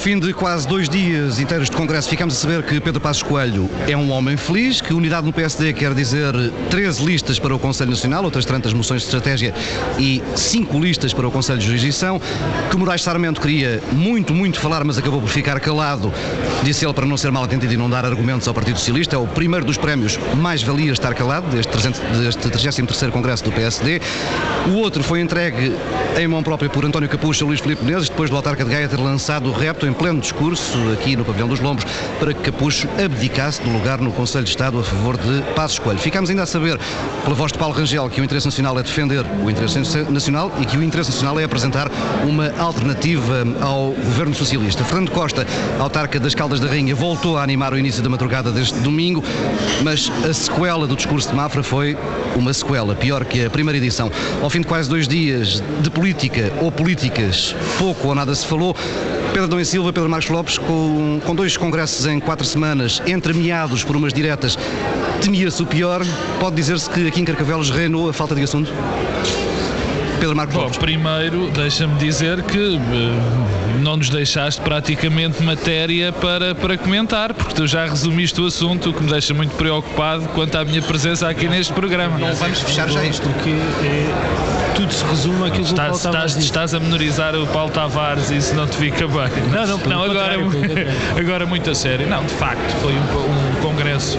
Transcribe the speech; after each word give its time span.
Fim 0.00 0.18
de 0.18 0.32
quase 0.32 0.66
dois 0.66 0.88
dias 0.88 1.38
inteiros 1.38 1.68
de 1.68 1.76
congresso, 1.76 2.08
ficamos 2.08 2.34
a 2.34 2.38
saber 2.38 2.62
que 2.62 2.80
Pedro 2.80 3.02
Passos 3.02 3.22
Coelho 3.22 3.68
é 3.86 3.94
um 3.94 4.10
homem 4.10 4.34
feliz, 4.34 4.80
que 4.80 4.94
unidade 4.94 5.26
no 5.26 5.32
PSD 5.32 5.74
quer 5.74 5.92
dizer 5.92 6.32
13 6.70 7.04
listas 7.04 7.38
para 7.38 7.54
o 7.54 7.58
Conselho 7.58 7.90
Nacional, 7.90 8.24
outras 8.24 8.46
tantas 8.46 8.72
moções 8.72 9.02
de 9.02 9.08
estratégia 9.08 9.52
e 9.98 10.22
5 10.34 10.80
listas 10.80 11.12
para 11.12 11.28
o 11.28 11.30
Conselho 11.30 11.58
de 11.58 11.66
Jurisdição, 11.66 12.18
que 12.70 12.76
Moraes 12.78 13.02
Sarmento 13.02 13.42
queria 13.42 13.82
muito, 13.92 14.32
muito 14.32 14.58
falar, 14.58 14.84
mas 14.84 14.96
acabou 14.96 15.20
por 15.20 15.28
ficar 15.28 15.60
calado, 15.60 16.10
disse 16.62 16.82
ele 16.86 16.94
para 16.94 17.04
não 17.04 17.18
ser 17.18 17.30
mal 17.30 17.44
atendido 17.44 17.74
e 17.74 17.76
não 17.76 17.90
dar 17.90 18.06
argumentos 18.06 18.48
ao 18.48 18.54
Partido 18.54 18.78
Socialista. 18.78 19.16
É 19.16 19.18
o 19.18 19.26
primeiro 19.26 19.66
dos 19.66 19.76
prémios 19.76 20.18
mais 20.34 20.62
valia 20.62 20.92
estar 20.92 21.12
calado, 21.12 21.46
deste, 21.54 21.70
300, 21.72 22.00
deste 22.22 22.48
33º 22.48 23.10
Congresso 23.10 23.44
do 23.44 23.52
PSD. 23.52 24.00
O 24.68 24.78
outro 24.78 25.02
foi 25.02 25.20
entregue 25.20 25.76
em 26.18 26.26
mão 26.26 26.42
própria 26.42 26.70
por 26.70 26.86
António 26.86 27.08
Capucho 27.08 27.44
e 27.44 27.46
Luís 27.46 27.60
Filipe 27.60 27.84
Menezes, 27.84 28.08
depois 28.08 28.30
do 28.30 28.36
Autarca 28.36 28.64
de 28.64 28.70
Gaia 28.70 28.88
ter 28.88 28.98
lançado 28.98 29.50
o 29.50 29.52
repto 29.52 29.89
em 29.90 29.92
pleno 29.92 30.20
discurso 30.20 30.78
aqui 30.92 31.16
no 31.16 31.24
Pavilhão 31.24 31.48
dos 31.48 31.58
Lombos 31.58 31.84
para 32.18 32.32
que 32.32 32.40
Capucho 32.42 32.88
abdicasse 33.02 33.60
do 33.62 33.70
lugar 33.70 34.00
no 34.00 34.12
Conselho 34.12 34.44
de 34.44 34.50
Estado 34.50 34.78
a 34.78 34.84
favor 34.84 35.16
de 35.16 35.42
Passos 35.54 35.78
Coelho. 35.78 35.98
Ficámos 35.98 36.30
ainda 36.30 36.44
a 36.44 36.46
saber, 36.46 36.78
pela 37.24 37.34
voz 37.34 37.52
de 37.52 37.58
Paulo 37.58 37.74
Rangel, 37.74 38.08
que 38.08 38.20
o 38.20 38.24
interesse 38.24 38.46
nacional 38.46 38.78
é 38.78 38.82
defender 38.82 39.24
o 39.42 39.50
interesse 39.50 39.78
nacional 40.08 40.52
e 40.60 40.64
que 40.64 40.76
o 40.76 40.82
interesse 40.82 41.10
nacional 41.10 41.40
é 41.40 41.44
apresentar 41.44 41.90
uma 42.24 42.52
alternativa 42.58 43.44
ao 43.60 43.90
governo 43.92 44.34
socialista. 44.34 44.84
Fernando 44.84 45.10
Costa, 45.10 45.46
autarca 45.78 46.20
das 46.20 46.34
Caldas 46.34 46.60
da 46.60 46.68
Rainha, 46.68 46.94
voltou 46.94 47.36
a 47.36 47.42
animar 47.42 47.72
o 47.72 47.78
início 47.78 48.02
da 48.02 48.08
madrugada 48.08 48.52
deste 48.52 48.78
domingo, 48.78 49.24
mas 49.82 50.10
a 50.28 50.32
sequela 50.32 50.86
do 50.86 50.94
discurso 50.94 51.28
de 51.28 51.34
Mafra 51.34 51.62
foi 51.62 51.96
uma 52.36 52.52
sequela, 52.52 52.94
pior 52.94 53.24
que 53.24 53.44
a 53.44 53.50
primeira 53.50 53.78
edição. 53.78 54.10
Ao 54.40 54.48
fim 54.48 54.60
de 54.60 54.66
quase 54.66 54.88
dois 54.88 55.08
dias 55.08 55.62
de 55.80 55.90
política 55.90 56.52
ou 56.60 56.70
políticas, 56.70 57.56
pouco 57.78 58.08
ou 58.08 58.14
nada 58.14 58.32
se 58.34 58.46
falou. 58.46 58.76
Pedro 59.32 59.46
Dom 59.46 59.60
e 59.60 59.64
Silva, 59.64 59.92
Pedro 59.92 60.10
Marcos 60.10 60.28
Lopes, 60.28 60.58
com, 60.58 61.20
com 61.24 61.34
dois 61.34 61.56
congressos 61.56 62.04
em 62.06 62.18
quatro 62.18 62.44
semanas, 62.44 63.00
entremeados 63.06 63.84
por 63.84 63.94
umas 63.96 64.12
diretas, 64.12 64.58
temia-se 65.20 65.62
o 65.62 65.66
pior. 65.66 66.02
Pode 66.40 66.56
dizer-se 66.56 66.90
que 66.90 67.06
aqui 67.06 67.20
em 67.20 67.24
Carcavelos 67.24 67.70
reinou 67.70 68.08
a 68.08 68.12
falta 68.12 68.34
de 68.34 68.42
assunto? 68.42 68.72
Pedro 70.18 70.36
Marcos 70.36 70.54
Bom, 70.54 70.62
Lopes. 70.62 70.78
primeiro, 70.78 71.48
deixa-me 71.50 71.94
dizer 71.96 72.42
que 72.42 72.76
eh, 72.76 73.80
não 73.80 73.96
nos 73.96 74.10
deixaste 74.10 74.60
praticamente 74.60 75.42
matéria 75.42 76.12
para, 76.12 76.54
para 76.54 76.76
comentar, 76.76 77.32
porque 77.32 77.54
tu 77.54 77.66
já 77.66 77.86
resumiste 77.86 78.38
o 78.40 78.46
assunto, 78.46 78.90
o 78.90 78.92
que 78.92 79.02
me 79.02 79.10
deixa 79.10 79.32
muito 79.32 79.54
preocupado 79.54 80.28
quanto 80.34 80.56
à 80.56 80.64
minha 80.64 80.82
presença 80.82 81.26
aqui 81.28 81.48
neste 81.48 81.72
programa. 81.72 82.18
Não 82.18 82.34
vamos 82.34 82.60
fechar 82.60 82.90
já 82.90 83.02
isto. 83.04 83.22
Porque 83.26 83.48
é, 83.48 84.49
tudo 84.80 84.94
se 84.94 85.04
resume 85.04 85.46
àquilo 85.46 85.66
que 85.66 85.72
o 85.72 85.76
Paulo 85.76 85.94
Estás, 85.94 86.36
estás, 86.36 86.74
a 86.74 86.80
menorizar 86.80 87.34
o 87.36 87.46
Paulo 87.48 87.70
Tavares 87.70 88.30
e 88.30 88.38
isso 88.38 88.54
não 88.54 88.66
te 88.66 88.76
fica 88.76 89.06
bem. 89.06 89.28
Não, 89.52 89.66
não, 89.66 89.78
pelo 89.78 90.04
agora, 90.04 90.38
contrário. 90.38 90.86
agora 91.20 91.44
muito 91.44 91.70
a 91.70 91.74
sério. 91.74 92.08
Não, 92.08 92.24
de 92.24 92.32
facto, 92.32 92.70
foi 92.80 92.94
um, 92.94 92.96
um 92.98 93.60
congresso 93.60 94.18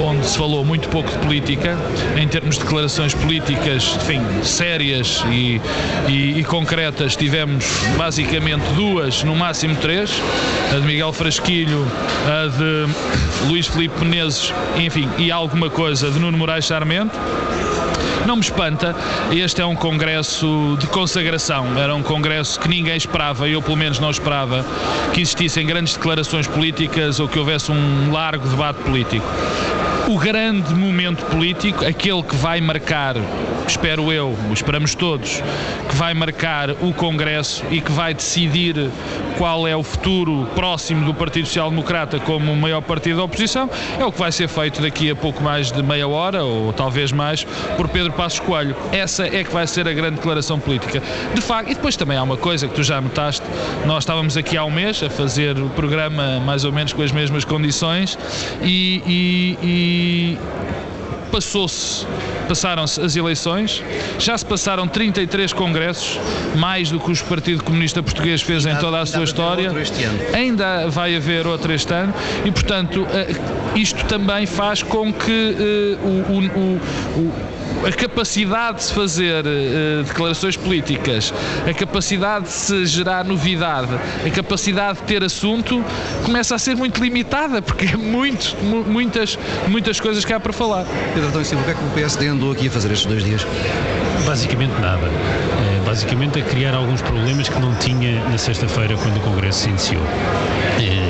onde 0.00 0.24
se 0.24 0.38
falou 0.38 0.64
muito 0.64 0.88
pouco 0.90 1.10
de 1.10 1.18
política, 1.18 1.76
em 2.16 2.28
termos 2.28 2.54
de 2.56 2.62
declarações 2.62 3.14
políticas, 3.14 3.96
enfim, 4.02 4.22
sérias 4.44 5.24
e, 5.28 5.60
e- 6.08 6.38
e 6.38 6.44
concretas, 6.44 7.16
tivemos 7.16 7.64
basicamente 7.96 8.62
duas, 8.74 9.24
no 9.24 9.34
máximo 9.34 9.74
três, 9.76 10.22
a 10.72 10.78
de 10.78 10.82
Miguel 10.86 11.12
Frasquilho, 11.12 11.84
a 12.26 12.46
de 12.46 13.48
Luís 13.48 13.66
Filipe 13.66 14.04
Menezes, 14.04 14.52
enfim, 14.76 15.08
e 15.18 15.32
alguma 15.32 15.68
coisa 15.68 16.12
de 16.12 16.18
Nuno 16.20 16.38
Moraes 16.38 16.64
Sarmento. 16.66 17.18
Não 18.26 18.34
me 18.34 18.42
espanta, 18.42 18.92
este 19.30 19.62
é 19.62 19.64
um 19.64 19.76
congresso 19.76 20.76
de 20.80 20.88
consagração. 20.88 21.78
Era 21.78 21.94
um 21.94 22.02
congresso 22.02 22.58
que 22.58 22.68
ninguém 22.68 22.96
esperava, 22.96 23.48
eu 23.48 23.62
pelo 23.62 23.76
menos 23.76 24.00
não 24.00 24.10
esperava, 24.10 24.66
que 25.14 25.20
existissem 25.20 25.64
grandes 25.64 25.94
declarações 25.94 26.48
políticas 26.48 27.20
ou 27.20 27.28
que 27.28 27.38
houvesse 27.38 27.70
um 27.70 28.10
largo 28.10 28.48
debate 28.48 28.82
político. 28.82 29.24
O 30.08 30.18
grande 30.18 30.74
momento 30.74 31.24
político, 31.26 31.84
aquele 31.84 32.22
que 32.24 32.34
vai 32.34 32.60
marcar, 32.60 33.14
espero 33.66 34.12
eu, 34.12 34.36
esperamos 34.52 34.94
todos, 34.94 35.42
que 35.88 35.94
vai 35.96 36.14
marcar 36.14 36.70
o 36.70 36.92
Congresso 36.92 37.64
e 37.70 37.80
que 37.80 37.90
vai 37.92 38.14
decidir 38.14 38.90
qual 39.36 39.66
é 39.66 39.76
o 39.76 39.82
futuro 39.82 40.46
próximo 40.54 41.04
do 41.04 41.12
Partido 41.14 41.46
Social 41.46 41.70
Democrata 41.70 42.18
como 42.20 42.52
o 42.52 42.56
maior 42.56 42.80
partido 42.82 43.16
da 43.18 43.24
oposição, 43.24 43.68
é 43.98 44.04
o 44.04 44.12
que 44.12 44.18
vai 44.18 44.32
ser 44.32 44.48
feito 44.48 44.80
daqui 44.80 45.10
a 45.10 45.16
pouco 45.16 45.42
mais 45.42 45.70
de 45.70 45.82
meia 45.82 46.06
hora, 46.08 46.44
ou 46.44 46.72
talvez 46.72 47.12
mais, 47.12 47.44
por 47.76 47.88
Pedro 47.88 48.12
Passos 48.12 48.40
Coelho. 48.40 48.74
Essa 48.92 49.26
é 49.26 49.44
que 49.44 49.52
vai 49.52 49.66
ser 49.66 49.86
a 49.88 49.92
grande 49.92 50.16
declaração 50.16 50.58
política. 50.58 51.02
De 51.34 51.40
facto, 51.40 51.70
e 51.70 51.74
depois 51.74 51.96
também 51.96 52.16
há 52.16 52.22
uma 52.22 52.36
coisa 52.36 52.66
que 52.68 52.74
tu 52.74 52.82
já 52.82 53.00
notaste, 53.00 53.42
nós 53.84 54.04
estávamos 54.04 54.36
aqui 54.36 54.56
há 54.56 54.64
um 54.64 54.70
mês 54.70 55.02
a 55.02 55.10
fazer 55.10 55.58
o 55.58 55.68
programa 55.70 56.40
mais 56.40 56.64
ou 56.64 56.72
menos 56.72 56.92
com 56.92 57.02
as 57.02 57.12
mesmas 57.12 57.44
condições 57.44 58.18
e- 58.62 59.02
e- 59.06 59.58
e 59.62 60.38
passou-se, 61.30 62.06
passaram-se 62.48 63.00
as 63.00 63.16
eleições, 63.16 63.82
já 64.18 64.36
se 64.36 64.44
passaram 64.44 64.86
33 64.86 65.52
congressos, 65.52 66.18
mais 66.56 66.90
do 66.90 66.98
que 67.00 67.10
o 67.10 67.16
Partido 67.24 67.62
Comunista 67.62 68.02
Português 68.02 68.42
fez 68.42 68.64
em 68.66 68.74
toda 68.76 68.96
a 68.96 69.00
ainda 69.00 69.06
sua 69.06 69.24
história. 69.24 69.64
outro 69.64 69.80
este 69.82 70.02
ano. 70.04 70.18
Ainda 70.32 70.88
vai 70.88 71.16
haver 71.16 71.46
outro 71.46 71.72
este 71.72 71.92
ano 71.92 72.14
e, 72.44 72.50
portanto, 72.50 73.06
eh, 73.12 73.34
isto 73.74 74.04
também 74.06 74.46
faz 74.46 74.82
com 74.82 75.12
que 75.12 75.56
o- 76.02 76.32
o- 76.32 76.60
o- 76.60 77.20
o- 77.20 77.55
a 77.86 77.92
capacidade 77.92 78.78
de 78.78 78.84
se 78.84 78.92
fazer 78.92 79.44
eh, 79.46 80.02
declarações 80.06 80.56
políticas, 80.56 81.32
a 81.68 81.72
capacidade 81.74 82.46
de 82.46 82.50
se 82.52 82.86
gerar 82.86 83.24
novidade, 83.24 83.88
a 84.26 84.30
capacidade 84.30 84.98
de 84.98 85.04
ter 85.04 85.22
assunto 85.22 85.84
começa 86.24 86.54
a 86.54 86.58
ser 86.58 86.74
muito 86.76 87.02
limitada, 87.02 87.60
porque 87.62 87.86
é 87.86 87.96
muito, 87.96 88.56
mu- 88.62 88.84
muitas, 88.84 89.38
muitas 89.68 90.00
coisas 90.00 90.24
que 90.24 90.32
há 90.32 90.40
para 90.40 90.52
falar. 90.52 90.84
Pedro 91.14 91.40
e 91.40 91.44
Silva, 91.44 91.62
o 91.62 91.64
que 91.66 91.70
é 91.70 91.74
que 91.74 91.84
o 91.84 91.90
PSD 91.90 92.28
andou 92.28 92.52
aqui 92.52 92.68
a 92.68 92.70
fazer 92.70 92.90
estes 92.92 93.06
dois 93.06 93.22
dias? 93.24 93.46
Basicamente 94.24 94.72
nada. 94.80 95.06
Eh, 95.06 95.80
basicamente 95.86 96.38
a 96.40 96.42
criar 96.42 96.74
alguns 96.74 97.00
problemas 97.02 97.48
que 97.48 97.60
não 97.60 97.74
tinha 97.76 98.20
na 98.28 98.38
sexta-feira 98.38 98.96
quando 98.96 99.16
o 99.18 99.20
Congresso 99.20 99.60
se 99.60 99.68
iniciou. 99.68 100.02
Eh, 100.80 101.05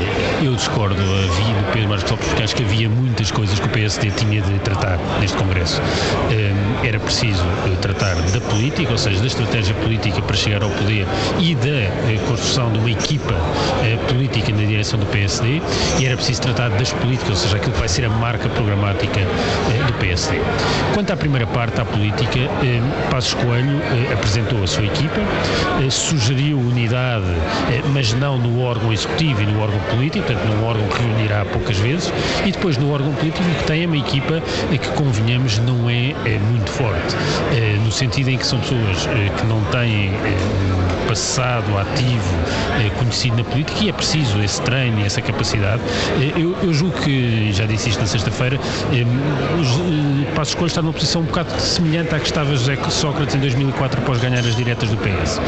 eu 0.46 0.54
discordo 0.54 1.02
havia 1.02 1.54
do 1.54 1.72
Pedro 1.72 1.88
Marcos 1.88 2.10
Lopes 2.10 2.28
porque 2.28 2.42
acho 2.42 2.54
que 2.54 2.62
havia 2.62 2.88
muitas 2.88 3.32
coisas 3.32 3.58
que 3.58 3.66
o 3.66 3.70
PSD 3.70 4.10
tinha 4.12 4.40
de 4.40 4.58
tratar 4.60 4.96
neste 5.20 5.36
Congresso. 5.36 5.82
Eh, 6.30 6.86
era 6.86 7.00
preciso 7.00 7.42
eh, 7.66 7.76
tratar 7.80 8.14
da 8.14 8.40
política, 8.40 8.92
ou 8.92 8.98
seja, 8.98 9.20
da 9.20 9.26
estratégia 9.26 9.74
política 9.74 10.22
para 10.22 10.36
chegar 10.36 10.62
ao 10.62 10.70
poder 10.70 11.06
e 11.40 11.54
da 11.56 11.68
eh, 11.68 12.20
construção 12.28 12.70
de 12.70 12.78
uma 12.78 12.90
equipa 12.90 13.34
eh, 13.82 13.96
política 14.08 14.52
na 14.52 14.62
direção 14.62 15.00
do 15.00 15.06
PSD 15.06 15.60
e 15.98 16.06
era 16.06 16.16
preciso 16.16 16.42
tratar 16.42 16.70
das 16.70 16.92
políticas, 16.92 17.30
ou 17.30 17.36
seja, 17.36 17.56
aquilo 17.56 17.72
que 17.72 17.80
vai 17.80 17.88
ser 17.88 18.04
a 18.04 18.10
marca 18.10 18.48
programática 18.48 19.20
do 19.86 19.92
PSD. 19.94 20.40
Quanto 20.94 21.12
à 21.12 21.16
primeira 21.16 21.46
parte, 21.46 21.80
à 21.80 21.84
política, 21.84 22.38
Passos 23.10 23.34
Coelho 23.34 23.80
apresentou 24.12 24.62
a 24.62 24.66
sua 24.66 24.84
equipa, 24.84 25.20
sugeriu 25.90 26.58
unidade, 26.58 27.26
mas 27.92 28.12
não 28.14 28.38
no 28.38 28.60
órgão 28.62 28.92
executivo 28.92 29.42
e 29.42 29.46
no 29.46 29.60
órgão 29.60 29.80
político, 29.90 30.32
portanto, 30.36 30.46
num 30.46 30.64
órgão 30.64 30.86
que 30.88 31.02
reunirá 31.02 31.44
poucas 31.44 31.76
vezes, 31.78 32.12
e 32.44 32.52
depois 32.52 32.76
no 32.76 32.90
órgão 32.90 33.12
político 33.14 33.44
que 33.58 33.64
tem 33.64 33.86
uma 33.86 33.96
equipa 33.96 34.42
que, 34.70 34.88
convenhamos, 34.90 35.58
não 35.58 35.88
é, 35.88 36.10
eh, 36.24 36.38
muito 36.50 36.70
forte, 36.70 37.16
eh, 37.52 37.78
no 37.82 37.90
sentido 37.90 38.30
em 38.30 38.38
que 38.38 38.46
são 38.46 38.58
pessoas 38.60 39.06
eh, 39.06 39.30
que 39.38 39.46
não 39.46 39.62
têm 39.64 40.10
eh, 40.14 40.85
passado 41.06 41.76
ativo 41.78 42.34
eh, 42.80 42.90
conhecido 42.98 43.36
na 43.36 43.44
política 43.44 43.84
e 43.84 43.88
é 43.88 43.92
preciso 43.92 44.42
esse 44.42 44.60
treino 44.62 45.00
e 45.00 45.04
essa 45.04 45.20
capacidade. 45.22 45.82
Eh, 46.20 46.32
eu, 46.36 46.56
eu 46.62 46.72
julgo 46.74 47.00
que, 47.00 47.52
já 47.52 47.64
disse 47.66 47.90
isto 47.90 48.00
na 48.00 48.06
sexta-feira, 48.06 48.58
eh, 48.92 49.04
os, 49.60 50.26
Passos 50.34 50.54
Coelho 50.54 50.66
está 50.66 50.82
numa 50.82 50.92
posição 50.92 51.22
um 51.22 51.24
bocado 51.24 51.58
semelhante 51.60 52.14
à 52.14 52.18
que 52.20 52.26
estava 52.26 52.50
José 52.54 52.76
Sócrates 52.90 53.34
em 53.34 53.38
2004 53.38 54.00
após 54.00 54.18
ganhar 54.20 54.40
as 54.40 54.54
diretas 54.54 54.90
do 54.90 54.96
PS. 54.98 55.40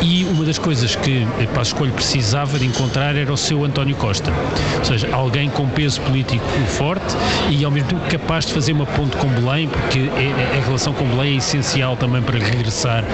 E 0.00 0.24
uma 0.24 0.44
das 0.44 0.58
coisas 0.58 0.94
que 0.94 1.26
Passos 1.54 1.72
Coelho 1.72 1.92
precisava 1.92 2.58
de 2.58 2.66
encontrar 2.66 3.16
era 3.16 3.32
o 3.32 3.36
seu 3.36 3.64
António 3.64 3.96
Costa, 3.96 4.30
ou 4.78 4.84
seja, 4.84 5.08
alguém 5.12 5.48
com 5.48 5.68
peso 5.68 6.00
político 6.02 6.44
forte 6.66 7.16
e 7.50 7.64
ao 7.64 7.70
mesmo 7.70 7.88
tempo 7.88 8.02
capaz 8.08 8.46
de 8.46 8.52
fazer 8.52 8.72
uma 8.72 8.86
ponte 8.86 9.16
com 9.16 9.28
Belém, 9.28 9.68
porque 9.68 9.98
é- 9.98 10.56
é- 10.56 10.58
a 10.58 10.64
relação 10.64 10.92
com 10.92 11.04
Belém 11.06 11.34
é 11.34 11.36
essencial 11.38 11.96
também 11.96 12.22
para 12.22 12.38
regressar 12.38 13.04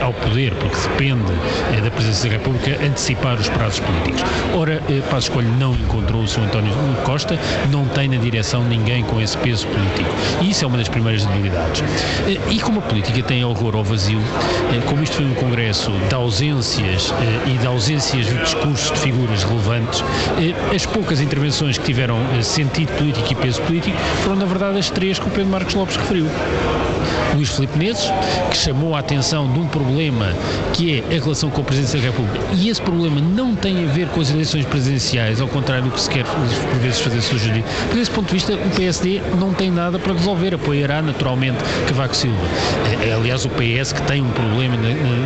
ao 0.00 0.12
poder, 0.14 0.54
porque 0.54 0.76
depende 0.88 1.32
eh, 1.76 1.80
da 1.80 1.90
presidência 1.90 2.30
da 2.30 2.36
República 2.36 2.70
antecipar 2.84 3.34
os 3.38 3.48
prazos 3.48 3.80
políticos. 3.80 4.22
Ora, 4.54 4.82
eh, 4.88 5.00
Passos 5.10 5.34
não 5.58 5.74
encontrou 5.74 6.22
o 6.22 6.28
seu 6.28 6.42
António 6.42 6.72
Costa, 7.04 7.38
não 7.70 7.86
tem 7.86 8.08
na 8.08 8.16
direção 8.16 8.64
ninguém 8.64 9.02
com 9.04 9.20
esse 9.20 9.36
peso 9.38 9.66
político. 9.68 10.10
E 10.40 10.50
isso 10.50 10.64
é 10.64 10.68
uma 10.68 10.78
das 10.78 10.88
primeiras 10.88 11.24
debilidades. 11.24 11.82
Eh, 12.26 12.38
E 12.50 12.60
como 12.60 12.78
a 12.80 12.82
política 12.82 13.22
tem 13.22 13.44
horror 13.44 13.74
ao 13.76 13.84
vazio, 13.84 14.20
eh, 14.72 14.80
como 14.86 15.02
isto 15.02 15.16
foi 15.16 15.24
um 15.26 15.34
congresso 15.34 15.90
de 16.08 16.14
ausências 16.14 17.12
eh, 17.20 17.50
e 17.54 17.58
de 17.58 17.66
ausências 17.66 18.26
de 18.26 18.36
discursos 18.38 18.90
de 18.92 18.98
figuras 18.98 19.42
relevantes, 19.44 20.04
eh, 20.38 20.74
as 20.74 20.86
poucas 20.86 21.20
intervenções 21.20 21.78
que 21.78 21.84
tiveram 21.84 22.18
sentido 22.42 22.92
político 22.96 23.32
e 23.32 23.34
peso 23.34 23.60
político 23.62 23.96
foram, 24.22 24.36
na 24.36 24.44
verdade, 24.44 24.78
as 24.78 24.90
três 24.90 25.18
que 25.18 25.26
o 25.26 25.30
Pedro 25.30 25.50
Marcos 25.50 25.74
Lopes 25.74 25.96
referiu. 25.96 26.26
Luís 27.34 27.50
Filipe 27.50 27.78
Menezes, 27.78 28.10
que 28.50 28.56
chamou 28.56 28.94
a 28.94 29.00
atenção 29.00 29.50
de 29.52 29.58
um 29.58 29.66
problema 29.66 30.32
que 30.72 30.98
é 30.98 31.16
a 31.16 31.20
relação 31.22 31.50
com 31.50 31.60
a 31.60 31.64
Presidência 31.64 32.00
da 32.00 32.06
República. 32.06 32.44
E 32.54 32.68
esse 32.68 32.80
problema 32.82 33.20
não 33.20 33.54
tem 33.54 33.84
a 33.84 33.92
ver 33.92 34.08
com 34.08 34.20
as 34.20 34.30
eleições 34.30 34.64
presidenciais, 34.66 35.40
ao 35.40 35.48
contrário 35.48 35.84
do 35.84 35.90
que 35.90 36.00
se 36.00 36.10
quer 36.10 36.24
por 36.24 36.78
vezes 36.80 37.00
fazer 37.00 37.20
sugerir. 37.20 37.64
Por 37.90 37.98
esse 37.98 38.10
ponto 38.10 38.26
de 38.26 38.34
vista, 38.34 38.54
o 38.54 38.70
PSD 38.70 39.20
não 39.38 39.52
tem 39.52 39.70
nada 39.70 39.98
para 39.98 40.12
resolver, 40.12 40.54
apoiará 40.54 41.02
naturalmente 41.02 41.58
Cavaco 41.88 42.16
Silva. 42.16 42.46
É, 43.02 43.08
é 43.08 43.14
aliás, 43.14 43.44
o 43.44 43.50
PS 43.50 43.92
que 43.92 44.02
tem 44.02 44.22
um 44.22 44.30
problema 44.30 44.76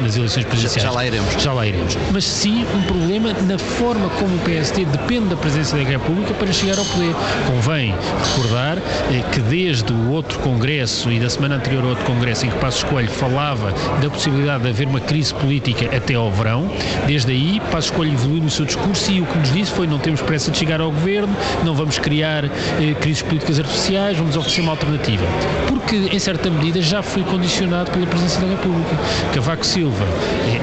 nas 0.02 0.16
eleições 0.16 0.44
presidenciais. 0.46 0.82
Já, 0.82 0.90
já 0.90 0.94
lá 0.94 1.06
iremos. 1.06 1.42
Já 1.42 1.52
lá 1.52 1.66
iremos. 1.66 1.96
Mas 2.12 2.24
sim 2.24 2.64
um 2.74 2.82
problema 2.82 3.32
na 3.46 3.58
forma 3.58 4.08
como 4.10 4.34
o 4.36 4.38
PSD 4.40 4.84
depende 4.84 5.28
da 5.28 5.36
Presidência 5.36 5.78
da 5.78 5.84
República 5.84 6.34
para 6.34 6.52
chegar 6.52 6.78
ao 6.78 6.84
poder. 6.84 7.14
Convém 7.46 7.94
recordar 8.24 8.78
eh, 8.78 9.22
que 9.32 9.40
desde 9.40 9.92
o 9.92 10.10
outro 10.10 10.38
Congresso 10.40 11.10
e 11.10 11.18
da 11.18 11.28
semana 11.28 11.56
anterior 11.56 11.67
ao 11.76 11.84
outro 11.84 12.04
Congresso 12.04 12.46
em 12.46 12.50
que 12.50 12.56
Passos 12.58 12.82
Coelho 12.84 13.10
falava 13.10 13.72
da 14.00 14.08
possibilidade 14.08 14.62
de 14.62 14.70
haver 14.70 14.86
uma 14.86 15.00
crise 15.00 15.34
política 15.34 15.94
até 15.94 16.14
ao 16.14 16.30
verão, 16.30 16.70
desde 17.06 17.32
aí 17.32 17.60
Passos 17.70 17.90
Coelho 17.90 18.14
evoluiu 18.14 18.42
no 18.42 18.50
seu 18.50 18.64
discurso 18.64 19.10
e 19.10 19.20
o 19.20 19.26
que 19.26 19.38
nos 19.38 19.52
disse 19.52 19.72
foi 19.72 19.86
não 19.86 19.98
temos 19.98 20.22
pressa 20.22 20.50
de 20.50 20.58
chegar 20.58 20.80
ao 20.80 20.90
governo, 20.90 21.34
não 21.64 21.74
vamos 21.74 21.98
criar 21.98 22.44
eh, 22.44 22.94
crises 23.00 23.22
políticas 23.22 23.58
artificiais, 23.58 24.16
vamos 24.16 24.36
oferecer 24.36 24.60
uma 24.60 24.72
alternativa. 24.72 25.24
Porque, 25.68 25.96
em 25.96 26.18
certa 26.18 26.50
medida, 26.50 26.80
já 26.80 27.02
foi 27.02 27.22
condicionado 27.22 27.90
pela 27.90 28.06
Presidência 28.06 28.40
da 28.40 28.48
República. 28.48 28.96
Cavaco 29.34 29.64
Silva, 29.64 30.04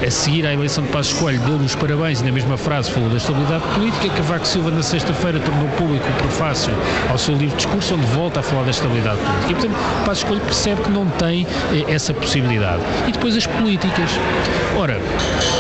eh, 0.02 0.08
a 0.08 0.12
seguir 0.12 0.46
à 0.46 0.54
eleição 0.54 0.84
de 0.84 0.90
Passos 0.90 1.14
Coelho, 1.14 1.40
deu-lhe 1.42 1.66
os 1.66 1.76
parabéns 1.76 2.22
e 2.22 2.26
na 2.26 2.32
mesma 2.32 2.58
frase 2.58 2.92
falou 2.92 3.10
da 3.10 3.18
estabilidade 3.18 3.64
política. 3.74 4.10
Cavaco 4.16 4.48
Silva, 4.48 4.72
na 4.72 4.84
sexta-feira, 4.84 5.40
tornou 5.40 5.68
público 5.70 6.06
o 6.08 6.14
prefácio 6.24 6.74
ao 7.10 7.18
seu 7.18 7.36
livro 7.36 7.56
discurso, 7.58 7.96
onde 7.96 8.06
volta 8.08 8.40
a 8.40 8.44
falar 8.44 8.64
da 8.64 8.72
estabilidade 8.72 9.18
política. 9.18 9.52
E, 9.52 9.54
portanto, 9.56 10.06
Passos 10.06 10.24
Coelho 10.24 10.42
percebe 10.42 10.82
que 10.82 10.90
não 10.96 11.06
tem 11.12 11.46
eh, 11.74 11.94
essa 11.94 12.14
possibilidade. 12.14 12.82
E 13.08 13.12
depois 13.12 13.36
as 13.36 13.46
políticas. 13.46 14.10
Ora, 14.78 15.00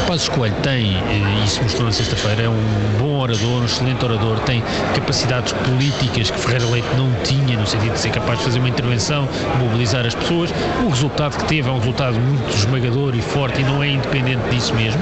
Passos 0.07 0.29
Coelho 0.29 0.55
tem, 0.63 0.95
eh, 0.95 1.43
isso 1.45 1.61
mostrou 1.61 1.85
na 1.85 1.91
sexta-feira, 1.91 2.43
é 2.43 2.49
um 2.49 2.63
bom 2.99 3.19
orador, 3.19 3.61
um 3.61 3.65
excelente 3.65 4.03
orador, 4.03 4.39
tem 4.39 4.63
capacidades 4.95 5.53
políticas 5.53 6.31
que 6.31 6.39
Ferreira 6.39 6.65
Leite 6.67 6.87
não 6.97 7.11
tinha, 7.23 7.57
no 7.57 7.67
sentido 7.67 7.93
de 7.93 7.99
ser 7.99 8.09
capaz 8.09 8.39
de 8.39 8.45
fazer 8.45 8.59
uma 8.59 8.69
intervenção, 8.69 9.27
mobilizar 9.59 10.05
as 10.05 10.15
pessoas. 10.15 10.51
O 10.83 10.89
resultado 10.89 11.37
que 11.37 11.45
teve 11.45 11.69
é 11.69 11.71
um 11.71 11.79
resultado 11.79 12.19
muito 12.19 12.55
esmagador 12.55 13.15
e 13.15 13.21
forte 13.21 13.61
e 13.61 13.63
não 13.63 13.83
é 13.83 13.89
independente 13.89 14.41
disso 14.49 14.73
mesmo, 14.73 15.01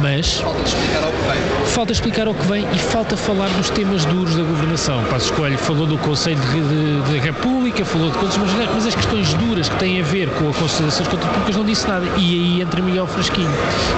mas 0.00 0.40
falta 0.40 0.62
explicar 0.62 1.02
ao 1.04 1.12
que 1.12 1.22
vem. 1.22 1.66
Falta 1.66 1.92
explicar 1.92 2.26
ao 2.26 2.34
que 2.34 2.46
vem 2.46 2.66
e 2.74 2.78
falta 2.78 3.16
falar 3.16 3.48
dos 3.50 3.70
temas 3.70 4.04
duros 4.04 4.36
da 4.36 4.42
governação. 4.42 5.02
Passos 5.04 5.30
Coelho 5.30 5.58
falou 5.58 5.86
do 5.86 5.98
Conselho 5.98 6.40
de, 6.40 6.60
de, 6.60 7.12
de 7.12 7.18
República, 7.18 7.84
falou 7.84 8.10
de 8.10 8.18
contas, 8.18 8.36
mas, 8.36 8.52
mas 8.74 8.86
as 8.86 8.94
questões 8.94 9.32
duras 9.34 9.68
que 9.72 9.78
têm 9.78 10.00
a 10.00 10.04
ver 10.04 10.28
com 10.30 10.48
a 10.48 10.52
consideração 10.52 11.04
das 11.04 11.08
contas 11.08 11.28
públicas 11.28 11.56
não 11.56 11.64
disse 11.64 11.88
nada. 11.88 12.06
E 12.16 12.34
aí 12.34 12.62
entra 12.62 12.82
Miguel 12.82 13.06
Frasquinho. 13.06 13.50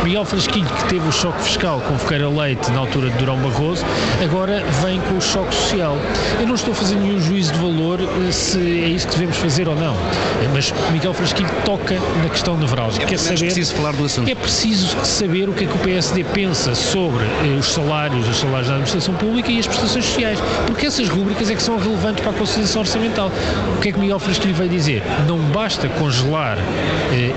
Miguel 0.02 0.24
Frasquinho, 0.24 0.66
que 0.66 0.84
teve 0.84 1.06
o 1.06 1.12
choque 1.12 1.42
fiscal 1.42 1.80
com 1.80 1.98
Ferreira 1.98 2.28
Leite 2.28 2.70
na 2.72 2.80
altura 2.80 3.10
de 3.10 3.18
Durão 3.18 3.36
Barroso, 3.38 3.84
agora 4.22 4.62
vem 4.82 5.00
com 5.00 5.16
o 5.16 5.20
choque 5.20 5.54
social. 5.54 5.96
Eu 6.40 6.46
não 6.46 6.54
estou 6.54 6.72
a 6.72 6.76
fazer 6.76 6.96
nenhum 6.96 7.20
juízo 7.20 7.52
de 7.52 7.58
valor 7.58 8.00
eh, 8.00 8.32
se 8.32 8.58
é 8.58 8.88
isso 8.88 9.06
que 9.08 9.14
devemos 9.14 9.36
fazer 9.36 9.68
ou 9.68 9.74
não, 9.74 9.94
eh, 9.94 10.48
mas 10.52 10.72
Miguel 10.92 11.14
Frasquinho 11.14 11.48
toca 11.64 11.98
na 12.22 12.28
questão 12.28 12.56
nevrálgica. 12.56 13.04
É, 13.04 13.08
Quer 13.08 13.18
saber, 13.18 13.38
preciso 13.38 13.74
falar 13.74 13.92
do 13.92 14.04
assunto. 14.04 14.30
É 14.30 14.34
preciso 14.34 14.96
saber 15.04 15.48
o 15.48 15.52
que 15.52 15.64
é 15.64 15.66
que 15.66 15.74
o 15.74 15.78
PSD 15.78 16.24
pensa 16.24 16.74
sobre 16.74 17.24
eh, 17.24 17.56
os 17.58 17.72
salários, 17.72 18.28
os 18.28 18.36
salários 18.36 18.68
da 18.68 18.74
administração 18.74 19.14
pública 19.14 19.50
e 19.50 19.58
as 19.58 19.66
prestações 19.66 20.04
sociais, 20.04 20.38
porque 20.66 20.86
essas 20.86 21.08
rubricas 21.08 21.50
é 21.50 21.54
que 21.54 21.62
são 21.62 21.78
relevantes 21.78 22.22
para 22.22 22.30
a 22.30 22.34
consolidação 22.34 22.82
orçamental. 22.82 23.30
O 23.76 23.80
que 23.80 23.88
é 23.88 23.92
que 23.92 23.98
Miguel 23.98 24.18
Frasquinho 24.18 24.54
veio 24.54 24.70
dizer? 24.70 25.02
Não 25.26 25.38
basta 25.38 25.63
congelar, 25.98 26.58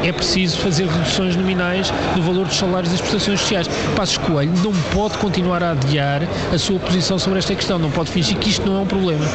é 0.03 0.11
preciso 0.11 0.57
fazer 0.57 0.85
reduções 0.85 1.35
nominais 1.35 1.91
do 2.13 2.21
valor 2.21 2.45
dos 2.45 2.57
salários 2.57 2.91
das 2.91 2.99
prestações 2.99 3.39
sociais. 3.39 3.69
Passos 3.95 4.17
Coelho 4.17 4.51
não 4.63 4.73
pode 4.93 5.17
continuar 5.17 5.63
a 5.63 5.71
adiar 5.71 6.23
a 6.53 6.57
sua 6.57 6.77
posição 6.79 7.17
sobre 7.17 7.39
esta 7.39 7.55
questão, 7.55 7.79
não 7.79 7.89
pode 7.89 8.11
fingir 8.11 8.37
que 8.37 8.49
isto 8.49 8.65
não 8.65 8.79
é 8.79 8.81
um 8.81 8.85
problema. 8.85 9.25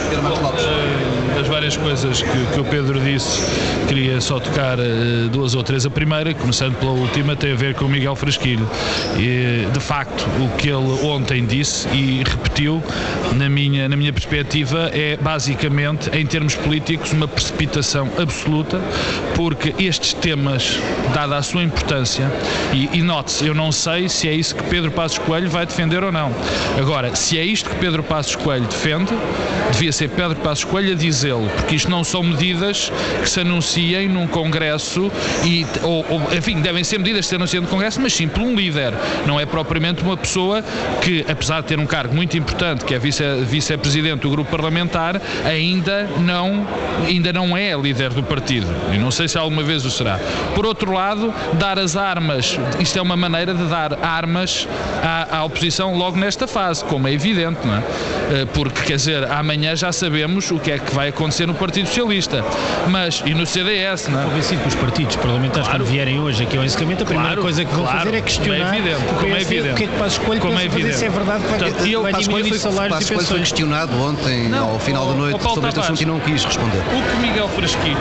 Das 1.34 1.48
várias 1.48 1.76
coisas 1.76 2.20
que, 2.20 2.46
que 2.52 2.60
o 2.60 2.64
Pedro 2.64 3.00
disse, 3.00 3.40
queria 3.88 4.20
só 4.20 4.38
tocar 4.38 4.78
uh, 4.78 5.28
duas 5.30 5.54
ou 5.54 5.62
três. 5.62 5.86
A 5.86 5.90
primeira, 5.90 6.34
começando 6.34 6.74
pela 6.76 6.92
última, 6.92 7.34
tem 7.34 7.52
a 7.52 7.56
ver 7.56 7.74
com 7.74 7.86
o 7.86 7.88
Miguel 7.88 8.14
Frasquilho. 8.14 8.68
E, 9.16 9.66
de 9.72 9.80
facto, 9.80 10.26
o 10.38 10.56
que 10.56 10.68
ele 10.68 11.06
ontem 11.06 11.46
disse 11.46 11.88
e 11.88 12.22
repetiu, 12.22 12.82
na 13.36 13.48
minha, 13.48 13.88
na 13.88 13.96
minha 13.96 14.12
perspectiva, 14.12 14.90
é 14.92 15.16
basicamente, 15.16 16.10
em 16.12 16.26
termos 16.26 16.54
políticos, 16.54 17.12
uma 17.12 17.26
precipitação 17.26 18.10
absoluta, 18.20 18.80
porque 19.34 19.74
estes 19.78 20.12
temas, 20.14 20.78
dada 21.14 21.36
a 21.36 21.42
sua 21.42 21.62
importância, 21.62 22.30
e, 22.72 22.88
e 22.92 23.02
note-se, 23.02 23.46
eu 23.46 23.54
não 23.54 23.72
sei 23.72 24.08
se 24.08 24.28
é 24.28 24.34
isso 24.34 24.54
que 24.54 24.62
Pedro 24.64 24.90
Passos 24.90 25.18
Coelho 25.18 25.50
vai 25.50 25.66
defender 25.66 26.02
ou 26.04 26.12
não. 26.12 26.32
Agora, 26.78 27.14
se 27.14 27.38
é 27.38 27.44
isto 27.44 27.68
que 27.70 27.76
Pedro 27.76 28.02
Passos 28.02 28.36
Coelho 28.36 28.66
defende, 28.66 29.12
devia 29.72 29.92
ser 29.92 30.08
Pedro 30.10 30.36
Passos 30.36 30.64
Coelho 30.64 30.92
a 30.92 30.96
dizê-lo, 30.96 31.48
porque 31.56 31.76
isto 31.76 31.90
não 31.90 32.04
são 32.04 32.22
medidas 32.22 32.92
que 33.22 33.28
se 33.28 33.40
anunciem 33.40 34.08
num 34.08 34.26
congresso 34.26 35.10
e, 35.44 35.66
ou, 35.82 36.04
ou, 36.08 36.22
enfim, 36.36 36.60
devem 36.60 36.84
ser 36.84 36.98
medidas 36.98 37.26
que 37.26 37.30
se 37.30 37.34
anunciem 37.36 37.62
no 37.62 37.68
congresso, 37.68 38.00
mas 38.00 38.12
sim 38.12 38.28
por 38.28 38.42
um 38.42 38.54
líder. 38.54 38.92
Não 39.26 39.38
é 39.38 39.46
propriamente 39.46 40.02
uma 40.02 40.16
pessoa 40.16 40.62
que, 41.00 41.24
apesar 41.28 41.60
de 41.60 41.68
ter 41.68 41.78
um 41.78 41.86
cargo 41.86 42.14
muito 42.14 42.36
importante, 42.36 42.84
que 42.84 42.94
é 42.94 42.98
vice-presidente 42.98 44.20
do 44.20 44.30
grupo 44.30 44.50
parlamentar, 44.50 45.20
ainda 45.44 46.08
não, 46.18 46.66
ainda 47.06 47.32
não 47.32 47.56
é 47.56 47.74
líder 47.76 48.10
do 48.10 48.22
partido. 48.22 48.61
E 48.92 48.98
não 48.98 49.10
sei 49.10 49.28
se 49.28 49.38
alguma 49.38 49.62
vez 49.62 49.84
o 49.84 49.90
será. 49.90 50.18
Por 50.54 50.66
outro 50.66 50.92
lado, 50.92 51.32
dar 51.54 51.78
as 51.78 51.96
armas, 51.96 52.58
isto 52.78 52.98
é 52.98 53.02
uma 53.02 53.16
maneira 53.16 53.54
de 53.54 53.64
dar 53.64 53.98
armas 54.02 54.68
à, 55.02 55.38
à 55.38 55.44
oposição 55.44 55.94
logo 55.94 56.16
nesta 56.16 56.46
fase, 56.46 56.84
como 56.84 57.08
é 57.08 57.12
evidente, 57.12 57.66
não 57.66 57.76
é? 57.76 57.82
Porque, 58.52 58.82
quer 58.82 58.96
dizer, 58.96 59.30
amanhã 59.30 59.74
já 59.76 59.92
sabemos 59.92 60.50
o 60.50 60.58
que 60.58 60.70
é 60.70 60.78
que 60.78 60.94
vai 60.94 61.08
acontecer 61.08 61.46
no 61.46 61.54
Partido 61.54 61.86
Socialista, 61.86 62.44
mas 62.88 63.22
e 63.26 63.34
no 63.34 63.46
CDS, 63.46 64.08
não 64.08 64.20
é? 64.20 64.24
Convencido 64.24 64.62
que 64.62 64.68
os 64.68 64.74
partidos 64.74 65.16
parlamentares, 65.16 65.66
claro. 65.68 65.84
quando 65.84 65.90
vierem 65.90 66.20
hoje 66.20 66.42
aqui 66.44 66.56
ao 66.56 66.64
encerramento, 66.64 67.02
a 67.02 67.06
primeira 67.06 67.28
claro, 67.30 67.42
coisa 67.42 67.64
que 67.64 67.74
vão 67.74 67.84
claro, 67.84 67.98
fazer 67.98 68.16
é 68.16 68.20
questionar 68.20 68.58
como 68.58 68.74
é 68.74 68.78
evidente, 68.78 69.14
como 69.20 69.34
é 69.34 69.40
evidente. 69.40 69.72
o 69.72 69.74
que 69.74 69.84
é 69.84 69.86
que 69.86 69.96
faz 69.96 70.12
escolha 70.12 70.40
como 70.40 70.58
é 70.58 70.64
evidente. 70.64 70.96
se 70.96 71.04
é 71.04 71.10
verdade 71.10 71.44
que 71.44 71.50
vai, 71.50 71.58
Portanto, 71.58 71.86
ele, 71.86 71.96
vai 71.96 72.12
diminuir 72.12 72.58
salários 72.58 73.00
e 73.00 73.04
pensões. 73.08 73.28
foi 73.28 73.38
questionado 73.40 74.02
ontem, 74.02 74.48
não, 74.48 74.70
ao 74.70 74.78
final 74.78 75.06
da 75.06 75.14
noite, 75.14 75.42
sobre 75.42 75.68
este 75.68 75.80
assunto 75.80 76.02
e 76.02 76.06
não 76.06 76.20
quis 76.20 76.44
responder. 76.44 76.78
O 76.78 77.10
que 77.10 77.16
Miguel 77.26 77.48
Frasquilho 77.48 77.96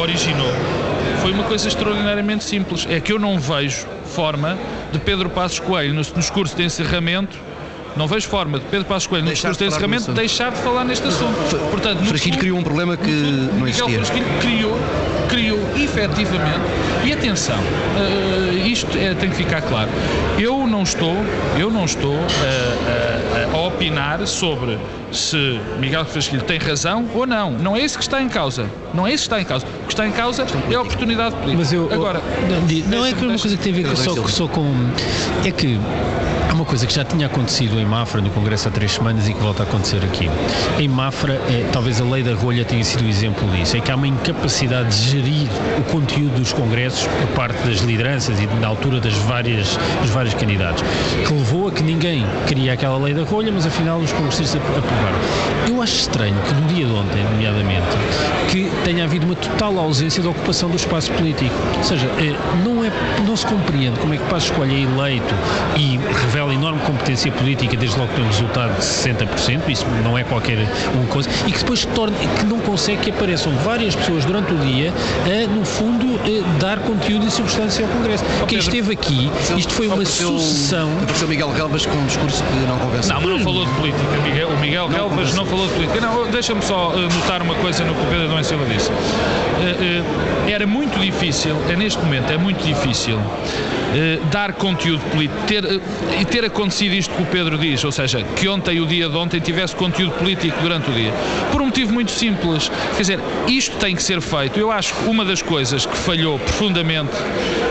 originou 0.00 0.52
foi 1.22 1.32
uma 1.32 1.44
coisa 1.44 1.66
extraordinariamente 1.66 2.44
simples. 2.44 2.86
É 2.88 3.00
que 3.00 3.12
eu 3.12 3.18
não 3.18 3.38
vejo 3.38 3.86
forma 4.04 4.56
de 4.92 4.98
Pedro 4.98 5.28
Passos 5.30 5.58
Coelho, 5.58 5.94
no 5.94 6.02
discurso 6.02 6.54
de 6.54 6.62
encerramento, 6.62 7.36
não 7.96 8.06
vejo 8.06 8.28
forma 8.28 8.58
de 8.58 8.64
Pedro 8.66 8.86
Passos 8.86 9.06
Coelho, 9.08 9.24
no 9.24 9.32
discurso 9.32 9.58
de 9.58 9.66
encerramento, 9.66 10.12
deixar 10.12 10.52
de 10.52 10.58
falar 10.58 10.84
neste 10.84 11.06
assunto. 11.08 11.56
Portanto, 11.70 12.04
Frasquilho 12.04 12.38
criou 12.38 12.58
um 12.58 12.62
problema 12.62 12.96
que 12.96 13.04
fundo, 13.10 13.54
não 13.58 13.64
Miguel 13.64 13.88
existia. 13.88 13.96
Frasquilho 14.04 14.26
criou, 14.40 14.78
criou 15.28 15.58
efetivamente, 15.76 16.60
e 17.04 17.12
atenção, 17.12 17.58
eh, 17.98 18.68
isto 18.68 18.96
é- 18.98 19.14
tem 19.14 19.30
que 19.30 19.36
ficar 19.36 19.62
claro, 19.62 19.88
eu 20.38 20.66
não 20.66 20.82
estou, 20.82 21.16
eu 21.58 21.70
não 21.70 21.84
estou 21.86 22.14
a, 22.16 22.90
a 22.90 23.15
opinar 23.66 24.26
sobre 24.26 24.78
se 25.12 25.60
Miguel 25.78 26.04
Frasquilho 26.04 26.42
tem 26.42 26.58
razão 26.58 27.08
ou 27.14 27.26
não. 27.26 27.50
Não 27.52 27.76
é 27.76 27.80
isso 27.80 27.96
que 27.96 28.04
está 28.04 28.22
em 28.22 28.28
causa. 28.28 28.70
Não 28.94 29.06
é 29.06 29.12
isso 29.12 29.28
que 29.28 29.34
está 29.34 29.40
em 29.40 29.44
causa. 29.44 29.66
O 29.66 29.86
que 29.86 29.92
está 29.92 30.06
em 30.06 30.12
causa 30.12 30.46
é 30.70 30.74
a 30.74 30.82
oportunidade 30.82 31.34
política. 31.36 31.58
Mas 31.58 31.72
eu. 31.72 31.92
Agora, 31.92 32.20
não, 32.48 32.98
não 32.98 33.06
é 33.06 33.12
que 33.12 33.24
é 33.24 33.28
uma 33.28 33.38
coisa 33.38 33.56
que 33.56 33.62
tem 33.62 33.72
a 33.72 33.76
ver 33.76 33.88
com, 33.88 33.96
só, 33.96 34.28
só 34.28 34.48
com. 34.48 34.72
É 35.44 35.50
que. 35.50 35.78
Uma 36.56 36.64
coisa 36.64 36.86
que 36.86 36.94
já 36.94 37.04
tinha 37.04 37.26
acontecido 37.26 37.78
em 37.78 37.84
Mafra, 37.84 38.18
no 38.18 38.30
Congresso 38.30 38.68
há 38.68 38.70
três 38.70 38.92
semanas 38.92 39.28
e 39.28 39.34
que 39.34 39.40
volta 39.40 39.62
a 39.62 39.66
acontecer 39.66 40.02
aqui. 40.02 40.30
Em 40.78 40.88
Mafra, 40.88 41.34
é, 41.50 41.68
talvez 41.70 42.00
a 42.00 42.04
lei 42.04 42.22
da 42.22 42.32
rolha 42.32 42.64
tenha 42.64 42.82
sido 42.82 43.04
o 43.04 43.06
exemplo 43.06 43.46
disso. 43.50 43.76
É 43.76 43.80
que 43.80 43.92
há 43.92 43.94
uma 43.94 44.06
incapacidade 44.06 44.88
de 44.88 45.10
gerir 45.10 45.48
o 45.78 45.82
conteúdo 45.92 46.36
dos 46.36 46.54
congressos 46.54 47.06
por 47.06 47.26
parte 47.34 47.58
das 47.68 47.80
lideranças 47.80 48.40
e 48.40 48.46
na 48.46 48.68
altura 48.68 49.00
das 49.00 49.12
várias, 49.12 49.78
dos 50.00 50.08
vários 50.08 50.32
candidatos, 50.32 50.82
que 51.26 51.30
levou 51.30 51.68
a 51.68 51.72
que 51.72 51.82
ninguém 51.82 52.24
queria 52.46 52.72
aquela 52.72 52.96
lei 52.96 53.12
da 53.12 53.24
rolha, 53.24 53.52
mas 53.52 53.66
afinal 53.66 53.98
os 53.98 54.10
congressistas 54.12 54.56
aprovaram. 54.56 55.18
Eu 55.68 55.82
acho 55.82 55.94
estranho 55.94 56.36
que 56.40 56.54
no 56.54 56.66
dia 56.68 56.86
de 56.86 56.92
ontem, 56.92 57.22
nomeadamente, 57.22 57.86
que 58.50 58.70
tenha 58.82 59.04
havido 59.04 59.26
uma 59.26 59.36
total 59.36 59.78
ausência 59.78 60.22
de 60.22 60.28
ocupação 60.28 60.70
do 60.70 60.76
espaço 60.76 61.12
político. 61.12 61.54
Ou 61.76 61.84
seja, 61.84 62.06
eh, 62.18 62.34
não, 62.64 62.82
é, 62.82 62.90
não 63.26 63.36
se 63.36 63.44
compreende 63.44 64.00
como 64.00 64.14
é 64.14 64.16
que 64.16 64.24
Passos 64.24 64.50
Coelho 64.52 64.74
é 64.74 64.80
eleito 64.80 65.34
e 65.76 65.98
revela 66.22 66.45
enorme 66.52 66.80
competência 66.80 67.30
política, 67.32 67.76
desde 67.76 67.98
logo 67.98 68.12
tem 68.14 68.24
um 68.24 68.28
resultado 68.28 68.74
de 68.76 68.82
60%, 68.84 69.68
isso 69.68 69.86
não 70.04 70.16
é 70.16 70.24
qualquer 70.24 70.58
uma 70.94 71.06
coisa, 71.06 71.28
e 71.46 71.52
que 71.52 71.58
depois 71.58 71.84
torne, 71.86 72.16
que 72.38 72.46
não 72.46 72.58
consegue 72.60 73.00
que 73.02 73.10
apareçam 73.10 73.52
várias 73.64 73.94
pessoas 73.94 74.24
durante 74.24 74.52
o 74.52 74.56
dia 74.58 74.92
a, 75.24 75.46
no 75.48 75.64
fundo, 75.64 76.18
eh, 76.26 76.42
dar 76.60 76.78
conteúdo 76.80 77.26
e 77.26 77.30
substância 77.30 77.84
ao 77.84 77.90
Congresso. 77.92 78.24
Quem 78.46 78.58
Pedro, 78.58 78.58
esteve 78.58 78.92
aqui, 78.92 79.30
isto 79.56 79.72
foi 79.72 79.86
uma 79.86 79.94
Apareceu- 79.96 80.38
sucessão. 80.38 80.90
Apareceu 81.02 81.28
Miguel 81.28 81.52
Relvas 81.52 81.86
com 81.86 81.96
um 81.96 82.06
discurso 82.06 82.42
que 82.44 82.66
não 82.66 82.78
convence. 82.78 83.08
Não, 83.08 83.20
mas 83.20 83.30
não 83.30 83.38
falou 83.40 83.64
de 83.64 83.72
política. 83.72 84.02
Miguel- 84.24 84.48
o 84.48 84.58
Miguel 84.60 84.88
Relvas 84.88 85.34
não 85.34 85.44
falou 85.46 85.66
de 85.68 85.74
política. 85.74 86.00
Não, 86.00 86.26
deixa-me 86.30 86.62
só 86.62 86.90
uh, 86.90 87.00
notar 87.00 87.42
uma 87.42 87.54
coisa 87.56 87.84
no 87.84 87.94
que 87.94 88.00
o 88.00 88.06
Pedro 88.06 88.44
Silva 88.44 88.64
disse. 88.66 88.90
Uh, 88.90 90.50
era 90.50 90.66
muito 90.66 90.98
difícil, 91.00 91.56
é 91.68 91.76
neste 91.76 91.98
momento, 92.02 92.30
é 92.32 92.36
muito 92.38 92.64
difícil 92.64 93.18
dar 94.30 94.52
conteúdo 94.52 95.00
político 95.10 95.40
ter, 95.46 95.64
ter 96.36 96.44
acontecido 96.44 96.92
isto 96.92 97.14
que 97.14 97.22
o 97.22 97.26
Pedro 97.26 97.56
diz, 97.56 97.82
ou 97.82 97.90
seja, 97.90 98.22
que 98.22 98.46
ontem, 98.46 98.78
o 98.78 98.84
dia 98.84 99.08
de 99.08 99.16
ontem, 99.16 99.40
tivesse 99.40 99.74
conteúdo 99.74 100.12
político 100.18 100.60
durante 100.60 100.90
o 100.90 100.92
dia. 100.92 101.10
Por 101.50 101.62
um 101.62 101.66
motivo 101.66 101.94
muito 101.94 102.10
simples. 102.10 102.70
Quer 102.94 103.00
dizer, 103.00 103.20
isto 103.48 103.74
tem 103.78 103.96
que 103.96 104.02
ser 104.02 104.20
feito. 104.20 104.60
Eu 104.60 104.70
acho 104.70 104.94
que 104.94 105.08
uma 105.08 105.24
das 105.24 105.40
coisas 105.40 105.86
que 105.86 105.96
falhou 105.96 106.38
profundamente 106.38 107.12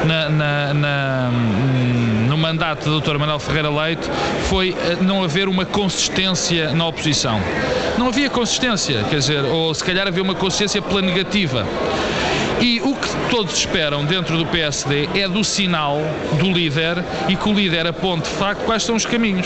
na, 0.04 0.30
na, 0.30 0.74
na 0.74 1.32
no 2.28 2.36
mandato 2.36 2.90
do 2.90 3.00
Dr. 3.00 3.20
Manuel 3.20 3.38
Ferreira 3.38 3.70
Leite 3.70 4.10
foi 4.50 4.72
eh, 4.72 4.98
não 5.00 5.24
haver 5.24 5.48
uma 5.48 5.64
consistência 5.64 6.72
na 6.74 6.88
oposição. 6.88 7.40
Não 8.00 8.08
havia 8.08 8.32
consistência, 8.32 9.04
quer 9.12 9.20
dizer, 9.20 9.46
ou 9.46 9.76
se 9.76 9.84
calhar 9.84 10.08
havia 10.08 10.24
uma 10.24 10.34
consistência 10.34 10.82
pela 10.82 11.04
negativa. 11.04 11.68
Todos 13.36 13.58
esperam 13.58 14.06
dentro 14.06 14.38
do 14.38 14.46
PSD 14.46 15.10
é 15.14 15.28
do 15.28 15.44
sinal 15.44 16.00
do 16.40 16.54
líder 16.54 17.04
e 17.28 17.36
que 17.36 17.50
o 17.50 17.54
líder 17.54 17.86
aponte 17.86 18.30
de 18.30 18.36
facto 18.38 18.64
quais 18.64 18.84
são 18.84 18.96
os 18.96 19.06
caminhos. 19.06 19.46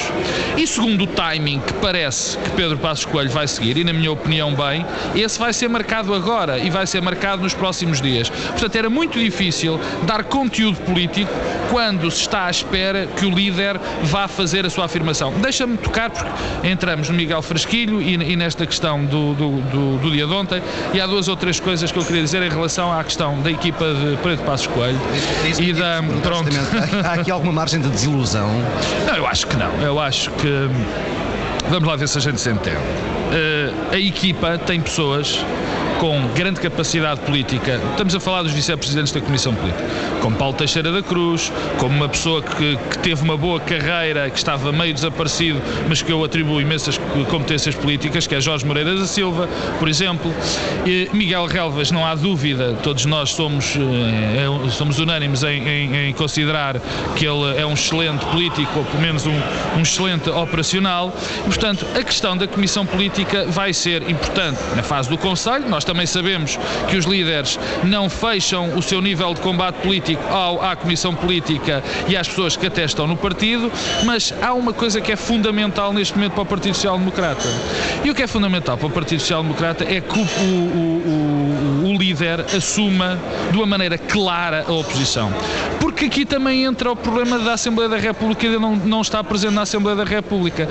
E 0.55 0.67
segundo 0.67 1.05
o 1.05 1.07
timing 1.07 1.59
que 1.59 1.73
parece 1.73 2.37
que 2.37 2.51
Pedro 2.51 2.77
Passos 2.77 3.05
Coelho 3.05 3.31
vai 3.31 3.47
seguir, 3.47 3.77
e 3.77 3.83
na 3.83 3.91
minha 3.91 4.11
opinião 4.11 4.53
bem, 4.53 4.85
esse 5.15 5.39
vai 5.39 5.51
ser 5.53 5.69
marcado 5.69 6.13
agora 6.13 6.59
e 6.59 6.69
vai 6.69 6.85
ser 6.85 7.01
marcado 7.01 7.41
nos 7.41 7.55
próximos 7.55 7.99
dias. 7.99 8.29
Portanto, 8.29 8.75
era 8.75 8.91
muito 8.91 9.17
difícil 9.17 9.79
dar 10.03 10.23
conteúdo 10.23 10.79
político 10.81 11.31
quando 11.71 12.11
se 12.11 12.21
está 12.21 12.45
à 12.45 12.51
espera 12.51 13.07
que 13.07 13.25
o 13.25 13.31
líder 13.31 13.79
vá 14.03 14.27
fazer 14.27 14.67
a 14.67 14.69
sua 14.69 14.85
afirmação. 14.85 15.33
Deixa-me 15.41 15.77
tocar, 15.77 16.11
porque 16.11 16.29
entramos 16.67 17.09
no 17.09 17.15
Miguel 17.15 17.41
Frasquilho 17.41 17.99
e, 17.99 18.13
e 18.13 18.35
nesta 18.35 18.67
questão 18.67 19.03
do, 19.03 19.33
do, 19.33 19.61
do, 19.61 19.97
do 19.97 20.11
dia 20.11 20.27
de 20.27 20.33
ontem, 20.33 20.61
e 20.93 21.01
há 21.01 21.07
duas 21.07 21.27
ou 21.27 21.35
três 21.35 21.59
coisas 21.59 21.91
que 21.91 21.97
eu 21.97 22.05
queria 22.05 22.21
dizer 22.21 22.43
em 22.43 22.49
relação 22.49 22.93
à 22.93 23.03
questão 23.03 23.41
da 23.41 23.49
equipa 23.49 23.78
de 23.85 24.17
Pedro 24.23 24.45
Passos 24.45 24.67
Coelho 24.67 24.99
isso, 25.13 25.49
isso 25.49 25.61
e 25.61 25.73
da. 25.73 26.01
Pronto. 26.21 26.49
Há 27.03 27.13
aqui 27.13 27.31
alguma 27.31 27.51
margem 27.51 27.81
de 27.81 27.89
desilusão? 27.89 28.49
Não, 29.07 29.15
eu 29.15 29.27
acho 29.27 29.47
que 29.47 29.55
não. 29.57 29.71
Eu 29.81 29.99
acho 29.99 30.29
que. 30.31 30.69
Vamos 31.69 31.87
lá 31.87 31.95
ver 31.95 32.07
se 32.07 32.17
a 32.17 32.21
gente 32.21 32.39
se 32.41 32.49
entende. 32.49 32.77
Uh, 32.77 33.93
a 33.93 33.97
equipa 33.97 34.57
tem 34.57 34.81
pessoas 34.81 35.45
com 35.99 36.25
grande 36.33 36.61
capacidade 36.61 37.19
política. 37.21 37.79
Estamos 37.91 38.15
a 38.15 38.19
falar 38.21 38.43
dos 38.43 38.53
vice-presidentes 38.53 39.11
da 39.11 39.19
Comissão 39.19 39.53
Política, 39.53 39.83
como 40.21 40.33
Paulo 40.37 40.53
Teixeira 40.53 40.93
da 40.93 41.03
Cruz, 41.03 41.51
como 41.77 41.93
uma 41.93 42.07
pessoa 42.07 42.41
que, 42.41 42.77
que, 42.77 42.99
teve 42.99 43.21
uma 43.21 43.35
boa 43.35 43.59
carreira, 43.59 44.29
que 44.29 44.37
estava 44.37 44.71
meio 44.71 44.93
desaparecido, 44.93 45.61
mas 45.89 46.01
que 46.01 46.09
eu 46.09 46.23
atribuo 46.23 46.61
imensas 46.61 46.97
competências 47.29 47.75
políticas, 47.75 48.25
que 48.25 48.33
é 48.33 48.39
Jorge 48.39 48.65
Moreira 48.65 48.95
da 48.95 49.05
Silva, 49.05 49.49
por 49.77 49.89
exemplo. 49.89 50.33
E 50.85 51.09
Miguel 51.11 51.45
Relvas, 51.47 51.91
não 51.91 52.05
há 52.05 52.15
dúvida, 52.15 52.77
todos 52.81 53.03
nós 53.05 53.31
somos, 53.31 53.75
eh, 53.75 54.45
é, 54.45 54.69
somos 54.69 54.99
unânimes 54.99 55.43
em, 55.43 55.67
em, 55.67 55.95
em, 56.07 56.13
considerar 56.13 56.79
que 57.17 57.25
ele 57.25 57.59
é 57.59 57.65
um 57.65 57.73
excelente 57.73 58.25
político, 58.27 58.79
ou 58.79 58.85
pelo 58.85 59.01
menos 59.01 59.25
um, 59.25 59.37
um 59.77 59.81
excelente 59.81 60.29
operacional. 60.29 61.13
Portanto, 61.43 61.85
a 61.93 62.01
questão 62.01 62.37
da 62.37 62.47
Comissão 62.47 62.85
Política 62.85 63.45
vai 63.47 63.73
ser 63.73 64.09
importante 64.09 64.59
na 64.77 64.83
fase 64.83 65.09
do 65.09 65.17
Conselho. 65.17 65.67
Nós 65.67 65.88
também 65.89 66.05
sabemos 66.05 66.59
que 66.87 66.97
os 66.97 67.05
líderes 67.05 67.59
não 67.83 68.07
fecham 68.11 68.77
o 68.77 68.81
seu 68.81 69.01
nível 69.01 69.33
de 69.33 69.41
combate 69.41 69.77
político 69.77 70.21
ao, 70.29 70.63
à 70.63 70.75
Comissão 70.75 71.15
Política 71.15 71.83
e 72.07 72.15
às 72.15 72.27
pessoas 72.27 72.55
que 72.55 72.67
até 72.67 72.83
estão 72.83 73.07
no 73.07 73.17
partido, 73.17 73.71
mas 74.05 74.31
há 74.39 74.53
uma 74.53 74.71
coisa 74.71 75.01
que 75.01 75.11
é 75.11 75.15
fundamental 75.15 75.91
neste 75.91 76.13
momento 76.13 76.33
para 76.33 76.43
o 76.43 76.45
Partido 76.45 76.75
Social 76.75 76.95
Democrata. 76.99 77.47
E 78.05 78.11
o 78.11 78.13
que 78.13 78.21
é 78.21 78.27
fundamental 78.27 78.77
para 78.77 78.85
o 78.85 78.91
Partido 78.91 79.21
Social 79.21 79.41
Democrata 79.41 79.83
é 79.83 79.99
que 79.99 80.19
o, 80.19 80.21
o, 80.21 81.85
o, 81.85 81.89
o 81.89 81.97
líder 81.97 82.41
assuma 82.55 83.19
de 83.49 83.57
uma 83.57 83.65
maneira 83.65 83.97
clara 83.97 84.65
a 84.67 84.71
oposição. 84.71 85.33
Porque 85.79 86.05
aqui 86.05 86.23
também 86.23 86.65
entra 86.65 86.91
o 86.91 86.95
problema 86.95 87.39
da 87.39 87.53
Assembleia 87.53 87.89
da 87.89 87.97
República 87.97 88.45
e 88.45 88.59
não, 88.59 88.75
não 88.75 89.01
está 89.01 89.23
presente 89.23 89.53
na 89.53 89.63
Assembleia 89.63 89.95
da 89.95 90.03
República 90.03 90.69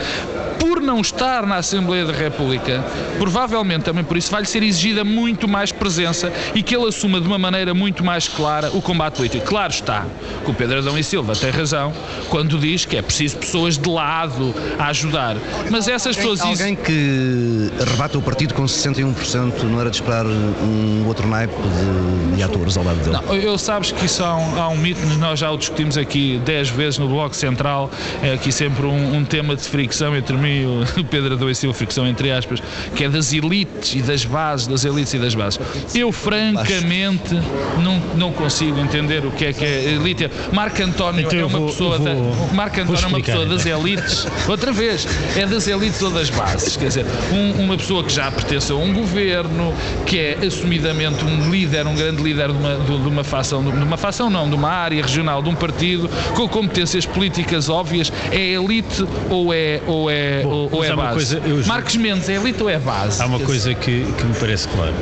por 0.58 0.80
não 0.80 1.00
estar 1.00 1.46
na 1.46 1.56
Assembleia 1.56 2.04
da 2.04 2.12
República, 2.12 2.84
provavelmente 3.18 3.84
também 3.84 4.04
por 4.04 4.16
isso 4.16 4.30
vai-lhe 4.30 4.46
ser 4.46 4.62
exigida 4.62 5.04
muito 5.04 5.46
mais 5.46 5.72
presença 5.72 6.32
e 6.54 6.62
que 6.62 6.74
ele 6.74 6.88
assuma 6.88 7.20
de 7.20 7.26
uma 7.26 7.38
maneira 7.38 7.74
muito 7.74 8.04
mais 8.04 8.28
clara 8.28 8.70
o 8.72 8.82
combate 8.82 9.16
político. 9.16 9.46
Claro 9.46 9.72
está 9.72 10.06
que 10.44 10.50
o 10.50 10.54
Pedro 10.54 10.78
Adão 10.78 10.98
e 10.98 11.04
Silva 11.04 11.34
tem 11.34 11.50
razão 11.50 11.92
quando 12.28 12.58
diz 12.58 12.84
que 12.84 12.96
é 12.96 13.02
preciso 13.02 13.36
pessoas 13.36 13.78
de 13.78 13.88
lado 13.88 14.54
a 14.78 14.88
ajudar. 14.88 15.36
Mas 15.70 15.88
essas 15.88 16.16
pessoas. 16.16 16.40
Alguém 16.40 16.74
que 16.74 17.70
rebata 17.90 18.18
o 18.18 18.22
partido 18.22 18.54
com 18.54 18.64
61% 18.64 19.62
não 19.64 19.80
era 19.80 19.90
de 19.90 19.96
esperar 19.96 20.26
um 20.26 21.04
outro 21.06 21.26
naipe 21.26 21.54
de, 21.54 22.36
de 22.36 22.42
atores 22.42 22.76
ao 22.76 22.84
lado 22.84 22.98
dele? 22.98 23.12
Não, 23.12 23.34
eu 23.34 23.58
sabes 23.58 23.92
que 23.92 24.06
isso 24.06 24.24
há 24.24 24.36
um, 24.36 24.60
há 24.60 24.68
um 24.68 24.76
mito, 24.76 25.00
nós 25.18 25.38
já 25.38 25.50
o 25.50 25.56
discutimos 25.56 25.96
aqui 25.98 26.40
10 26.44 26.70
vezes 26.70 26.98
no 26.98 27.08
Bloco 27.08 27.34
Central, 27.34 27.90
é 28.22 28.32
aqui 28.32 28.50
sempre 28.50 28.86
um, 28.86 29.16
um 29.16 29.24
tema 29.24 29.54
de 29.54 29.62
fricção 29.62 30.16
entre 30.16 30.36
mim 30.36 30.47
e 30.48 30.64
o 30.64 31.04
Pedro 31.10 31.34
Adão 31.34 31.50
e 31.50 31.54
Silva, 31.54 31.76
fricção 31.76 32.06
entre 32.06 32.30
aspas, 32.30 32.62
que 32.94 33.04
é 33.04 33.08
das 33.08 33.32
elites 33.32 33.94
e 33.94 34.02
das 34.02 34.24
bases, 34.24 34.66
das 34.66 34.84
elites 34.84 35.14
e 35.14 35.18
das 35.18 35.34
bases. 35.34 35.60
Eu, 35.94 36.12
francamente, 36.12 37.34
não, 37.82 37.98
não 38.16 38.32
consigo 38.32 38.78
entender 38.78 39.24
o 39.24 39.30
que 39.30 39.46
é 39.46 39.52
que 39.52 39.64
é 39.64 39.84
elite. 39.92 40.30
Marco 40.52 40.82
António 40.82 41.26
então 41.26 41.38
é 41.38 41.44
uma 41.44 41.58
vou, 41.58 41.68
pessoa. 41.68 41.98
Vou, 41.98 42.06
da, 42.06 42.54
Marco 42.54 42.80
António 42.80 43.04
é 43.04 43.06
uma 43.06 43.20
pessoa 43.20 43.46
das 43.46 43.66
elites, 43.66 44.26
outra 44.48 44.72
vez, 44.72 45.06
é 45.36 45.46
das 45.46 45.66
elites 45.66 46.00
ou 46.02 46.10
das 46.10 46.30
bases. 46.30 46.76
Quer 46.76 46.88
dizer, 46.88 47.06
um, 47.32 47.62
uma 47.62 47.76
pessoa 47.76 48.02
que 48.04 48.12
já 48.12 48.30
pertence 48.30 48.72
a 48.72 48.74
um 48.74 48.92
governo, 48.92 49.74
que 50.06 50.18
é 50.18 50.38
assumidamente 50.46 51.24
um 51.24 51.50
líder, 51.50 51.86
um 51.86 51.94
grande 51.94 52.22
líder 52.22 52.52
de 52.52 52.58
uma, 52.58 52.74
de 52.76 53.08
uma 53.08 53.24
facção, 53.24 53.62
de 53.62 53.70
uma 53.70 53.96
facção 53.96 54.30
não, 54.30 54.48
de 54.48 54.54
uma 54.54 54.70
área 54.70 55.02
regional, 55.02 55.42
de 55.42 55.48
um 55.48 55.54
partido, 55.54 56.08
com 56.34 56.48
competências 56.48 57.06
políticas 57.06 57.68
óbvias, 57.68 58.12
é 58.30 58.38
elite 58.40 59.04
ou 59.28 59.52
é, 59.52 59.80
ou 59.86 60.10
é, 60.10 60.37
Bom, 60.42 60.48
ou, 60.48 60.68
ou 60.72 60.84
é 60.84 60.94
base? 60.94 61.12
Coisa, 61.14 61.42
eu... 61.46 61.66
Marcos 61.66 61.96
Mendes, 61.96 62.28
é 62.28 62.34
elite 62.34 62.62
ou 62.62 62.70
é 62.70 62.78
base? 62.78 63.22
Há 63.22 63.26
uma 63.26 63.40
coisa 63.40 63.74
que, 63.74 64.04
que 64.04 64.24
me 64.24 64.34
parece 64.34 64.68
clara. 64.68 64.94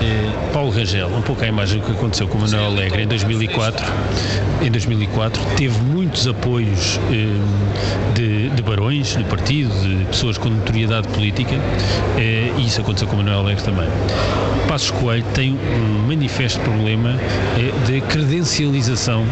É, 0.00 0.52
Paulo 0.52 0.70
Rangel, 0.70 1.08
um 1.08 1.22
pouco 1.22 1.44
a 1.44 1.46
imagem 1.46 1.80
que 1.80 1.90
aconteceu 1.90 2.26
com 2.28 2.38
o 2.38 2.40
Manuel 2.40 2.66
Alegre 2.66 3.02
em 3.02 3.06
2004, 3.06 3.86
em 4.62 4.70
2004 4.70 5.40
teve 5.56 5.78
muitos 5.82 6.26
apoios 6.26 6.98
eh, 7.10 8.14
de, 8.14 8.48
de, 8.50 8.62
barões 8.62 9.14
do 9.14 9.24
partido, 9.24 9.72
de 9.80 10.04
pessoas 10.06 10.36
com 10.36 10.48
notoriedade 10.48 11.06
política, 11.08 11.54
eh, 12.16 12.52
e 12.56 12.66
isso 12.66 12.80
aconteceu 12.80 13.06
com 13.06 13.14
o 13.14 13.18
Manuel 13.18 13.40
Alegre 13.40 13.62
também. 13.62 13.88
Passos 14.66 14.90
Coelho 14.90 15.24
tem 15.32 15.52
um 15.52 16.06
manifesto 16.06 16.60
problema 16.60 17.16
eh, 17.56 17.86
de 17.86 18.00
credencialização 18.02 19.24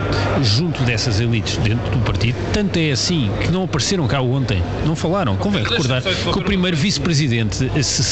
junto 0.43 0.83
dessas 0.85 1.21
elites 1.21 1.57
dentro 1.59 1.91
do 1.91 1.99
partido, 2.05 2.37
tanto 2.53 2.79
é 2.79 2.93
assim 2.93 3.31
que 3.41 3.51
não 3.51 3.65
apareceram 3.65 4.07
cá 4.07 4.21
ontem, 4.21 4.63
não 4.87 4.95
falaram. 4.95 5.37
Convém 5.47 5.63
recordar 5.63 6.03
que 6.03 6.39
o 6.41 6.43
primeiro 6.43 6.77
vice-presidente 6.77 7.67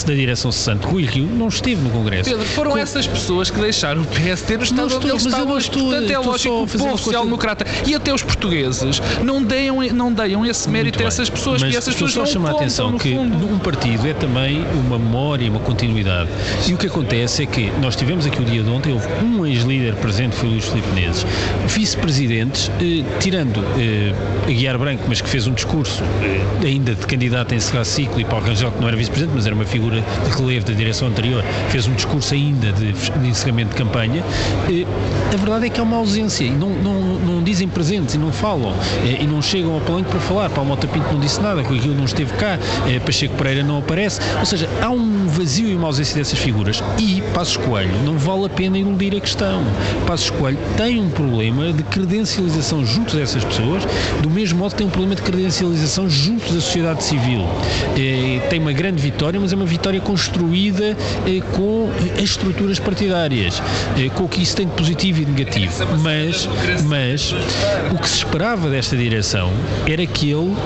da 0.07 0.14
direção 0.14 0.53
cessante, 0.53 0.87
Rui 0.87 1.05
Rio, 1.05 1.26
não 1.26 1.49
esteve 1.49 1.83
no 1.83 1.91
Congresso. 1.91 2.31
Pedro, 2.31 2.47
foram 2.47 2.71
Com... 2.71 2.79
essas 2.79 3.09
pessoas 3.09 3.50
que 3.50 3.61
deixaram 3.61 4.03
o 4.03 4.07
PSD 4.07 4.57
no 4.57 4.62
estado 4.62 4.97
onde 4.97 5.09
eles 5.09 5.26
estavam. 5.26 5.61
Portanto, 5.61 6.11
é 6.11 6.19
lógico 6.19 6.67
que 6.69 6.76
o 6.76 6.79
povo 6.79 6.97
social-democrata 6.97 7.67
e 7.85 7.93
até 7.93 8.14
os 8.14 8.23
portugueses 8.23 9.03
não 9.25 9.43
deem, 9.43 9.93
não 9.93 10.12
deem 10.12 10.47
esse 10.47 10.69
mérito 10.71 11.03
a 11.03 11.07
essas 11.07 11.29
pessoas, 11.29 11.61
Mas 11.61 11.73
que 11.73 11.76
essas 11.76 11.95
pessoas 11.95 12.14
não 12.14 12.26
chamar 12.26 12.50
a 12.50 12.53
atenção 12.53 12.97
que 12.97 13.14
um 13.14 13.59
partido 13.59 14.07
é 14.07 14.14
também 14.14 14.64
uma 14.73 14.97
memória, 14.97 15.50
uma 15.50 15.61
continuidade. 15.61 16.31
E 16.69 16.73
o 16.73 16.76
que 16.76 16.87
acontece 16.87 17.43
é 17.43 17.47
que 17.47 17.69
nós 17.83 17.97
tivemos 17.97 18.26
aqui 18.26 18.41
o 18.41 18.45
dia 18.45 18.62
de 18.62 18.71
ontem, 18.71 18.93
houve 18.93 19.09
um 19.25 19.45
ex-líder 19.45 19.97
presente, 19.97 20.37
foi 20.37 20.50
o 20.50 20.53
Luís 20.53 20.67
Filipe 20.67 20.88
Menezes, 20.95 21.26
vice-presidentes, 21.67 22.71
eh, 22.81 23.03
tirando 23.19 23.61
eh, 23.76 24.14
a 24.45 24.53
Guiar 24.53 24.79
Branco, 24.79 25.03
mas 25.09 25.21
que 25.21 25.29
fez 25.29 25.49
um 25.49 25.53
discurso 25.53 26.05
eh, 26.23 26.67
ainda 26.67 26.95
de 26.95 27.05
candidato 27.07 27.24
a 27.52 27.54
encerrar 27.54 27.85
ciclo, 27.85 28.21
e 28.21 28.25
Paulo 28.25 28.47
Rangel, 28.47 28.71
que 28.71 28.81
não 28.81 28.88
era 28.88 28.97
vice-presidente, 28.97 29.35
mas 29.35 29.47
era 29.47 29.54
uma 29.54 29.64
figura 29.64 30.02
de 30.25 30.37
relevo 30.37 30.66
da 30.66 30.73
direção 30.73 31.09
anterior, 31.09 31.43
fez 31.71 31.87
um 31.87 31.95
discurso 31.95 32.35
ainda 32.35 32.73
de, 32.73 32.93
de 32.93 33.28
encerramento 33.28 33.71
de 33.71 33.76
campanha. 33.76 34.23
Eh, 34.69 34.85
a 35.33 35.37
verdade 35.37 35.66
é 35.66 35.69
que 35.71 35.81
há 35.81 35.83
uma 35.83 35.97
ausência 35.97 36.45
e 36.45 36.50
não, 36.50 36.71
não, 36.71 37.00
não 37.19 37.43
dizem 37.43 37.66
presentes 37.69 38.14
e 38.14 38.19
não 38.19 38.33
falam 38.33 38.75
eh, 39.04 39.23
e 39.23 39.26
não 39.26 39.40
chegam 39.40 39.75
ao 39.75 39.81
palanque 39.81 40.11
para 40.11 40.21
falar. 40.21 40.50
Paulo 40.50 40.71
Mota 40.71 40.87
Pinto 40.87 41.07
não 41.12 41.21
disse 41.21 41.40
nada, 41.40 41.61
aquilo 41.61 41.95
não 41.95 42.04
esteve 42.04 42.33
cá, 42.35 42.59
eh, 42.88 42.99
Pacheco 43.00 43.35
Pereira 43.37 43.62
não 43.62 43.78
aparece. 43.78 44.21
Ou 44.38 44.47
seja, 44.47 44.69
há 44.83 44.90
um 44.90 45.26
vazio 45.28 45.69
e 45.69 45.75
uma 45.75 45.88
ausência 45.88 46.16
dessas 46.16 46.38
figuras. 46.38 46.83
E 46.99 47.23
Passos 47.35 47.57
Coelho 47.57 47.95
não 48.04 48.19
vale 48.19 48.47
a 48.47 48.49
pena 48.49 48.78
iludir 48.78 49.16
a 49.16 49.21
questão. 49.21 49.62
Passos 50.07 50.31
Coelho 50.31 50.59
tem 50.76 51.00
um 51.00 51.11
problema 51.11 51.73
de 51.73 51.83
credencialização 51.85 52.85
junto 52.85 53.16
dessas 53.16 53.45
pessoas, 53.45 53.85
do 54.23 54.31
mesmo 54.31 54.59
modo 54.59 54.73
que 54.73 54.78
tem 54.78 54.87
um 54.87 54.90
problema 54.90 55.14
de 55.14 55.23
credencialização 55.23 56.09
junto 56.09 56.52
da 56.52 56.61
sociedade 56.61 57.02
civil 57.02 57.13
Civil 57.14 57.47
eh, 57.97 58.40
tem 58.50 58.59
uma 58.59 58.73
grande 58.73 59.00
vitória, 59.00 59.38
mas 59.38 59.52
é 59.52 59.56
uma 59.56 59.64
vitória 59.64 60.00
construída 60.00 60.97
eh, 61.26 61.40
com 61.52 61.88
as 62.16 62.30
estruturas 62.30 62.80
partidárias, 62.80 63.62
eh, 63.97 64.09
com 64.09 64.25
o 64.25 64.28
que 64.28 64.42
isso 64.42 64.56
tem 64.56 64.66
de 64.66 64.73
positivo 64.73 65.23
e 65.23 65.25
negativo. 65.25 65.73
Mas, 66.02 66.49
mas 66.85 67.33
o 67.92 67.99
que 67.99 68.09
se 68.09 68.16
esperava 68.16 68.68
desta 68.68 68.97
direção 68.97 69.52
era 69.87 70.04
que 70.06 70.30
ele 70.30 70.56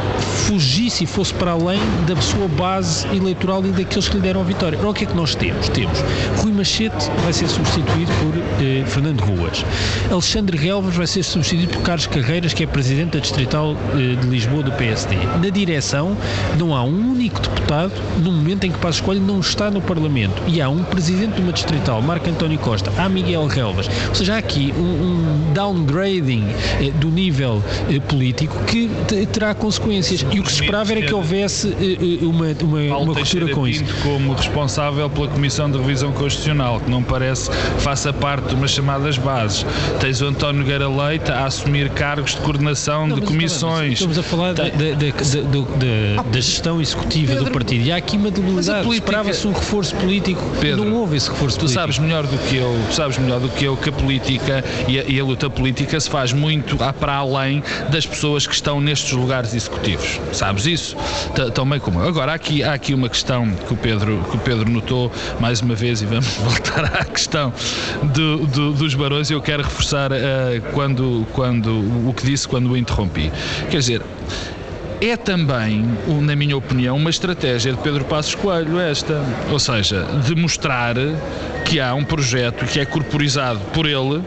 fugisse 0.47 1.05
e 1.05 1.07
fosse 1.07 1.35
para 1.35 1.51
além 1.51 1.81
da 2.07 2.17
sua 2.17 2.49
base 2.49 3.07
eleitoral 3.09 3.65
e 3.67 3.69
daqueles 3.69 4.09
que 4.09 4.17
lhe 4.17 4.23
deram 4.23 4.41
a 4.41 4.45
vitória. 4.45 4.79
Ora, 4.79 4.89
o 4.89 4.95
que 4.95 5.05
é 5.05 5.07
que 5.07 5.15
nós 5.15 5.35
temos? 5.35 5.69
Temos 5.69 5.99
Rui 6.39 6.53
Machete 6.53 7.11
vai 7.23 7.33
ser 7.33 7.49
substituído 7.49 8.11
por 8.23 8.65
eh, 8.65 8.85
Fernando 8.87 9.21
Ruas. 9.21 9.65
Alexandre 10.11 10.57
Relvas 10.57 10.97
vai 10.97 11.07
ser 11.07 11.23
substituído 11.23 11.73
por 11.75 11.83
Carlos 11.83 12.07
Carreiras, 12.07 12.55
que 12.55 12.65
é 12.65 12.67
presidente 12.67 13.13
da 13.13 13.19
Distrital 13.19 13.77
eh, 13.93 14.17
de 14.21 14.27
Lisboa 14.29 14.63
do 14.63 14.73
PSD. 14.73 15.17
Na 15.17 15.51
direção 15.51 16.17
não 16.59 16.75
há 16.75 16.83
um 16.83 17.13
único 17.13 17.41
deputado 17.41 17.93
no 18.19 18.33
momento 18.33 18.65
em 18.65 18.71
que 18.71 18.79
Passos 18.79 19.01
Coelho 19.01 19.21
não 19.21 19.41
está 19.41 19.71
no 19.71 19.81
Parlamento 19.81 20.43
e 20.47 20.61
há 20.61 20.69
um 20.69 20.83
presidente 20.83 21.35
de 21.35 21.43
uma 21.43 21.53
distrital, 21.53 22.01
Marco 22.03 22.29
António 22.29 22.59
Costa, 22.59 22.93
há 22.97 23.09
Miguel 23.09 23.47
Relvas. 23.47 23.89
Ou 24.09 24.15
seja, 24.15 24.35
há 24.35 24.39
aqui 24.39 24.73
um, 24.77 24.83
um 24.83 25.53
downgrading 25.53 26.47
eh, 26.81 26.91
do 26.95 27.09
nível 27.09 27.63
eh, 27.91 28.01
político 28.01 28.57
que 28.65 28.91
terá 29.33 29.55
consequências. 29.55 30.25
E 30.33 30.41
o 30.41 30.43
que 30.43 30.53
se 30.53 30.63
esperava 30.63 30.93
era 30.93 31.03
que 31.03 31.15
houvesse 31.15 31.69
eh, 31.69 32.23
eh, 32.23 32.27
uma, 32.27 32.47
uma, 32.63 32.99
uma 32.99 33.15
ruptura 33.15 33.49
com 33.49 33.67
isso. 33.67 33.85
como 34.03 34.35
responsável 34.35 35.09
pela 35.11 35.29
Comissão 35.29 35.71
de 35.71 35.79
Revisão 35.79 36.13
Constitucional, 36.13 36.81
que 36.81 36.91
não 36.91 37.03
parece 37.03 37.51
faça 37.79 38.13
parte 38.13 38.49
de 38.49 38.55
umas 38.55 38.71
chamadas 38.71 39.19
bases. 39.19 39.65
Tens 40.01 40.21
o 40.21 40.27
António 40.27 40.61
Nogueira 40.61 40.89
Leite 40.89 41.31
a 41.31 41.47
assumir 41.47 41.91
cargos 41.91 42.35
de 42.35 42.41
coordenação 42.41 43.07
não, 43.07 43.19
de 43.19 43.27
comissões. 43.27 43.95
Estamos 43.95 44.19
a 44.19 44.23
falar 44.23 44.55
da, 44.55 44.65
da, 44.65 44.95
da, 44.95 46.18
da, 46.23 46.41
gestão 46.41 46.81
executiva 46.81 47.33
Pedro, 47.33 47.45
do 47.47 47.51
partido. 47.51 47.85
E 47.85 47.93
há 47.93 47.97
aqui 47.97 48.17
uma 48.17 48.31
debilidade. 48.31 48.85
Política... 48.85 49.11
Esperava-se 49.11 49.47
um 49.47 49.53
reforço 49.53 49.95
político. 49.97 50.43
Pedro, 50.61 50.85
não 50.85 50.97
houve 50.97 51.17
esse 51.17 51.29
reforço 51.29 51.57
tu 51.57 51.61
político. 51.61 51.81
sabes 51.81 51.99
melhor 51.99 52.27
do 52.27 52.39
que 52.39 52.57
eu, 52.57 52.79
tu 52.89 52.95
sabes 52.95 53.19
melhor 53.19 53.41
do 53.41 53.49
que 53.49 53.65
eu 53.65 53.77
que 53.77 53.89
a 53.89 53.93
política 53.93 54.65
e 54.87 54.99
a, 54.99 55.05
e 55.05 55.21
a 55.21 55.25
luta 55.25 55.49
política 55.51 55.99
se 55.99 56.09
faz 56.09 56.33
muito 56.33 56.77
para 56.99 57.15
além 57.15 57.63
das 57.91 58.07
pessoas 58.07 58.47
que 58.47 58.55
estão 58.55 58.81
nestes 58.81 59.13
lugares 59.13 59.55
executivos. 59.55 60.21
Sabes 60.33 60.67
isso? 60.67 60.97
Tão 61.55 61.69
bem 61.69 61.81
como 61.81 62.01
eu. 62.01 62.09
Agora, 62.09 62.33
há 62.33 62.35
aqui, 62.35 62.63
há 62.63 62.73
aqui 62.73 62.95
uma 62.95 63.09
questão 63.09 63.51
que 63.51 63.73
o 63.73 63.77
Pedro, 63.77 64.25
que 64.31 64.37
o 64.37 64.41
Pedro 64.41 64.69
notou 64.69 65.11
mais 65.41 65.61
uma 65.61 65.75
vez 65.75 66.03
e 66.03 66.07
vamos 66.07 66.27
voltar 66.39 66.85
à 66.85 67.05
questão 67.05 67.53
do, 68.15 68.47
do, 68.47 68.73
dos 68.73 68.95
barões. 68.95 69.31
Eu 69.31 69.41
quero 69.41 69.63
reforçar 69.63 70.13
uh, 70.13 70.17
quando, 70.73 71.27
quando, 71.33 71.71
o 72.09 72.13
que 72.15 72.25
disse 72.25 72.47
quando 72.47 72.71
o 72.71 72.77
interrompi. 72.77 73.31
Quer 73.71 73.79
dizer, 73.79 74.03
é 75.01 75.17
também, 75.17 75.85
na 76.23 76.35
minha 76.35 76.57
opinião, 76.57 76.97
uma 76.97 77.11
estratégia 77.11 77.73
de 77.73 77.79
Pedro 77.79 78.05
Passos 78.05 78.35
Coelho 78.35 78.81
esta, 78.81 79.23
ou 79.51 79.59
seja, 79.59 80.05
de 80.25 80.35
mostrar 80.35 80.95
que 81.65 81.79
há 81.79 81.95
um 81.95 82.05
projeto 82.05 82.65
que 82.65 82.81
é 82.81 82.85
corporizado 82.85 83.61
por 83.73 83.87
ele, 83.87 84.23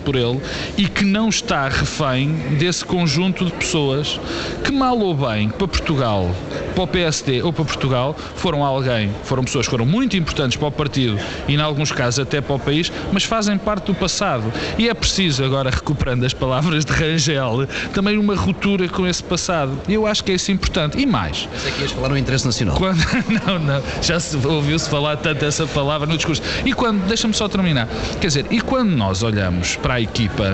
por 0.00 0.16
ele 0.16 0.40
e 0.76 0.86
que 0.86 1.04
não 1.04 1.28
está 1.28 1.68
refém 1.68 2.32
desse 2.58 2.84
conjunto 2.84 3.44
de 3.44 3.52
pessoas 3.52 4.20
que, 4.64 4.72
mal 4.72 4.98
ou 4.98 5.14
bem, 5.14 5.48
para 5.48 5.68
Portugal, 5.68 6.30
para 6.74 6.84
o 6.84 6.86
PSD 6.86 7.42
ou 7.42 7.52
para 7.52 7.64
Portugal, 7.64 8.16
foram 8.36 8.64
alguém, 8.64 9.10
foram 9.24 9.44
pessoas 9.44 9.66
que 9.66 9.70
foram 9.70 9.86
muito 9.86 10.16
importantes 10.16 10.56
para 10.56 10.68
o 10.68 10.72
partido 10.72 11.18
e, 11.48 11.54
em 11.54 11.60
alguns 11.60 11.92
casos, 11.92 12.20
até 12.20 12.40
para 12.40 12.56
o 12.56 12.58
país, 12.58 12.92
mas 13.12 13.24
fazem 13.24 13.56
parte 13.58 13.86
do 13.86 13.94
passado. 13.94 14.52
E 14.78 14.88
é 14.88 14.94
preciso, 14.94 15.44
agora 15.44 15.70
recuperando 15.70 16.24
as 16.24 16.34
palavras 16.34 16.84
de 16.84 16.92
Rangel, 16.92 17.66
também 17.92 18.18
uma 18.18 18.34
ruptura 18.34 18.88
com 18.88 19.06
esse 19.06 19.22
passado. 19.22 19.78
Eu 19.88 20.06
acho 20.06 20.24
que 20.24 20.32
é 20.32 20.34
isso 20.34 20.50
importante. 20.52 20.98
E 20.98 21.06
mais. 21.06 21.48
Pensei 21.52 21.72
que 21.72 21.82
ias 21.82 21.92
falar 21.92 22.08
no 22.08 22.18
interesse 22.18 22.46
nacional. 22.46 22.76
Quando, 22.76 22.98
não, 23.46 23.58
não. 23.58 23.82
Já 24.02 24.18
ouviu-se 24.48 24.88
falar 24.88 25.16
tanto 25.16 25.44
essa 25.44 25.66
palavra 25.66 26.06
no 26.06 26.16
discurso. 26.16 26.42
E 26.64 26.72
quando, 26.72 27.06
deixa-me 27.06 27.34
só 27.34 27.48
terminar. 27.48 27.88
Quer 28.20 28.26
dizer, 28.28 28.46
e 28.50 28.60
quando 28.60 28.90
nós 28.90 29.22
olhamos 29.22 29.76
para 29.76 29.89
para 29.90 29.96
a 29.96 30.00
equipa 30.02 30.44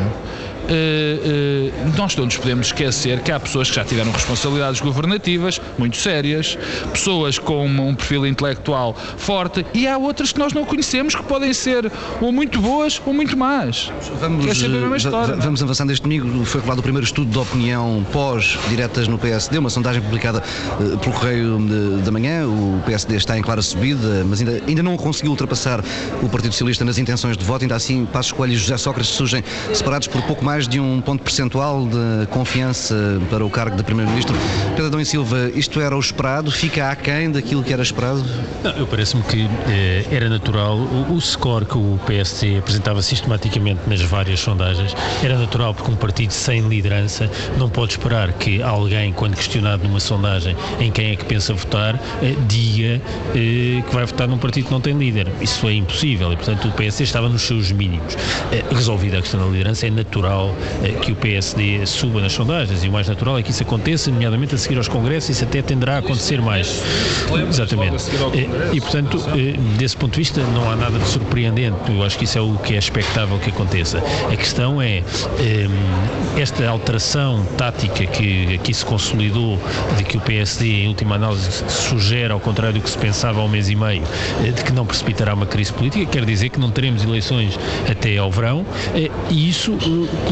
nós 1.97 2.17
não 2.17 2.25
nos 2.25 2.37
podemos 2.37 2.69
esquecer 2.69 3.21
que 3.21 3.33
há 3.33 3.39
pessoas 3.39 3.69
que 3.69 3.77
já 3.77 3.85
tiveram 3.85 4.13
responsabilidades 4.13 4.81
governativas 4.81 5.61
muito 5.79 5.97
sérias, 5.97 6.59
pessoas 6.93 7.39
com 7.39 7.67
um 7.67 7.95
perfil 7.95 8.27
intelectual 8.27 8.95
forte 9.17 9.65
e 9.73 9.87
há 9.87 9.97
outras 9.97 10.33
que 10.33 10.39
nós 10.39 10.53
não 10.53 10.65
conhecemos 10.65 11.15
que 11.15 11.23
podem 11.23 11.53
ser 11.53 11.91
ou 12.21 12.33
muito 12.33 12.61
boas 12.61 13.01
ou 13.05 13.13
muito 13.13 13.37
más. 13.37 13.91
Vamos, 14.21 14.63
é 14.63 15.37
vamos 15.37 15.63
avançando 15.63 15.93
este 15.93 16.03
domingo. 16.03 16.45
Foi 16.45 16.61
falado 16.61 16.79
o 16.79 16.83
primeiro 16.83 17.05
estudo 17.05 17.31
de 17.31 17.39
opinião 17.39 18.05
pós-diretas 18.13 19.09
no 19.09 19.19
PSD, 19.19 19.59
uma 19.59 19.71
sondagem 19.71 20.03
publicada 20.03 20.43
pelo 21.01 21.15
Correio 21.15 21.59
de, 21.59 22.03
da 22.03 22.11
Manhã. 22.11 22.47
O 22.47 22.81
PSD 22.85 23.17
está 23.17 23.39
em 23.39 23.43
clara 23.43 23.63
subida, 23.63 24.25
mas 24.25 24.41
ainda, 24.41 24.63
ainda 24.67 24.83
não 24.83 24.97
conseguiu 24.97 25.31
ultrapassar 25.31 25.83
o 26.23 26.29
Partido 26.29 26.53
Socialista 26.53 26.85
nas 26.85 26.99
intenções 26.99 27.37
de 27.37 27.45
voto. 27.45 27.63
Ainda 27.63 27.77
assim, 27.77 28.07
Passos 28.07 28.33
Coelho 28.33 28.55
e 28.55 28.57
José 28.57 28.77
Sócrates 28.77 29.11
surgem 29.11 29.43
separados 29.73 30.09
por 30.09 30.23
pouco 30.23 30.45
mais 30.45 30.56
mais 30.57 30.67
de 30.67 30.81
um 30.81 31.03
ponto 31.03 31.23
percentual 31.23 31.87
de 31.87 32.27
confiança 32.29 33.21
para 33.29 33.45
o 33.45 33.51
cargo 33.51 33.77
de 33.77 33.85
Primeiro-Ministro. 33.85 34.35
Pedro 34.71 34.87
Adão 34.87 34.99
e 34.99 35.05
Silva, 35.05 35.51
isto 35.55 35.79
era 35.83 35.95
o 35.95 36.01
esperado? 36.01 36.51
Fica 36.51 36.91
aquém 36.91 37.31
daquilo 37.31 37.63
que 37.63 37.75
era 37.75 37.83
esperado? 37.83 38.25
Não, 38.65 38.71
eu 38.71 38.87
parece-me 38.87 39.23
que 39.25 39.47
eh, 39.69 40.07
era 40.11 40.31
natural. 40.31 40.79
O, 40.79 41.13
o, 41.13 41.21
score 41.21 41.67
que 41.67 41.77
o 41.77 42.01
PSD 42.07 42.57
apresentava 42.57 43.03
sistematicamente 43.03 43.81
nas 43.87 44.01
várias 44.01 44.41
sondagens 44.41 44.95
era 45.23 45.37
natural 45.39 45.75
porque 45.75 45.91
um 45.91 45.97
partido 45.97 46.31
sem 46.31 46.67
liderança 46.67 47.31
não 47.59 47.69
pode 47.69 47.93
esperar 47.93 48.33
que 48.33 48.63
alguém, 48.63 49.13
quando 49.13 49.37
questionado 49.37 49.87
numa 49.87 50.01
sondagem 50.01 50.57
em 50.81 50.91
quem 50.91 51.11
é 51.11 51.17
que 51.17 51.27
pensa 51.27 51.53
votar, 51.53 52.01
eh, 52.23 52.35
diga 52.49 53.03
eh, 53.35 53.83
que 53.87 53.95
vai 53.95 54.07
votar 54.07 54.27
num 54.27 54.39
partido 54.39 54.69
que 54.69 54.73
não 54.73 54.81
tem 54.81 54.97
líder. 54.97 55.31
Isso 55.39 55.69
é 55.69 55.75
impossível 55.75 56.33
e, 56.33 56.37
portanto, 56.37 56.67
o 56.67 56.73
PSD 56.73 57.05
estava 57.05 57.29
nos 57.29 57.43
seus 57.43 57.71
mínimos. 57.73 58.17
Eh, 58.51 58.65
resolvida 58.73 59.19
a 59.19 59.21
questão 59.21 59.39
da 59.41 59.47
liderança, 59.47 59.87
é 59.87 59.91
natural 59.91 60.46
natural 60.47 60.55
eh, 60.83 60.93
que 61.01 61.13
o 61.13 61.17
PSD 61.17 61.87
suba 61.87 62.21
nas 62.21 62.33
sondagens 62.33 62.85
e 62.85 62.89
o 62.89 62.93
mais 62.93 63.09
natural 63.09 63.39
é 63.39 63.43
que 63.43 63.51
isso 63.51 63.63
aconteça, 63.63 64.11
nomeadamente 64.11 64.55
a 64.55 64.59
seguir 64.59 64.77
aos 64.77 64.89
congressos, 64.89 65.31
isso 65.31 65.45
até 65.45 65.63
tenderá 65.63 65.97
a 65.97 65.99
acontecer 65.99 66.41
mais. 66.41 66.83
Exatamente. 67.49 68.05
Eh, 68.35 68.75
e, 68.75 68.81
portanto, 68.81 69.23
eh, 69.35 69.57
desse 69.79 69.97
ponto 69.97 70.13
de 70.13 70.19
vista, 70.19 70.43
não 70.55 70.71
há 70.71 70.77
nada 70.77 70.99
de 70.99 71.09
surpreendente. 71.09 71.77
Eu 71.89 72.03
acho 72.03 72.19
que 72.19 72.25
isso 72.25 72.39
é 72.39 72.41
o 72.41 72.55
que 72.59 72.75
é 72.75 72.79
expectável 72.79 73.39
que 73.39 73.51
aconteça. 73.51 74.03
A 74.31 74.37
questão 74.37 74.81
é 74.81 75.03
esta 76.37 76.69
alteração 76.69 77.45
tática 77.57 78.07
que 78.07 78.55
aqui 78.55 78.75
se 78.75 78.85
consolidou, 78.85 79.59
de 79.97 80.05
que 80.05 80.17
o 80.17 80.21
PSD, 80.21 80.85
em 80.85 80.89
última 80.89 81.15
análise, 81.15 81.65
sugere, 81.69 82.33
ao 82.33 82.41
contrário 82.41 82.75
do 82.75 82.83
que 82.83 82.91
se 82.91 82.99
pensava 82.99 83.41
há 83.41 83.45
um 83.45 83.49
mês 83.49 83.69
e 83.69 83.77
meio, 83.77 84.03
de 84.43 84.65
que 84.65 84.73
não 84.73 84.85
precipitará 84.85 85.35
uma 85.35 85.47
crise 85.47 85.73
política, 85.73 86.07
quer 86.07 86.25
dizer 86.25 86.51
que 86.51 86.59
não 86.59 86.71
teremos 86.71 87.03
eleições 87.03 87.59
até 87.91 88.17
ao 88.19 88.31
verão, 88.31 88.65
e 89.31 89.49
isso 89.49 89.77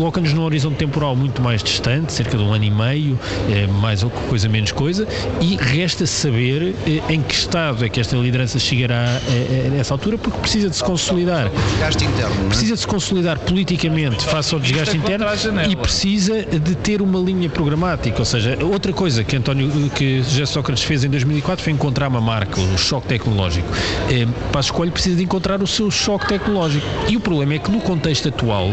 coloca-nos 0.04 0.34
num 0.34 0.42
horizonte 0.42 0.76
temporal 0.76 1.16
muito 1.16 1.40
mais 1.40 1.62
distante, 1.62 2.12
cerca 2.12 2.36
de 2.36 2.42
um 2.42 2.52
ano 2.52 2.64
e 2.64 2.70
meio, 2.70 3.18
é, 3.48 3.66
mais 3.66 4.02
ou 4.02 4.10
coisa 4.10 4.50
menos 4.50 4.70
coisa, 4.70 5.08
e 5.40 5.56
resta 5.56 6.06
saber 6.06 6.74
é, 6.86 7.14
em 7.14 7.22
que 7.22 7.32
estado 7.32 7.82
é 7.82 7.88
que 7.88 7.98
esta 7.98 8.14
liderança 8.14 8.58
chegará 8.58 9.02
a, 9.02 9.74
a, 9.74 9.76
essa 9.78 9.94
altura, 9.94 10.18
porque 10.18 10.38
precisa 10.40 10.68
de 10.68 10.76
se 10.76 10.84
consolidar. 10.84 11.50
Desgaste 11.70 12.04
interno, 12.04 12.44
é? 12.44 12.48
Precisa 12.48 12.74
de 12.74 12.80
se 12.80 12.86
consolidar 12.86 13.38
politicamente 13.38 14.22
face 14.26 14.52
ao 14.52 14.60
desgaste 14.60 14.94
interno 14.94 15.26
e 15.70 15.74
precisa 15.74 16.42
de 16.42 16.74
ter 16.74 17.00
uma 17.00 17.18
linha 17.18 17.48
programática, 17.48 18.18
ou 18.18 18.26
seja, 18.26 18.58
outra 18.62 18.92
coisa 18.92 19.24
que 19.24 19.36
António, 19.36 19.88
que 19.88 20.22
José 20.22 20.44
Sócrates 20.44 20.84
fez 20.84 21.02
em 21.04 21.08
2004 21.08 21.64
foi 21.64 21.72
encontrar 21.72 22.08
uma 22.08 22.20
marca, 22.20 22.60
o 22.60 22.76
choque 22.76 23.06
tecnológico. 23.06 23.68
É, 24.10 24.26
para 24.50 24.60
a 24.60 24.64
escolha 24.64 24.90
precisa 24.90 25.16
de 25.16 25.24
encontrar 25.24 25.62
o 25.62 25.66
seu 25.66 25.90
choque 25.90 26.28
tecnológico. 26.28 26.86
E 27.08 27.16
o 27.16 27.20
problema 27.20 27.54
é 27.54 27.58
que 27.58 27.70
no 27.70 27.80
contexto 27.80 28.28
atual, 28.28 28.68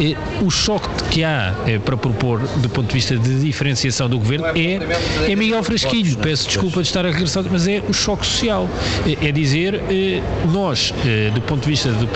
é, 0.00 0.16
o 0.42 0.50
choque 0.50 0.69
choque 0.70 0.88
que 1.10 1.24
há 1.24 1.52
é, 1.66 1.78
para 1.78 1.96
propor 1.96 2.38
do 2.38 2.68
ponto 2.68 2.86
de 2.86 2.94
vista 2.94 3.16
de 3.16 3.40
diferenciação 3.40 4.08
do 4.08 4.18
governo 4.18 4.46
é, 4.46 5.32
é 5.32 5.34
Miguel 5.34 5.62
Frasquilho. 5.64 6.16
Peço 6.18 6.46
desculpa 6.46 6.80
de 6.80 6.86
estar 6.86 7.04
a 7.04 7.10
regressar, 7.10 7.42
mas 7.50 7.66
é 7.66 7.82
o 7.88 7.92
choque 7.92 8.24
social. 8.24 8.68
É, 9.04 9.28
é 9.28 9.32
dizer, 9.32 9.74
é, 9.74 10.22
nós, 10.52 10.94
do 11.34 11.40
ponto 11.42 11.62
de 11.62 11.70
vista 11.70 11.90
de, 11.90 12.06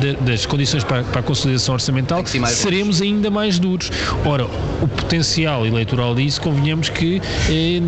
de, 0.00 0.20
das 0.20 0.44
condições 0.44 0.84
para, 0.84 1.02
para, 1.04 1.20
a 1.20 1.22
consolidação 1.22 1.74
orçamental, 1.74 2.22
seremos 2.26 3.00
ainda 3.00 3.30
mais 3.30 3.58
duros. 3.58 3.90
Ora, 4.26 4.44
o 4.44 4.88
potencial 4.88 5.66
eleitoral 5.66 6.14
disso, 6.14 6.40
convenhamos 6.40 6.90
que 6.90 7.22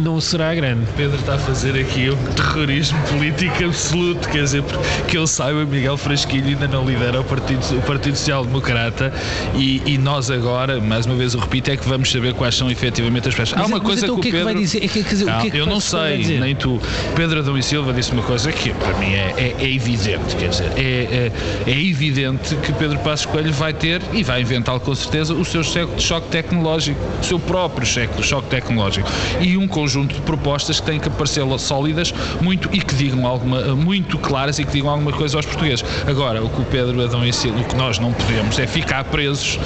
não 0.03 0.21
será 0.21 0.55
grande. 0.55 0.87
Pedro 0.97 1.19
está 1.19 1.35
a 1.35 1.39
fazer 1.39 1.79
aqui 1.79 2.09
um 2.11 2.33
terrorismo 2.33 2.99
político 3.09 3.65
absoluto, 3.65 4.29
quer 4.29 4.45
dizer, 4.45 4.63
que 5.09 5.19
eu 5.19 5.27
saiba, 5.27 5.65
Miguel 5.65 5.97
Frasquilho 5.97 6.49
ainda 6.49 6.69
não 6.69 6.85
lidera 6.85 7.21
o 7.21 7.25
Partido, 7.25 7.61
o 7.77 7.83
Partido 7.83 8.17
Social 8.17 8.45
Democrata 8.45 9.13
e, 9.55 9.82
e, 9.87 9.99
nós 9.99 10.31
agora, 10.31 10.81
mais 10.81 11.07
uma 11.07 11.15
vez 11.15 11.35
eu 11.35 11.41
repito, 11.41 11.71
é 11.71 11.77
que 11.77 11.89
vamos 11.89 12.11
saber 12.11 12.35
quais 12.35 12.55
são 12.55 12.71
efetivamente 12.71 13.29
as 13.29 13.35
peças. 13.35 13.59
Há 13.59 13.67
uma 13.67 13.81
coisa 13.81 14.05
então, 14.05 14.17
que, 14.17 14.21
o 14.21 14.23
que 14.23 14.37
é 14.37 14.39
que 14.39 14.45
vai 14.45 14.55
dizer? 14.55 14.85
É 14.85 14.89
que, 14.89 15.03
dizer, 15.03 15.25
não, 15.25 15.39
o 15.39 15.41
que 15.41 15.47
é 15.47 15.51
que 15.51 15.59
eu 15.59 15.67
não 15.67 15.81
sei, 15.81 16.39
nem 16.39 16.55
tu. 16.55 16.81
Pedro 17.15 17.41
Adão 17.41 17.57
e 17.57 17.63
Silva 17.63 17.93
disse 17.93 18.13
uma 18.13 18.23
coisa 18.23 18.53
que 18.53 18.73
para 18.75 18.97
mim 18.99 19.13
é, 19.13 19.35
é, 19.37 19.57
é 19.59 19.73
evidente, 19.73 20.37
quer 20.37 20.49
dizer, 20.49 20.73
é, 20.77 21.31
é, 21.67 21.71
é, 21.71 21.71
evidente 21.71 22.55
que 22.57 22.73
Pedro 22.73 22.99
Passos 23.01 23.27
Coelho 23.27 23.53
vai 23.53 23.73
ter 23.73 24.03
e 24.13 24.23
vai 24.23 24.41
inventá-lo 24.43 24.81
com 24.81 24.95
certeza 24.95 25.35
os 25.35 25.49
seus 25.49 25.73
choque 25.99 26.29
tecnológico, 26.29 27.01
o 27.21 27.25
seu 27.25 27.39
próprio 27.39 27.87
choque 27.87 28.49
tecnológico. 28.49 29.09
E 29.41 29.57
um 29.57 29.67
conjunto 29.67 30.15
de 30.15 30.21
propostas 30.23 30.81
que 30.81 30.87
têm 30.87 31.01
que 31.01 31.09
aparecer 31.09 31.43
sólidas 31.59 32.15
muito, 32.41 32.69
e 32.73 32.81
que 32.81 32.95
digam 32.95 33.27
alguma, 33.27 33.75
muito 33.75 34.19
claras 34.19 34.59
e 34.59 34.65
que 34.65 34.73
digam 34.73 34.91
alguma 34.91 35.13
coisa 35.13 35.37
aos 35.37 35.47
portugueses. 35.47 35.85
Agora, 36.07 36.43
o 36.43 36.49
que 36.49 36.61
o 36.61 36.65
Pedro 36.65 37.03
Adão 37.03 37.25
ensina, 37.27 37.61
o 37.61 37.65
que 37.65 37.77
nós 37.77 37.99
não 37.99 38.13
podemos 38.13 38.59
é 38.59 38.67
ficar 38.67 39.05
presos 39.05 39.59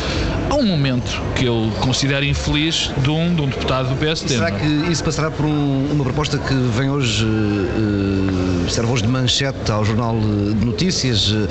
a 0.50 0.54
um 0.54 0.64
momento 0.64 1.20
que 1.34 1.44
eu 1.44 1.70
considero 1.80 2.24
infeliz 2.24 2.90
de 2.98 3.10
um, 3.10 3.34
de 3.34 3.42
um 3.42 3.46
deputado 3.46 3.88
do 3.88 3.96
PSD. 3.96 4.34
Será 4.34 4.50
que 4.50 4.66
isso 4.66 5.02
passará 5.02 5.30
por 5.30 5.44
um, 5.44 5.90
uma 5.92 6.04
proposta 6.04 6.38
que 6.38 6.54
vem 6.54 6.90
hoje, 6.90 7.24
uh, 7.24 8.70
serve 8.70 8.92
hoje 8.92 9.02
de 9.02 9.08
manchete 9.08 9.70
ao 9.70 9.84
Jornal 9.84 10.18
de 10.18 10.64
Notícias? 10.64 11.30
Uh, 11.30 11.48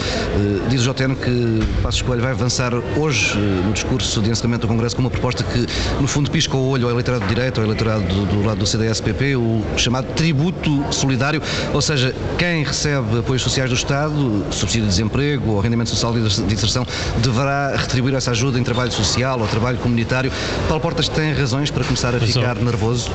diz 0.70 0.86
o 0.86 0.94
JN 0.94 1.16
que 1.16 1.64
Passos 1.82 2.02
Coelho 2.02 2.22
vai 2.22 2.32
avançar 2.32 2.74
hoje 2.98 3.38
uh, 3.38 3.66
no 3.66 3.74
discurso 3.74 4.22
de 4.22 4.30
encerramento 4.30 4.66
do 4.66 4.70
Congresso 4.70 4.96
com 4.96 5.02
uma 5.02 5.12
proposta 5.12 5.44
que, 5.44 5.66
no 6.00 6.08
fundo, 6.08 6.32
pisca 6.32 6.56
o 6.56 6.70
olho 6.70 6.86
ao 6.86 6.92
eleitorado 6.92 7.24
de 7.26 7.34
direita, 7.34 7.62
ao 7.62 7.66
eleitorado 7.66 8.04
do, 8.04 8.26
do 8.26 8.46
lado 8.46 8.60
do 8.60 8.66
CDS-PP, 8.66 9.36
o 9.36 9.62
chamado 9.78 10.08
tributo 10.14 10.86
solidário, 10.92 11.42
ou 11.74 11.82
seja, 11.82 12.14
quem 12.38 12.64
recebe 12.64 13.20
apoios 13.20 13.42
sociais 13.42 13.70
do 13.70 13.76
Estado, 13.76 14.46
subsídio 14.52 14.84
de 14.84 14.90
desemprego 14.90 15.52
ou 15.52 15.60
rendimento 15.60 15.90
social 15.90 16.14
de 16.14 16.54
inserção, 16.54 16.86
deverá 17.18 17.76
retribuir 17.76 18.16
essa 18.16 18.32
ajuda 18.36 18.60
em 18.60 18.64
trabalho 18.64 18.92
social 18.92 19.40
ou 19.40 19.48
trabalho 19.48 19.78
comunitário. 19.78 20.32
Paulo 20.68 20.82
Portas 20.82 21.10
tem 21.10 21.34
razões 21.34 21.72
para 21.72 21.84
começar 21.84 22.14
a 22.14 22.20
ficar 22.20 22.56
nervoso? 22.58 23.10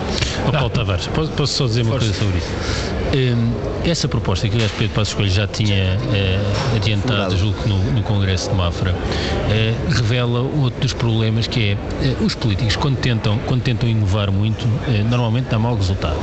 Oh, 0.48 0.50
Paulo 0.50 0.70
Tavares, 0.70 1.06
posso, 1.08 1.30
posso, 1.32 1.52
só 1.52 1.66
dizer 1.66 1.82
uma 1.82 1.92
Força. 1.92 2.06
coisa 2.06 2.18
sobre 2.18 2.38
isso? 2.38 3.00
Um, 3.10 3.88
essa 3.88 4.06
proposta 4.06 4.48
que 4.48 4.56
o 4.56 4.70
Pedro 4.78 4.94
Passos 4.94 5.14
Coelho 5.14 5.30
já 5.30 5.46
tinha 5.46 5.96
uh, 5.96 6.76
adiantado, 6.76 7.36
julgo 7.36 7.68
no, 7.68 7.78
no, 7.92 8.02
Congresso 8.02 8.50
de 8.50 8.54
Mafra, 8.54 8.92
uh, 8.92 9.92
revela 9.92 10.40
outro 10.40 10.80
dos 10.80 10.92
problemas 10.92 11.48
que 11.48 11.70
é 11.70 11.74
uh, 11.74 12.24
os 12.24 12.36
políticos, 12.36 12.76
quando 12.76 12.98
tentam, 12.98 13.38
quando 13.46 13.62
tentam 13.62 13.88
inovar 13.88 14.30
muito, 14.30 14.64
normalmente 15.08 15.46
dá 15.46 15.58
mau 15.58 15.74
resultado. 15.74 16.18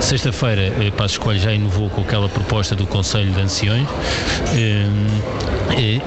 Sexta-feira, 0.00 0.72
Passos 0.96 1.18
Coelho 1.18 1.40
já 1.40 1.52
inovou 1.52 1.90
com 1.90 2.00
aquela 2.00 2.28
proposta 2.28 2.74
do 2.74 2.86
Conselho 2.86 3.30
de 3.32 3.40
Anciões 3.40 3.86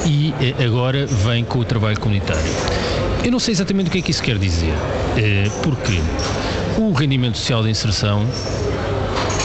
e 0.07 0.33
agora 0.65 1.05
vem 1.05 1.43
com 1.43 1.59
o 1.59 1.65
trabalho 1.65 1.92
comunitário. 1.99 2.51
Eu 3.23 3.31
não 3.31 3.39
sei 3.39 3.53
exatamente 3.53 3.87
o 3.87 3.91
que 3.91 3.99
é 3.99 4.01
que 4.01 4.11
isso 4.11 4.21
quer 4.23 4.37
dizer, 4.37 4.73
porque 5.63 6.01
o 6.77 6.91
rendimento 6.91 7.37
social 7.37 7.63
de 7.63 7.69
inserção 7.69 8.27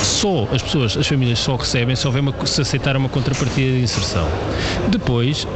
só 0.02 0.48
as 0.52 0.62
pessoas, 0.62 0.96
as 0.96 1.06
famílias 1.06 1.38
só 1.38 1.56
recebem 1.56 1.94
se 1.94 2.06
houver 2.06 2.20
uma, 2.20 2.34
se 2.46 2.60
aceitar 2.60 2.96
uma 2.96 3.08
contrapartida 3.08 3.72
de 3.72 3.82
inserção. 3.82 4.28
Depois, 4.88 5.46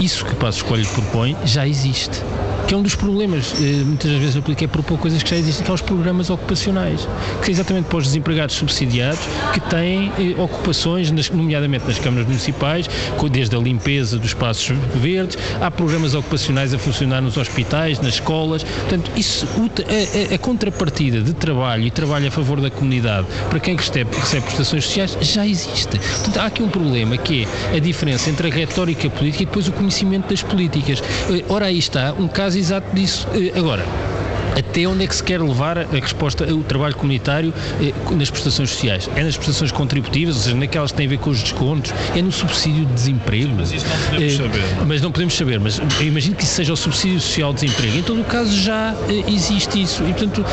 isso 0.00 0.24
que 0.24 0.32
o 0.32 0.36
Passo 0.36 0.58
Escolho 0.58 0.86
propõe 0.88 1.36
já 1.44 1.66
existe 1.66 2.22
que 2.66 2.74
é 2.74 2.76
um 2.76 2.82
dos 2.82 2.94
problemas, 2.94 3.54
eh, 3.60 3.84
muitas 3.84 4.10
vezes 4.10 4.36
aplica 4.36 4.64
é 4.64 4.68
propor 4.68 4.98
coisas 4.98 5.22
que 5.22 5.30
já 5.30 5.36
existem, 5.36 5.62
que 5.62 5.66
são 5.66 5.74
os 5.74 5.80
programas 5.80 6.30
ocupacionais, 6.30 7.08
que 7.42 7.50
é 7.50 7.52
exatamente 7.52 7.86
para 7.86 7.98
os 7.98 8.04
desempregados 8.04 8.56
subsidiados 8.56 9.20
que 9.52 9.60
têm 9.60 10.12
eh, 10.18 10.40
ocupações, 10.40 11.10
nomeadamente 11.30 11.86
nas 11.86 11.98
câmaras 11.98 12.26
municipais, 12.26 12.88
desde 13.30 13.56
a 13.56 13.58
limpeza 13.58 14.18
dos 14.18 14.28
espaços 14.28 14.76
verdes, 14.94 15.38
há 15.60 15.70
programas 15.70 16.14
ocupacionais 16.14 16.72
a 16.72 16.78
funcionar 16.78 17.20
nos 17.20 17.36
hospitais, 17.36 18.00
nas 18.00 18.14
escolas, 18.14 18.62
portanto, 18.62 19.10
isso, 19.16 19.46
a, 20.30 20.34
a, 20.34 20.38
contrapartida 20.38 21.20
de 21.20 21.34
trabalho 21.34 21.84
e 21.84 21.90
trabalho 21.90 22.28
a 22.28 22.30
favor 22.30 22.60
da 22.60 22.70
comunidade 22.70 23.26
para 23.50 23.60
quem 23.60 23.76
recebe, 23.76 24.16
recebe 24.16 24.44
prestações 24.44 24.84
sociais 24.84 25.18
já 25.20 25.46
existe. 25.46 25.98
Portanto, 25.98 26.38
há 26.38 26.46
aqui 26.46 26.62
um 26.62 26.68
problema 26.68 27.16
que 27.16 27.46
é 27.72 27.76
a 27.76 27.80
diferença 27.80 28.30
entre 28.30 28.48
a 28.48 28.54
retórica 28.54 29.08
política 29.10 29.42
e 29.42 29.46
depois 29.46 29.68
o 29.68 29.72
conhecimento 29.72 30.28
das 30.28 30.42
políticas. 30.42 31.02
Eh, 31.30 31.44
ora, 31.48 31.66
aí 31.66 31.78
está 31.78 32.12
um 32.12 32.28
caso 32.28 32.55
exato 32.58 32.94
disso. 32.94 33.28
Eh, 33.34 33.52
agora, 33.54 33.84
até 34.56 34.86
onde 34.86 35.04
é 35.04 35.06
que 35.06 35.14
se 35.14 35.22
quer 35.22 35.40
levar 35.40 35.78
a 35.78 35.84
resposta, 35.84 36.44
o 36.52 36.62
trabalho 36.62 36.94
comunitário 36.96 37.52
eh, 37.80 37.92
nas 38.14 38.30
prestações 38.30 38.70
sociais? 38.70 39.08
É 39.14 39.22
nas 39.22 39.36
prestações 39.36 39.70
contributivas, 39.70 40.36
ou 40.36 40.42
seja, 40.42 40.56
naquelas 40.56 40.90
que 40.90 40.96
têm 40.96 41.06
a 41.06 41.10
ver 41.10 41.18
com 41.18 41.30
os 41.30 41.42
descontos? 41.42 41.92
É 42.14 42.22
no 42.22 42.32
subsídio 42.32 42.86
de 42.86 42.92
desemprego? 42.94 43.54
Mas 43.56 43.72
isso 43.72 43.86
não 43.86 43.96
podemos 43.98 44.32
eh, 44.32 44.36
saber. 44.36 44.76
Não? 44.76 44.86
Mas 44.86 45.02
não 45.02 45.12
podemos 45.12 45.34
saber, 45.34 45.60
mas 45.60 45.78
eu 45.78 46.06
imagino 46.06 46.36
que 46.36 46.44
isso 46.44 46.54
seja 46.54 46.72
o 46.72 46.76
subsídio 46.76 47.20
social 47.20 47.52
de 47.52 47.66
desemprego. 47.66 47.98
Em 47.98 48.02
todo 48.02 48.20
o 48.20 48.24
caso 48.24 48.50
já 48.56 48.94
eh, 49.08 49.24
existe 49.30 49.82
isso 49.82 50.02
e, 50.04 50.12
portanto, 50.12 50.44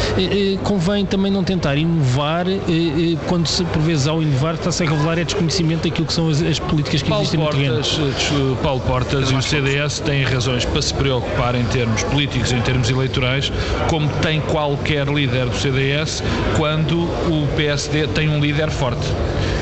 convém 0.64 1.06
também 1.06 1.32
não 1.32 1.44
tentar 1.44 1.76
inovar 1.76 2.46
quando 3.28 3.48
se, 3.48 3.64
por 3.66 3.82
vezes 3.82 4.08
ao 4.08 4.22
inovar 4.22 4.56
está-se 4.56 4.84
a 4.84 4.90
revelar 4.90 5.18
é 5.18 5.24
desconhecimento 5.24 5.88
daquilo 5.88 6.08
que 6.08 6.14
são 6.14 6.30
as, 6.30 6.42
as 6.42 6.60
políticas 6.60 7.02
que 7.02 7.10
Paulo 7.10 7.24
existem 7.24 7.40
Portas, 7.40 7.98
no 7.98 8.14
terreno. 8.14 8.56
Paulo 8.58 8.82
Portas 8.82 9.32
e 9.32 9.36
o 9.36 9.42
CDS 9.42 10.00
têm 10.00 10.24
razões 10.24 10.66
para 10.66 10.82
se 10.82 10.94
preocupar 10.94 11.56
em 11.56 11.64
termos 11.66 12.04
políticos, 12.04 12.52
em 12.52 12.62
termos 12.62 12.90
eleitorais, 12.90 13.52
como 13.94 14.10
tem 14.24 14.42
qualquer 14.42 15.08
líder 15.08 15.46
do 15.46 15.56
CDS 15.56 16.24
quando 16.58 17.04
o 17.04 17.48
PSD 17.56 18.08
tem 18.08 18.28
um 18.28 18.40
líder 18.40 18.72
forte. 18.72 19.06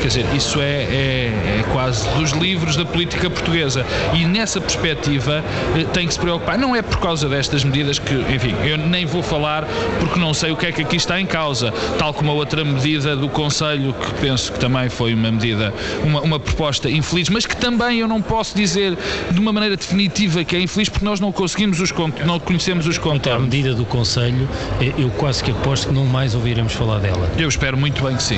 Quer 0.02 0.08
dizer, 0.08 0.26
isso 0.34 0.60
é, 0.60 0.84
é, 0.84 1.60
é, 1.60 1.65
quase 1.72 2.10
dos 2.15 2.32
livros 2.32 2.76
da 2.76 2.84
política 2.84 3.30
portuguesa. 3.30 3.86
E 4.13 4.26
nessa 4.26 4.60
perspectiva 4.60 5.44
eh, 5.78 5.84
tem 5.94 6.08
que 6.08 6.13
se 6.13 6.20
preocupar. 6.20 6.58
Não 6.58 6.76
é 6.76 6.82
por 6.82 7.00
causa 7.00 7.30
destas 7.30 7.63
medidas 7.63 8.00
que, 8.00 8.15
enfim, 8.15 8.56
eu 8.65 8.78
nem 8.78 9.06
vou 9.06 9.22
falar 9.22 9.67
porque 10.00 10.20
não 10.20 10.34
sei 10.34 10.52
o 10.52 10.58
que 10.58 10.65
é 10.65 10.72
que 10.72 10.82
aqui 10.82 10.96
está 10.96 11.22
em 11.22 11.26
causa. 11.26 11.72
Tal 12.00 12.15
como 12.15 12.32
a 12.32 12.34
outra 12.34 12.65
medida 12.65 13.15
do 13.15 13.30
Conselho, 13.30 13.94
que 13.94 14.13
penso 14.22 14.52
que 14.52 14.60
também 14.60 14.89
foi 14.89 15.13
uma 15.13 15.32
medida, 15.32 15.72
uma, 16.04 16.22
uma 16.22 16.39
proposta 16.39 16.89
infeliz, 16.89 17.30
mas 17.30 17.46
que 17.46 17.56
também 17.56 18.00
eu 18.00 18.08
não 18.08 18.24
posso 18.24 18.56
dizer 18.56 18.98
de 19.30 19.39
uma 19.39 19.54
maneira 19.54 19.76
definitiva 19.76 20.44
que 20.44 20.56
é 20.56 20.62
infeliz 20.62 20.89
porque 20.89 21.06
nós 21.06 21.20
não 21.20 21.32
conseguimos 21.32 21.80
os 21.80 21.91
não 22.26 22.39
conhecemos 22.39 22.88
os 22.88 22.98
contornos. 22.98 23.39
A 23.39 23.46
medida 23.46 23.76
do 23.76 23.86
Conselho, 23.86 24.20
eh, 24.27 24.93
eu 24.97 25.10
quase 25.12 25.43
que 25.43 25.51
aposto 25.51 25.88
que 25.88 25.93
não 25.93 26.05
mais 26.05 26.36
ouviremos 26.36 26.73
falar 26.73 26.99
dela. 26.99 27.29
Eu 27.38 27.49
espero 27.49 27.77
muito 27.77 28.03
bem 28.03 28.15
que 28.15 28.23
sim. 28.23 28.38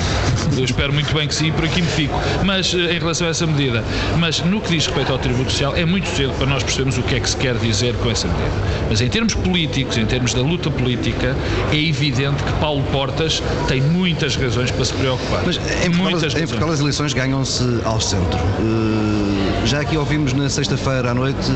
Eu 0.58 0.66
espero 0.66 0.94
muito 0.94 1.14
bem 1.14 1.28
que 1.28 1.36
sim 1.36 1.52
por 1.52 1.66
aqui 1.66 1.82
me 1.82 1.88
fico. 1.88 2.20
Mas 2.44 2.74
eh, 2.74 2.96
em 2.96 3.00
relação 3.00 3.28
a 3.28 3.30
essa 3.30 3.46
medida, 3.46 3.84
mas 4.18 4.42
no 4.42 4.62
que 4.62 4.70
diz 4.70 4.86
respeito 4.86 5.12
ao 5.12 5.18
tributo 5.18 5.52
social, 5.52 5.76
é 5.76 5.86
muito 5.86 6.08
cedo 6.10 6.34
para 6.34 6.48
nós 6.48 6.64
percebermos 6.64 6.98
o 6.98 7.04
que 7.04 7.16
é 7.16 7.20
que 7.20 7.30
se 7.30 7.38
quer 7.38 7.56
dizer 7.56 7.96
com 7.96 8.10
essa 8.10 8.28
medida. 8.28 8.52
Mas 8.90 9.02
em 9.02 9.10
termos 9.10 9.34
políticos, 9.34 9.98
em 9.98 10.06
termos 10.06 10.34
da 10.34 10.42
luta 10.42 10.70
política, 10.70 11.36
é 11.72 11.78
evidente 11.78 12.44
que 12.44 12.54
Paulo 12.54 12.84
Portas 12.92 13.42
tem 13.68 13.82
muitas 13.82 14.36
razões 14.36 14.72
para 14.72 14.86
se 14.86 14.94
preocupar. 14.94 15.44
Mas 15.46 15.60
em 15.86 15.90
muitas 15.90 16.36
em 16.36 16.48
Portugal 16.48 16.72
as 16.72 16.80
eleições 16.80 17.14
ganham-se 17.14 17.64
ao 17.84 18.00
centro. 18.00 18.40
Uh, 18.60 19.53
já 19.66 19.82
aqui 19.82 19.98
ouvimos 19.98 20.34
na 20.34 20.50
sexta-feira 20.50 21.12
à 21.12 21.14
noite 21.14 21.52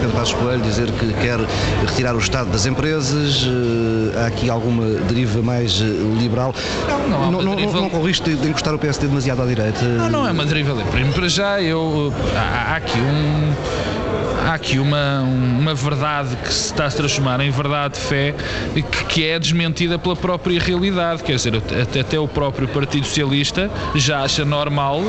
Pedro 0.00 0.16
Passos 0.16 0.34
Coelho 0.34 0.62
dizer 0.62 0.90
que 0.92 1.12
quer 1.14 1.38
retirar 1.86 2.14
o 2.14 2.18
Estado 2.18 2.50
das 2.50 2.66
empresas. 2.66 3.44
Uh, 3.44 4.18
há 4.18 4.26
aqui 4.26 4.50
alguma 4.50 4.84
deriva 5.08 5.42
mais 5.42 5.80
liberal. 6.20 6.54
Não, 6.86 7.08
não, 7.08 7.30
não, 7.30 7.42
não, 7.42 7.56
deriva... 7.56 7.80
não, 7.80 7.90
corre 7.90 8.12
de 8.12 8.48
encostar 8.48 8.74
o 8.74 8.78
PSD 8.78 9.06
demasiado 9.06 9.42
à 9.42 9.46
direita? 9.46 9.82
Não, 9.82 10.10
não 10.10 10.28
é 10.28 10.30
uma 10.30 10.44
deriva 10.44 10.72
livre. 10.72 11.12
Para 11.12 11.28
já, 11.28 11.60
eu, 11.60 12.12
há, 12.36 12.72
há 12.72 12.76
aqui 12.76 12.98
um 12.98 13.97
há 14.46 14.54
aqui 14.54 14.78
uma, 14.78 15.20
uma 15.20 15.74
verdade 15.74 16.36
que 16.36 16.52
se 16.52 16.66
está 16.66 16.86
a 16.86 16.90
transformar 16.90 17.40
em 17.40 17.50
verdade 17.50 17.94
de 17.94 18.00
fé 18.00 18.34
que, 18.74 19.04
que 19.04 19.26
é 19.26 19.38
desmentida 19.38 19.98
pela 19.98 20.16
própria 20.16 20.60
realidade. 20.60 21.22
Quer 21.22 21.36
dizer, 21.36 21.56
até, 21.56 22.00
até 22.00 22.18
o 22.18 22.28
próprio 22.28 22.68
Partido 22.68 23.06
Socialista 23.06 23.70
já 23.94 24.22
acha 24.22 24.44
normal 24.44 25.02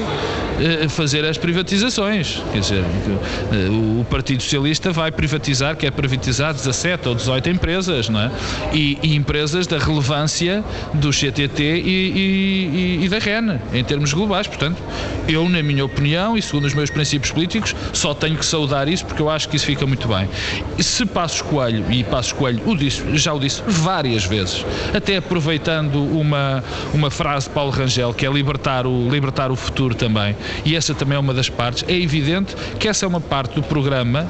eh, 0.59 0.87
fazer 0.89 1.25
as 1.25 1.37
privatizações. 1.37 2.41
Quer 2.51 2.59
dizer, 2.59 2.83
eh, 2.83 3.99
o 3.99 4.05
Partido 4.05 4.43
Socialista 4.43 4.91
vai 4.91 5.11
privatizar, 5.11 5.75
quer 5.75 5.91
privatizar 5.91 6.53
17 6.53 7.07
ou 7.07 7.15
18 7.15 7.49
empresas, 7.49 8.09
não 8.09 8.19
é? 8.19 8.31
E, 8.73 8.97
e 9.01 9.15
empresas 9.15 9.67
da 9.67 9.77
relevância 9.77 10.63
do 10.93 11.11
CTT 11.11 11.63
e, 11.63 12.99
e, 13.01 13.05
e 13.05 13.09
da 13.09 13.19
REN, 13.19 13.59
em 13.73 13.83
termos 13.83 14.13
globais. 14.13 14.47
Portanto, 14.47 14.81
eu, 15.27 15.47
na 15.47 15.63
minha 15.63 15.85
opinião 15.85 16.37
e 16.37 16.41
segundo 16.41 16.65
os 16.65 16.73
meus 16.73 16.89
princípios 16.89 17.31
políticos, 17.31 17.75
só 17.93 18.13
tenho 18.13 18.37
que 18.37 18.45
saudar 18.45 18.87
isso 18.87 19.05
porque 19.05 19.21
eu 19.21 19.28
acho 19.29 19.49
que 19.49 19.55
isso 19.55 19.65
fica 19.65 19.85
muito 19.85 20.07
bem. 20.07 20.29
Se 20.79 21.05
Passos 21.05 21.41
Coelho, 21.41 21.91
e 21.91 22.03
Passos 22.03 22.33
Coelho 22.33 22.61
o 22.65 22.75
disse, 22.75 23.03
já 23.17 23.33
o 23.33 23.39
disse 23.39 23.61
várias 23.67 24.25
vezes, 24.25 24.65
até 24.93 25.17
aproveitando 25.17 26.03
uma, 26.03 26.63
uma 26.93 27.09
frase 27.09 27.47
de 27.47 27.53
Paulo 27.53 27.71
Rangel, 27.71 28.13
que 28.13 28.25
é 28.25 28.31
libertar 28.31 28.85
o, 28.85 29.09
libertar 29.09 29.51
o 29.51 29.55
futuro 29.55 29.95
também, 29.95 30.35
e 30.65 30.75
essa 30.75 30.93
também 30.93 31.15
é 31.15 31.19
uma 31.19 31.33
das 31.33 31.49
partes, 31.49 31.83
é 31.87 31.95
evidente 31.95 32.55
que 32.79 32.87
essa 32.87 33.05
é 33.05 33.07
uma 33.07 33.21
parte 33.21 33.55
do 33.55 33.63
programa 33.63 34.27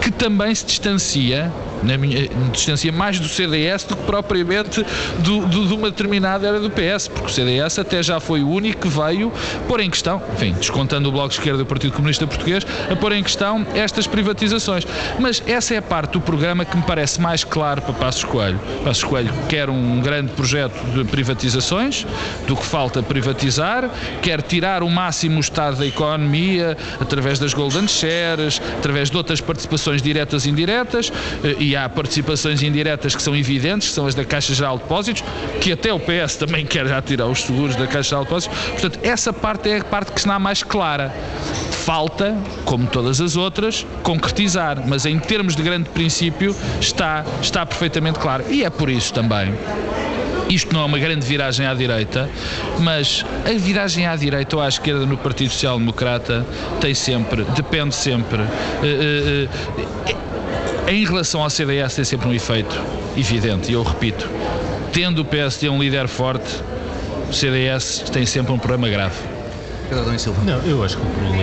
que 0.00 0.10
também 0.10 0.54
se 0.54 0.66
distancia 0.66 1.52
na 1.82 1.96
minha 1.96 2.28
distancia 2.52 2.92
mais 2.92 3.18
do 3.18 3.28
CDS 3.28 3.84
do 3.84 3.96
que 3.96 4.02
propriamente 4.04 4.84
do, 5.18 5.46
do, 5.46 5.66
de 5.66 5.74
uma 5.74 5.90
determinada 5.90 6.46
era 6.46 6.60
do 6.60 6.70
PS, 6.70 7.08
porque 7.08 7.30
o 7.30 7.34
CDS 7.34 7.78
até 7.78 8.02
já 8.02 8.20
foi 8.20 8.42
o 8.42 8.48
único 8.48 8.82
que 8.82 8.88
veio 8.88 9.32
pôr 9.66 9.80
em 9.80 9.90
questão, 9.90 10.22
enfim, 10.34 10.52
descontando 10.52 11.08
o 11.08 11.12
Bloco 11.12 11.28
de 11.28 11.34
Esquerda 11.34 11.58
do 11.58 11.66
Partido 11.66 11.92
Comunista 11.92 12.26
Português, 12.26 12.66
a 12.90 12.96
pôr 12.96 13.12
em 13.12 13.22
questão 13.22 13.66
estas 13.74 14.06
privatizações. 14.06 14.86
Mas 15.18 15.42
essa 15.46 15.74
é 15.74 15.78
a 15.78 15.82
parte 15.82 16.12
do 16.12 16.20
programa 16.20 16.64
que 16.64 16.76
me 16.76 16.82
parece 16.82 17.20
mais 17.20 17.44
claro 17.44 17.82
para 17.82 17.94
Passos 17.94 18.24
Coelho. 18.24 18.60
Passos 18.84 19.04
Coelho 19.04 19.32
quer 19.48 19.70
um 19.70 20.00
grande 20.00 20.32
projeto 20.32 20.74
de 20.94 21.04
privatizações, 21.04 22.06
do 22.46 22.56
que 22.56 22.64
falta 22.64 23.02
privatizar, 23.02 23.90
quer 24.22 24.42
tirar 24.42 24.82
o 24.82 24.90
máximo 24.90 25.38
o 25.38 25.40
Estado 25.40 25.78
da 25.78 25.86
economia 25.86 26.76
através 27.00 27.38
das 27.38 27.54
golden 27.54 27.86
shares, 27.88 28.60
através 28.78 29.10
de 29.10 29.16
outras 29.16 29.40
participações 29.40 30.02
diretas 30.02 30.46
e 30.46 30.50
indiretas, 30.50 31.12
e 31.58 31.67
e 31.68 31.76
há 31.76 31.86
participações 31.86 32.62
indiretas 32.62 33.14
que 33.14 33.22
são 33.22 33.36
evidentes, 33.36 33.88
que 33.88 33.94
são 33.94 34.06
as 34.06 34.14
da 34.14 34.24
Caixa 34.24 34.54
Geral 34.54 34.78
de 34.78 34.84
Depósitos, 34.84 35.22
que 35.60 35.70
até 35.70 35.92
o 35.92 36.00
PS 36.00 36.36
também 36.36 36.64
quer 36.64 36.86
já 36.86 37.02
tirar 37.02 37.26
os 37.26 37.42
seguros 37.42 37.76
da 37.76 37.86
Caixa 37.86 38.08
Geral 38.08 38.24
de 38.24 38.28
Depósitos. 38.30 38.58
Portanto, 38.70 39.00
essa 39.02 39.34
parte 39.34 39.68
é 39.68 39.76
a 39.76 39.84
parte 39.84 40.12
que 40.12 40.18
está 40.18 40.38
mais 40.38 40.62
clara. 40.62 41.14
Falta, 41.84 42.34
como 42.64 42.86
todas 42.86 43.20
as 43.20 43.36
outras, 43.36 43.86
concretizar, 44.02 44.82
mas 44.86 45.04
em 45.04 45.18
termos 45.18 45.54
de 45.54 45.62
grande 45.62 45.90
princípio 45.90 46.56
está, 46.80 47.22
está 47.42 47.66
perfeitamente 47.66 48.18
claro. 48.18 48.44
E 48.48 48.64
é 48.64 48.70
por 48.70 48.88
isso 48.88 49.12
também 49.12 49.52
isto 50.48 50.72
não 50.72 50.80
é 50.80 50.84
uma 50.84 50.98
grande 50.98 51.26
viragem 51.26 51.66
à 51.66 51.74
direita, 51.74 52.28
mas 52.80 53.24
a 53.44 53.52
viragem 53.58 54.06
à 54.06 54.16
direita 54.16 54.56
ou 54.56 54.62
à 54.62 54.68
esquerda 54.68 55.04
no 55.04 55.16
Partido 55.16 55.50
Social 55.50 55.78
Democrata 55.78 56.46
tem 56.80 56.94
sempre, 56.94 57.44
depende 57.54 57.94
sempre. 57.94 58.40
Em 60.88 61.04
relação 61.04 61.42
ao 61.42 61.50
CDS 61.50 61.96
tem 61.96 62.04
sempre 62.04 62.28
um 62.28 62.32
efeito 62.32 62.74
evidente, 63.14 63.70
e 63.70 63.74
eu 63.74 63.82
repito, 63.82 64.26
tendo 64.90 65.20
o 65.20 65.24
PSD 65.24 65.68
um 65.68 65.78
líder 65.78 66.08
forte, 66.08 66.62
o 67.28 67.32
CDS 67.32 68.04
tem 68.10 68.24
sempre 68.24 68.52
um 68.52 68.58
problema 68.58 68.88
grave. 68.88 69.16
Não, 70.46 70.62
eu 70.64 70.82
acho 70.82 70.96
que 70.96 71.02
o 71.02 71.10
problema 71.10 71.36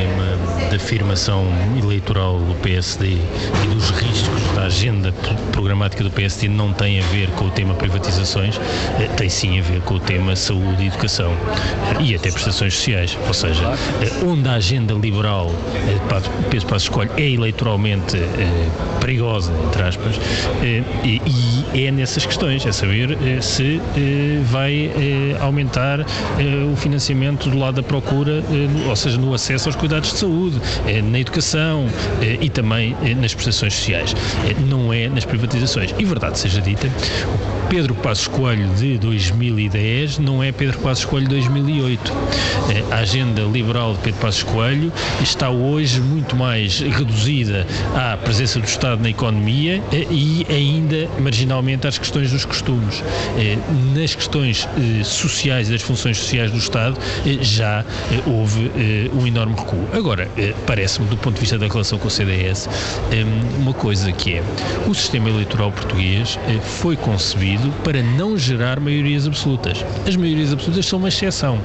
da 0.75 0.83
afirmação 0.83 1.45
eleitoral 1.81 2.39
do 2.39 2.53
PSD 2.55 3.07
e 3.07 3.67
dos 3.73 3.89
riscos 3.91 4.41
da 4.53 4.63
agenda 4.63 5.13
programática 5.51 6.03
do 6.03 6.11
PSD 6.11 6.49
não 6.49 6.73
tem 6.73 6.99
a 6.99 7.03
ver 7.07 7.29
com 7.31 7.45
o 7.45 7.51
tema 7.51 7.73
privatizações, 7.73 8.59
eh, 8.99 9.07
tem 9.15 9.29
sim 9.29 9.57
a 9.57 9.61
ver 9.61 9.81
com 9.81 9.95
o 9.95 9.99
tema 9.99 10.35
saúde 10.35 10.83
e 10.83 10.87
educação 10.87 11.31
eh, 11.31 12.01
e 12.01 12.15
até 12.15 12.29
prestações 12.29 12.73
sociais. 12.73 13.17
Ou 13.27 13.33
seja, 13.33 13.63
eh, 14.01 14.25
onde 14.25 14.47
a 14.49 14.53
agenda 14.53 14.93
liberal, 14.93 15.51
Pedro 16.49 16.67
Passos 16.67 16.83
Escolho, 16.83 17.11
é 17.17 17.29
eleitoralmente 17.29 18.17
perigosa, 18.99 19.53
entre 19.67 19.81
aspas, 19.81 20.15
e 21.73 21.85
é 21.85 21.91
nessas 21.91 22.25
questões, 22.25 22.65
é 22.65 22.71
saber 22.71 23.17
se 23.41 23.81
vai 24.45 24.91
aumentar 25.39 26.01
o 26.71 26.75
financiamento 26.75 27.49
do 27.49 27.57
lado 27.57 27.75
da 27.75 27.83
procura 27.83 28.43
ou 28.87 28.95
seja, 28.95 29.17
no 29.17 29.33
acesso 29.33 29.69
aos 29.69 29.75
cuidados 29.75 30.11
de 30.11 30.17
saúde, 30.17 30.59
na 31.03 31.19
educação 31.19 31.87
eh, 32.21 32.37
e 32.41 32.49
também 32.49 32.95
nas 33.19 33.33
prestações 33.33 33.73
sociais. 33.73 34.15
Não 34.67 34.91
é 34.93 35.07
nas 35.07 35.25
privatizações. 35.25 35.93
E 35.97 36.05
verdade 36.05 36.39
seja 36.39 36.61
dita, 36.61 36.89
Pedro 37.69 37.95
Passos 37.95 38.27
Coelho 38.27 38.67
de 38.75 38.97
2010 38.99 40.19
não 40.19 40.43
é 40.43 40.51
Pedro 40.51 40.79
Passos 40.79 41.05
Coelho 41.05 41.27
de 41.27 41.35
2008. 41.35 42.13
A 42.91 42.95
agenda 42.97 43.41
liberal 43.41 43.93
de 43.93 43.99
Pedro 43.99 44.21
Passos 44.21 44.43
Coelho 44.43 44.91
está 45.21 45.49
hoje 45.49 45.99
muito 45.99 46.35
mais 46.35 46.79
reduzida 46.79 47.65
à 47.95 48.17
presença 48.17 48.59
do 48.59 48.65
Estado 48.65 49.01
na 49.01 49.09
economia 49.09 49.81
e 50.11 50.45
ainda 50.49 51.09
marginalmente 51.19 51.87
às 51.87 51.97
questões 51.97 52.31
dos 52.31 52.45
costumes. 52.45 53.03
Nas 53.95 54.13
questões 54.13 54.67
sociais 55.03 55.69
e 55.69 55.71
das 55.71 55.81
funções 55.81 56.17
sociais 56.17 56.51
do 56.51 56.57
Estado 56.57 56.97
já 57.41 57.83
houve 58.25 58.71
um 59.13 59.25
enorme 59.25 59.55
recuo. 59.55 59.87
Agora, 59.93 60.29
parece-me, 60.65 61.07
do 61.07 61.17
ponto 61.17 61.35
de 61.35 61.41
vista 61.41 61.57
da 61.57 61.67
relação 61.67 61.97
com 61.97 62.07
o 62.07 62.11
CDS, 62.11 62.67
uma 63.59 63.73
coisa 63.73 64.11
que 64.11 64.35
é 64.35 64.43
o 64.87 64.93
sistema 64.93 65.29
eleitoral 65.29 65.71
português 65.71 66.37
foi 66.61 66.95
concebido 66.95 67.71
para 67.83 68.01
não 68.01 68.37
gerar 68.37 68.79
maiorias 68.79 69.27
absolutas. 69.27 69.83
As 70.07 70.15
maiorias 70.15 70.53
absolutas 70.53 70.85
são 70.85 70.99
uma 70.99 71.09
exceção. 71.09 71.59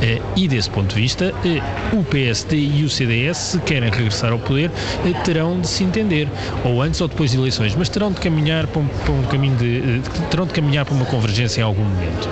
Eh, 0.00 0.20
e 0.36 0.48
desse 0.48 0.70
ponto 0.70 0.94
de 0.94 1.00
vista, 1.00 1.32
eh, 1.44 1.60
o 1.96 2.04
PSD 2.04 2.56
e 2.56 2.84
o 2.84 2.90
CDS, 2.90 3.36
se 3.36 3.58
querem 3.60 3.90
regressar 3.90 4.32
ao 4.32 4.38
poder, 4.38 4.70
eh, 5.04 5.12
terão 5.24 5.60
de 5.60 5.68
se 5.68 5.84
entender, 5.84 6.28
ou 6.64 6.82
antes 6.82 7.00
ou 7.00 7.08
depois 7.08 7.30
de 7.30 7.38
eleições, 7.38 7.74
mas 7.74 7.88
terão 7.88 8.12
de 8.12 8.20
caminhar 8.20 8.66
para 8.66 8.80
um, 8.80 8.86
para 8.86 9.12
um 9.12 9.22
caminho 9.24 9.56
de. 9.56 10.00
terão 10.30 10.46
de 10.46 10.52
caminhar 10.52 10.84
para 10.84 10.94
uma 10.94 11.04
convergência 11.04 11.60
em 11.60 11.64
algum 11.64 11.84
momento. 11.84 12.28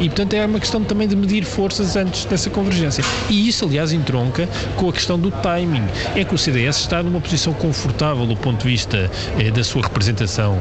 E 0.00 0.08
portanto 0.08 0.34
é 0.34 0.46
uma 0.46 0.60
questão 0.60 0.82
também 0.84 1.08
de 1.08 1.16
medir 1.16 1.44
forças 1.44 1.96
antes 1.96 2.24
dessa 2.24 2.50
convergência. 2.50 3.04
E 3.28 3.48
isso, 3.48 3.64
aliás, 3.64 3.92
entronca 3.92 4.48
com 4.76 4.88
a 4.88 4.92
questão 4.92 5.15
do 5.18 5.30
timing. 5.30 5.84
É 6.14 6.24
que 6.24 6.34
o 6.34 6.38
CDS 6.38 6.78
está 6.78 7.02
numa 7.02 7.20
posição 7.20 7.52
confortável 7.52 8.26
do 8.26 8.36
ponto 8.36 8.62
de 8.62 8.68
vista 8.68 9.10
da 9.54 9.64
sua 9.64 9.82
representação 9.82 10.58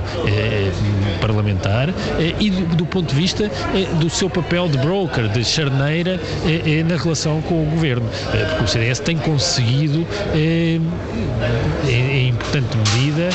parlamentar 1.22 1.46
parlamentar 1.46 1.90
eh, 2.20 2.36
e 2.40 2.50
do, 2.50 2.76
do, 2.76 2.86
ponto 2.86 3.14
de 3.14 3.16
vista 3.16 3.46
eh, 3.46 3.88
do 4.00 4.10
seu 4.10 4.30
papel 4.30 4.68
de 4.68 4.78
broker, 4.78 5.28
de 5.30 5.44
charneira 5.44 6.20
eh, 6.46 6.84
na 6.84 6.98
relação 6.98 7.42
com 7.42 7.64
o 7.64 7.66
governo. 7.72 8.10
porque 8.50 8.64
o 8.64 8.68
CDS 8.68 9.00
tem 9.00 9.18
conseguido, 9.18 10.06
em, 10.34 10.82
importante 12.30 12.78
medida, 12.78 13.30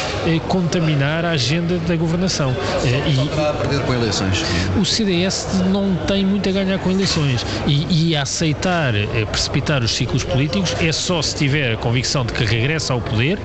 contaminar 0.48 1.24
a 1.24 1.30
agenda 1.30 1.78
da 1.78 1.96
governação. 1.96 2.54
e 2.85 3.40
a 3.40 3.52
perder 3.52 3.80
com 3.80 3.94
eleições. 3.94 4.44
O 4.80 4.85
CDS 4.85 5.46
não 5.70 5.94
tem 6.06 6.24
muito 6.24 6.48
a 6.48 6.52
ganhar 6.52 6.78
com 6.78 6.90
eleições 6.90 7.44
e, 7.66 8.11
e 8.11 8.16
aceitar 8.16 8.94
precipitar 9.30 9.83
os 9.83 9.90
ciclos 9.92 10.24
políticos 10.24 10.74
é 10.80 10.92
só 10.92 11.09
se 11.22 11.34
tiver 11.34 11.76
convicção 11.78 12.24
de 12.24 12.32
que 12.32 12.44
regressa 12.44 12.92
ao 12.92 13.00
poder 13.00 13.38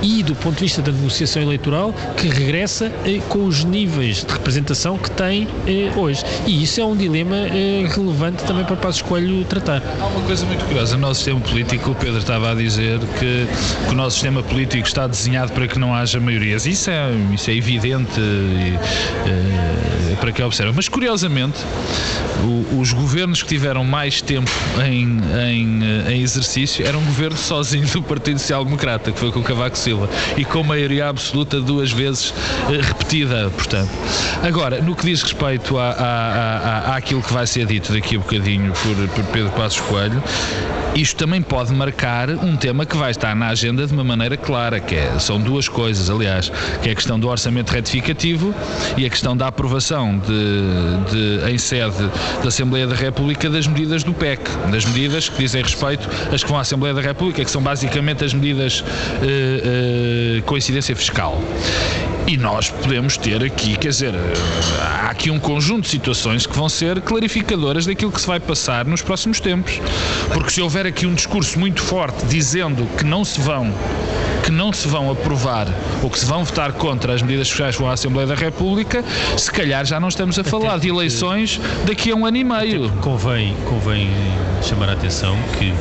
e, 0.00 0.22
do 0.22 0.34
ponto 0.34 0.54
de 0.54 0.62
vista 0.62 0.80
da 0.80 0.90
negociação 0.90 1.42
eleitoral, 1.42 1.92
que 2.16 2.28
regressa 2.28 2.90
com 3.28 3.44
os 3.44 3.62
níveis 3.64 4.24
de 4.24 4.32
representação 4.32 4.96
que 4.96 5.10
tem 5.10 5.46
eh, 5.66 5.92
hoje. 5.96 6.24
E 6.46 6.62
isso 6.62 6.80
é 6.80 6.84
um 6.84 6.96
dilema 6.96 7.36
eh, 7.36 7.86
relevante 7.88 8.42
também 8.44 8.64
para 8.64 8.76
Passos 8.76 9.02
Coelho 9.02 9.44
tratar. 9.44 9.82
Há 10.00 10.06
uma 10.06 10.22
coisa 10.22 10.46
muito 10.46 10.64
curiosa. 10.64 10.94
No 10.96 11.02
nosso 11.02 11.16
sistema 11.16 11.40
político, 11.40 11.90
o 11.90 11.94
Pedro 11.94 12.18
estava 12.18 12.52
a 12.52 12.54
dizer 12.54 12.98
que, 13.18 13.46
que 13.86 13.90
o 13.90 13.94
nosso 13.94 14.16
sistema 14.16 14.42
político 14.42 14.86
está 14.86 15.06
desenhado 15.06 15.52
para 15.52 15.68
que 15.68 15.78
não 15.78 15.94
haja 15.94 16.18
maiorias. 16.18 16.66
Isso 16.66 16.90
é, 16.90 17.10
isso 17.34 17.50
é 17.50 17.54
evidente 17.54 18.18
e, 18.18 18.78
eh, 19.26 20.16
para 20.20 20.32
quem 20.32 20.44
observa. 20.44 20.72
Mas, 20.74 20.88
curiosamente, 20.88 21.58
o, 22.44 22.80
os 22.80 22.92
governos 22.92 23.42
que 23.42 23.48
tiveram 23.48 23.84
mais 23.84 24.20
tempo 24.22 24.50
em, 24.84 25.18
em, 25.48 25.80
eh, 25.82 26.12
em 26.14 26.22
exercício 26.22 26.86
eram 26.86 27.00
governo 27.10 27.36
sozinho 27.36 27.86
do 27.88 28.02
Partido 28.02 28.38
Social 28.38 28.64
Democrata, 28.64 29.12
que 29.12 29.18
foi 29.18 29.32
com 29.32 29.42
Cavaco 29.42 29.76
Silva, 29.76 30.08
e 30.36 30.44
com 30.44 30.62
maioria 30.62 31.08
absoluta 31.08 31.60
duas 31.60 31.90
vezes 31.90 32.32
eh, 32.68 32.80
repetida, 32.80 33.50
portanto. 33.50 33.90
Agora, 34.42 34.80
no 34.80 34.94
que 34.94 35.04
diz 35.04 35.22
respeito 35.22 35.78
à, 35.78 35.90
à, 35.90 36.92
à, 36.92 36.96
àquilo 36.96 37.22
que 37.22 37.32
vai 37.32 37.46
ser 37.46 37.66
dito 37.66 37.92
daqui 37.92 38.16
a 38.16 38.18
bocadinho 38.18 38.72
por, 38.72 39.08
por 39.08 39.24
Pedro 39.32 39.50
Passos 39.50 39.80
Coelho, 39.80 40.22
isto 40.94 41.16
também 41.16 41.40
pode 41.40 41.72
marcar 41.72 42.30
um 42.30 42.56
tema 42.56 42.84
que 42.84 42.96
vai 42.96 43.10
estar 43.10 43.34
na 43.34 43.48
agenda 43.48 43.86
de 43.86 43.92
uma 43.92 44.04
maneira 44.04 44.36
clara, 44.36 44.80
que 44.80 44.94
é, 44.94 45.18
são 45.18 45.40
duas 45.40 45.68
coisas, 45.68 46.10
aliás, 46.10 46.50
que 46.82 46.88
é 46.88 46.92
a 46.92 46.94
questão 46.94 47.18
do 47.18 47.28
orçamento 47.28 47.70
retificativo 47.70 48.54
e 48.96 49.06
a 49.06 49.10
questão 49.10 49.36
da 49.36 49.46
aprovação 49.46 50.18
de, 50.18 51.10
de, 51.10 51.50
em 51.52 51.58
sede 51.58 52.10
da 52.42 52.48
Assembleia 52.48 52.86
da 52.86 52.94
República 52.94 53.48
das 53.48 53.66
medidas 53.66 54.02
do 54.02 54.12
PEC, 54.12 54.42
das 54.70 54.84
medidas 54.84 55.28
que 55.28 55.38
dizem 55.38 55.62
respeito 55.62 56.08
às 56.32 56.42
que 56.42 56.48
vão 56.48 56.58
à 56.58 56.62
Assembleia 56.62 56.94
da 56.94 57.02
República, 57.02 57.44
que 57.44 57.50
são 57.50 57.62
basicamente 57.62 58.24
as 58.24 58.34
medidas 58.34 58.84
eh, 59.22 60.38
eh, 60.38 60.42
com 60.44 60.56
incidência 60.56 60.94
fiscal. 60.96 61.40
E 62.30 62.36
nós 62.36 62.70
podemos 62.70 63.16
ter 63.16 63.42
aqui, 63.42 63.76
quer 63.76 63.88
dizer, 63.88 64.14
há 64.80 65.10
aqui 65.10 65.32
um 65.32 65.40
conjunto 65.40 65.82
de 65.82 65.88
situações 65.88 66.46
que 66.46 66.56
vão 66.56 66.68
ser 66.68 67.00
clarificadoras 67.00 67.86
daquilo 67.86 68.12
que 68.12 68.20
se 68.20 68.26
vai 68.28 68.38
passar 68.38 68.84
nos 68.84 69.02
próximos 69.02 69.40
tempos. 69.40 69.80
Porque 70.32 70.50
se 70.50 70.62
houver 70.62 70.86
aqui 70.86 71.06
um 71.06 71.14
discurso 71.14 71.58
muito 71.58 71.82
forte 71.82 72.24
dizendo 72.26 72.86
que 72.96 73.04
não 73.04 73.24
se 73.24 73.40
vão 73.40 73.74
que 74.44 74.52
não 74.52 74.72
se 74.72 74.86
vão 74.86 75.10
aprovar 75.10 75.66
ou 76.04 76.08
que 76.08 76.20
se 76.20 76.24
vão 76.24 76.44
votar 76.44 76.72
contra 76.74 77.12
as 77.12 77.20
medidas 77.20 77.50
fiscais 77.50 77.74
que 77.74 77.82
vão 77.82 77.90
à 77.90 77.94
Assembleia 77.94 78.28
da 78.28 78.36
República, 78.36 79.04
se 79.36 79.50
calhar 79.50 79.84
já 79.84 79.98
não 79.98 80.08
estamos 80.08 80.38
a 80.38 80.44
falar 80.44 80.78
de 80.78 80.88
eleições 80.88 81.60
daqui 81.84 82.12
a 82.12 82.14
um 82.14 82.24
ano 82.24 82.36
e 82.36 82.44
meio. 82.44 82.90
Convém, 83.00 83.56
convém 83.68 84.08
chamar 84.62 84.88
a 84.88 84.92
atenção 84.92 85.36
que, 85.58 85.74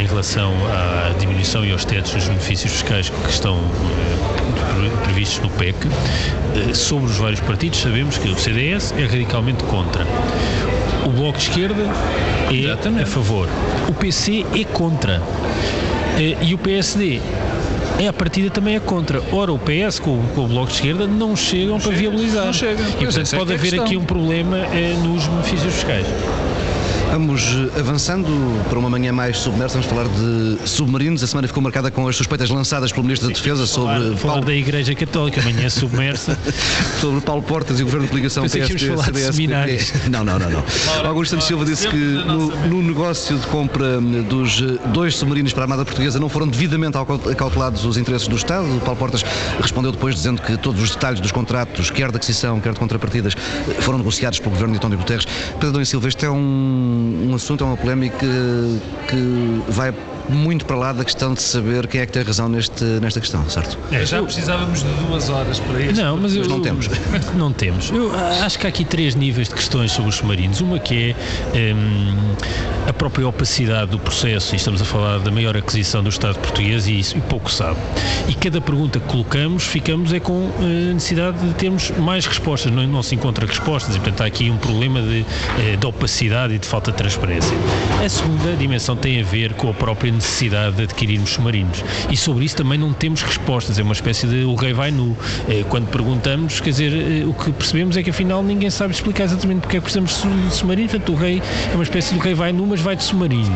em 0.00 0.06
relação 0.06 0.52
à 0.72 1.14
diminuição 1.20 1.64
e 1.64 1.70
aos 1.70 1.84
tetos 1.84 2.12
dos 2.12 2.24
benefícios 2.24 2.72
fiscais 2.72 3.10
que 3.10 3.30
estão 3.30 3.60
eh, 5.24 5.34
previstos 5.34 5.40
no 5.40 5.50
PEC, 5.50 5.76
eh, 6.54 6.74
sobre 6.74 7.10
os 7.10 7.16
vários 7.16 7.40
partidos, 7.40 7.80
sabemos 7.80 8.18
que 8.18 8.28
o 8.28 8.38
CDS 8.38 8.92
é 8.96 9.06
radicalmente 9.06 9.64
contra. 9.64 10.06
O 11.06 11.10
Bloco 11.10 11.38
de 11.38 11.44
Esquerda 11.44 11.84
é 12.50 12.54
Exatamente. 12.54 13.04
a 13.04 13.06
favor. 13.06 13.48
O 13.88 13.94
PC 13.94 14.44
é 14.54 14.64
contra. 14.64 15.22
Eh, 16.18 16.36
e 16.42 16.54
o 16.54 16.58
PSD 16.58 17.20
é 17.98 18.08
a 18.08 18.12
partida 18.12 18.50
também 18.50 18.76
é 18.76 18.80
contra. 18.80 19.22
Ora, 19.32 19.52
o 19.52 19.58
PS 19.58 19.98
com, 19.98 20.22
com 20.34 20.44
o 20.44 20.48
Bloco 20.48 20.68
de 20.68 20.74
Esquerda 20.74 21.06
não 21.06 21.34
chegam 21.36 21.74
não 21.74 21.80
para 21.80 21.92
chega, 21.92 22.10
viabilizar. 22.10 22.46
Não 22.46 22.52
chega. 22.52 22.82
E 22.82 23.04
portanto 23.04 23.34
é 23.34 23.38
pode 23.38 23.52
é 23.52 23.54
haver 23.54 23.80
aqui 23.80 23.96
um 23.96 24.04
problema 24.04 24.58
é, 24.58 24.96
nos 25.02 25.26
benefícios 25.26 25.74
fiscais. 25.74 26.06
Vamos 27.14 27.44
avançando 27.78 28.26
para 28.68 28.76
uma 28.76 28.90
manhã 28.90 29.12
mais 29.12 29.38
submersa, 29.38 29.78
vamos 29.78 29.86
falar 29.86 30.08
de 30.08 30.68
submarinos. 30.68 31.22
A 31.22 31.28
semana 31.28 31.46
ficou 31.46 31.62
marcada 31.62 31.88
com 31.88 32.08
as 32.08 32.16
suspeitas 32.16 32.50
lançadas 32.50 32.90
pelo 32.90 33.04
Ministro 33.04 33.28
da 33.28 33.34
Defesa 33.34 33.68
sobre. 33.68 33.94
Falar, 33.94 34.16
falar 34.16 34.32
Paulo, 34.32 34.46
da 34.46 34.52
Igreja 34.52 34.96
Católica, 34.96 35.40
amanhã 35.40 35.70
submersa. 35.70 36.36
sobre 37.00 37.20
Paulo 37.20 37.40
Portas 37.40 37.78
e 37.78 37.82
o 37.82 37.86
Governo 37.86 38.08
de 38.08 38.16
íamos 38.18 38.34
PST, 38.52 38.88
falar 38.88 39.12
de 39.12 39.18
CDS, 39.20 39.36
seminários. 39.36 39.92
Não, 40.10 40.24
não, 40.24 40.40
não. 40.40 40.50
não. 40.50 40.64
Augusto 41.06 41.30
Santos 41.30 41.46
Silva 41.46 41.64
disse 41.64 41.86
que 41.86 41.96
no, 41.96 42.48
no 42.66 42.82
negócio 42.82 43.38
de 43.38 43.46
compra 43.46 44.00
dos 44.28 44.60
eh, 44.60 44.88
dois 44.92 45.14
submarinos 45.14 45.52
para 45.52 45.62
a 45.62 45.64
Armada 45.66 45.84
Portuguesa 45.84 46.18
não 46.18 46.28
foram 46.28 46.48
devidamente 46.48 46.98
acau- 46.98 47.20
acautelados 47.30 47.84
os 47.84 47.96
interesses 47.96 48.26
do 48.26 48.34
Estado. 48.34 48.66
O 48.76 48.80
Paulo 48.80 48.98
Portas 48.98 49.24
respondeu 49.60 49.92
depois 49.92 50.16
dizendo 50.16 50.42
que 50.42 50.56
todos 50.56 50.82
os 50.82 50.90
detalhes 50.90 51.20
dos 51.20 51.30
contratos, 51.30 51.90
quer 51.90 52.10
de 52.10 52.16
aquisição, 52.16 52.60
quer 52.60 52.72
de 52.72 52.78
contrapartidas, 52.80 53.34
eh, 53.68 53.74
foram 53.82 53.98
negociados 53.98 54.40
pelo 54.40 54.50
Governo 54.50 54.72
de 54.72 54.78
António 54.78 54.98
Guterres. 54.98 55.26
Pedro 55.60 55.84
Silva, 55.86 56.08
este 56.08 56.26
é 56.26 56.30
um, 56.30 57.03
um 57.04 57.34
assunto, 57.34 57.64
é 57.64 57.66
uma 57.66 57.76
polémica 57.76 58.26
que 59.08 59.62
vai 59.68 59.92
muito 60.28 60.64
para 60.64 60.76
lá 60.76 60.92
da 60.92 61.04
questão 61.04 61.34
de 61.34 61.42
saber 61.42 61.86
quem 61.86 62.00
é 62.00 62.06
que 62.06 62.12
tem 62.12 62.22
razão 62.22 62.48
neste, 62.48 62.84
nesta 62.84 63.20
questão, 63.20 63.48
certo? 63.48 63.78
É, 63.92 64.04
Já 64.04 64.22
precisávamos 64.22 64.82
de 64.82 64.88
duas 65.06 65.28
horas 65.28 65.60
para 65.60 65.80
isto. 65.80 66.00
Não, 66.00 66.16
mas 66.16 66.34
eu, 66.34 66.46
não 66.46 66.60
temos. 66.60 66.88
Não 67.34 67.52
temos. 67.52 67.90
Eu 67.90 68.12
acho 68.14 68.58
que 68.58 68.66
há 68.66 68.68
aqui 68.68 68.84
três 68.84 69.14
níveis 69.14 69.48
de 69.48 69.54
questões 69.54 69.92
sobre 69.92 70.10
os 70.10 70.16
submarinos. 70.16 70.60
Uma 70.60 70.78
que 70.78 71.14
é 71.54 71.74
hum, 71.74 72.34
a 72.88 72.92
própria 72.92 73.26
opacidade 73.26 73.90
do 73.90 73.98
processo, 73.98 74.54
e 74.54 74.56
estamos 74.56 74.80
a 74.80 74.84
falar 74.84 75.18
da 75.18 75.30
maior 75.30 75.56
aquisição 75.56 76.02
do 76.02 76.08
Estado 76.08 76.38
português 76.38 76.86
e 76.86 76.98
isso 76.98 77.16
e 77.16 77.20
pouco 77.22 77.50
sabe. 77.50 77.78
E 78.28 78.34
cada 78.34 78.60
pergunta 78.60 79.00
que 79.00 79.06
colocamos, 79.06 79.64
ficamos 79.64 80.12
é 80.12 80.20
com 80.20 80.50
eh, 80.60 80.92
necessidade 80.92 81.38
de 81.38 81.54
termos 81.54 81.90
mais 81.92 82.26
respostas. 82.26 82.72
Não, 82.72 82.86
não 82.86 83.02
se 83.02 83.14
encontra 83.14 83.46
respostas 83.46 83.96
e, 83.96 83.98
portanto, 83.98 84.22
há 84.22 84.26
aqui 84.26 84.50
um 84.50 84.56
problema 84.56 85.00
de, 85.02 85.24
eh, 85.58 85.76
de 85.76 85.86
opacidade 85.86 86.54
e 86.54 86.58
de 86.58 86.66
falta 86.66 86.90
de 86.90 86.98
transparência. 86.98 87.56
A 88.04 88.08
segunda 88.08 88.54
dimensão 88.56 88.96
tem 88.96 89.20
a 89.20 89.24
ver 89.24 89.54
com 89.54 89.70
a 89.70 89.74
própria 89.74 90.10
necessidade 90.14 90.76
de 90.76 90.82
adquirirmos 90.84 91.30
submarinos. 91.30 91.82
E 92.10 92.16
sobre 92.16 92.44
isso 92.44 92.56
também 92.56 92.78
não 92.78 92.92
temos 92.92 93.22
respostas. 93.22 93.78
É 93.78 93.82
uma 93.82 93.92
espécie 93.92 94.26
de 94.26 94.44
o 94.44 94.54
rei 94.54 94.72
vai 94.72 94.90
nu. 94.90 95.16
Eh, 95.48 95.64
Quando 95.68 95.88
perguntamos, 95.88 96.60
quer 96.60 96.70
dizer, 96.70 96.92
eh, 96.92 97.24
o 97.26 97.32
que 97.34 97.50
percebemos 97.52 97.96
é 97.96 98.02
que 98.02 98.10
afinal 98.10 98.42
ninguém 98.42 98.70
sabe 98.70 98.94
explicar 98.94 99.24
exatamente 99.24 99.60
porque 99.62 99.76
é 99.76 99.80
que 99.80 99.84
precisamos 99.84 100.10
de 100.10 100.16
su- 100.16 100.28
de 100.48 100.54
submarinos. 100.54 100.92
Portanto, 100.92 101.12
o 101.12 101.16
rei 101.16 101.42
é 101.70 101.74
uma 101.74 101.82
espécie 101.82 102.12
de 102.14 102.20
o 102.20 102.22
rei 102.22 102.34
vai 102.34 102.52
nu, 102.52 102.66
mas 102.66 102.80
vai 102.80 102.96
de 102.96 103.02
submarino. 103.04 103.52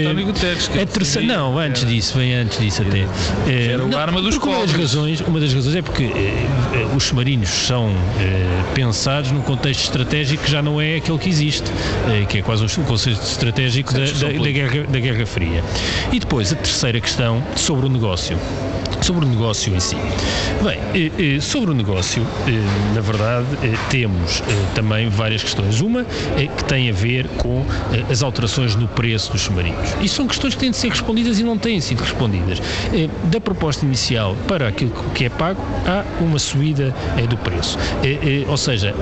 Eh, 0.00 0.82
a 0.82 0.86
terceira, 0.86 1.26
não, 1.36 1.58
antes 1.58 1.84
disso, 1.86 2.16
vem 2.18 2.34
antes 2.34 2.58
disso 2.58 2.82
até. 2.82 3.06
Era 3.50 3.84
o 3.84 3.96
arma 3.96 4.20
dos 4.22 4.36
uma 4.36 4.60
das 4.66 4.72
razões, 4.72 5.20
uma 5.20 5.40
das 5.40 5.52
razões 5.52 5.76
é 5.76 5.82
porque 5.82 6.10
os 6.94 7.04
submarinos 7.04 7.48
são 7.50 7.92
pensados 8.74 9.30
num 9.30 9.40
contexto 9.42 9.82
estratégico 9.84 10.42
que 10.44 10.50
já 10.50 10.62
não 10.62 10.80
é 10.80 10.96
aquele 10.96 11.18
que 11.18 11.28
existe, 11.28 11.70
que 12.28 12.38
é 12.38 12.42
quase 12.42 12.64
um 12.78 12.84
conceito 12.84 13.20
estratégico 13.22 13.92
da, 13.92 14.00
da- 14.00 14.04
da 14.44 14.50
guerra, 14.50 14.86
da 14.88 14.98
Guerra 14.98 15.26
Fria. 15.26 15.62
E 16.12 16.18
depois 16.18 16.52
a 16.52 16.56
terceira 16.56 17.00
questão 17.00 17.42
sobre 17.56 17.86
o 17.86 17.88
negócio. 17.88 18.38
Sobre 19.00 19.26
o 19.26 19.28
negócio 19.28 19.74
em 19.74 19.80
si. 19.80 19.96
Bem, 20.62 20.78
eh, 20.94 21.36
eh, 21.36 21.40
sobre 21.40 21.72
o 21.72 21.74
negócio, 21.74 22.26
eh, 22.46 22.94
na 22.94 23.02
verdade, 23.02 23.46
temos 23.90 24.42
também 24.74 25.10
várias 25.10 25.42
questões. 25.42 25.82
Uma 25.82 26.06
eh, 26.38 26.46
que 26.56 26.64
tem 26.64 26.88
a 26.88 26.92
ver 26.92 27.28
com 27.36 27.66
as 28.10 28.22
alterações 28.22 28.74
no 28.76 28.88
preço 28.88 29.30
dos 29.32 29.42
submarinos. 29.42 29.94
E 30.00 30.08
são 30.08 30.26
questões 30.26 30.54
que 30.54 30.60
têm 30.60 30.70
de 30.70 30.78
ser 30.78 30.88
respondidas 30.88 31.38
e 31.38 31.42
não 31.42 31.58
têm 31.58 31.80
sido 31.80 32.00
respondidas. 32.00 32.62
Da 33.24 33.40
proposta 33.40 33.84
inicial 33.84 34.36
para 34.48 34.68
aquilo 34.68 34.92
que 35.14 35.26
é 35.26 35.28
pago, 35.28 35.60
há 35.86 36.02
uma 36.22 36.38
subida 36.38 36.94
do 37.28 37.36
preço. 37.38 37.76
Ou 38.48 38.56
seja, 38.56 38.94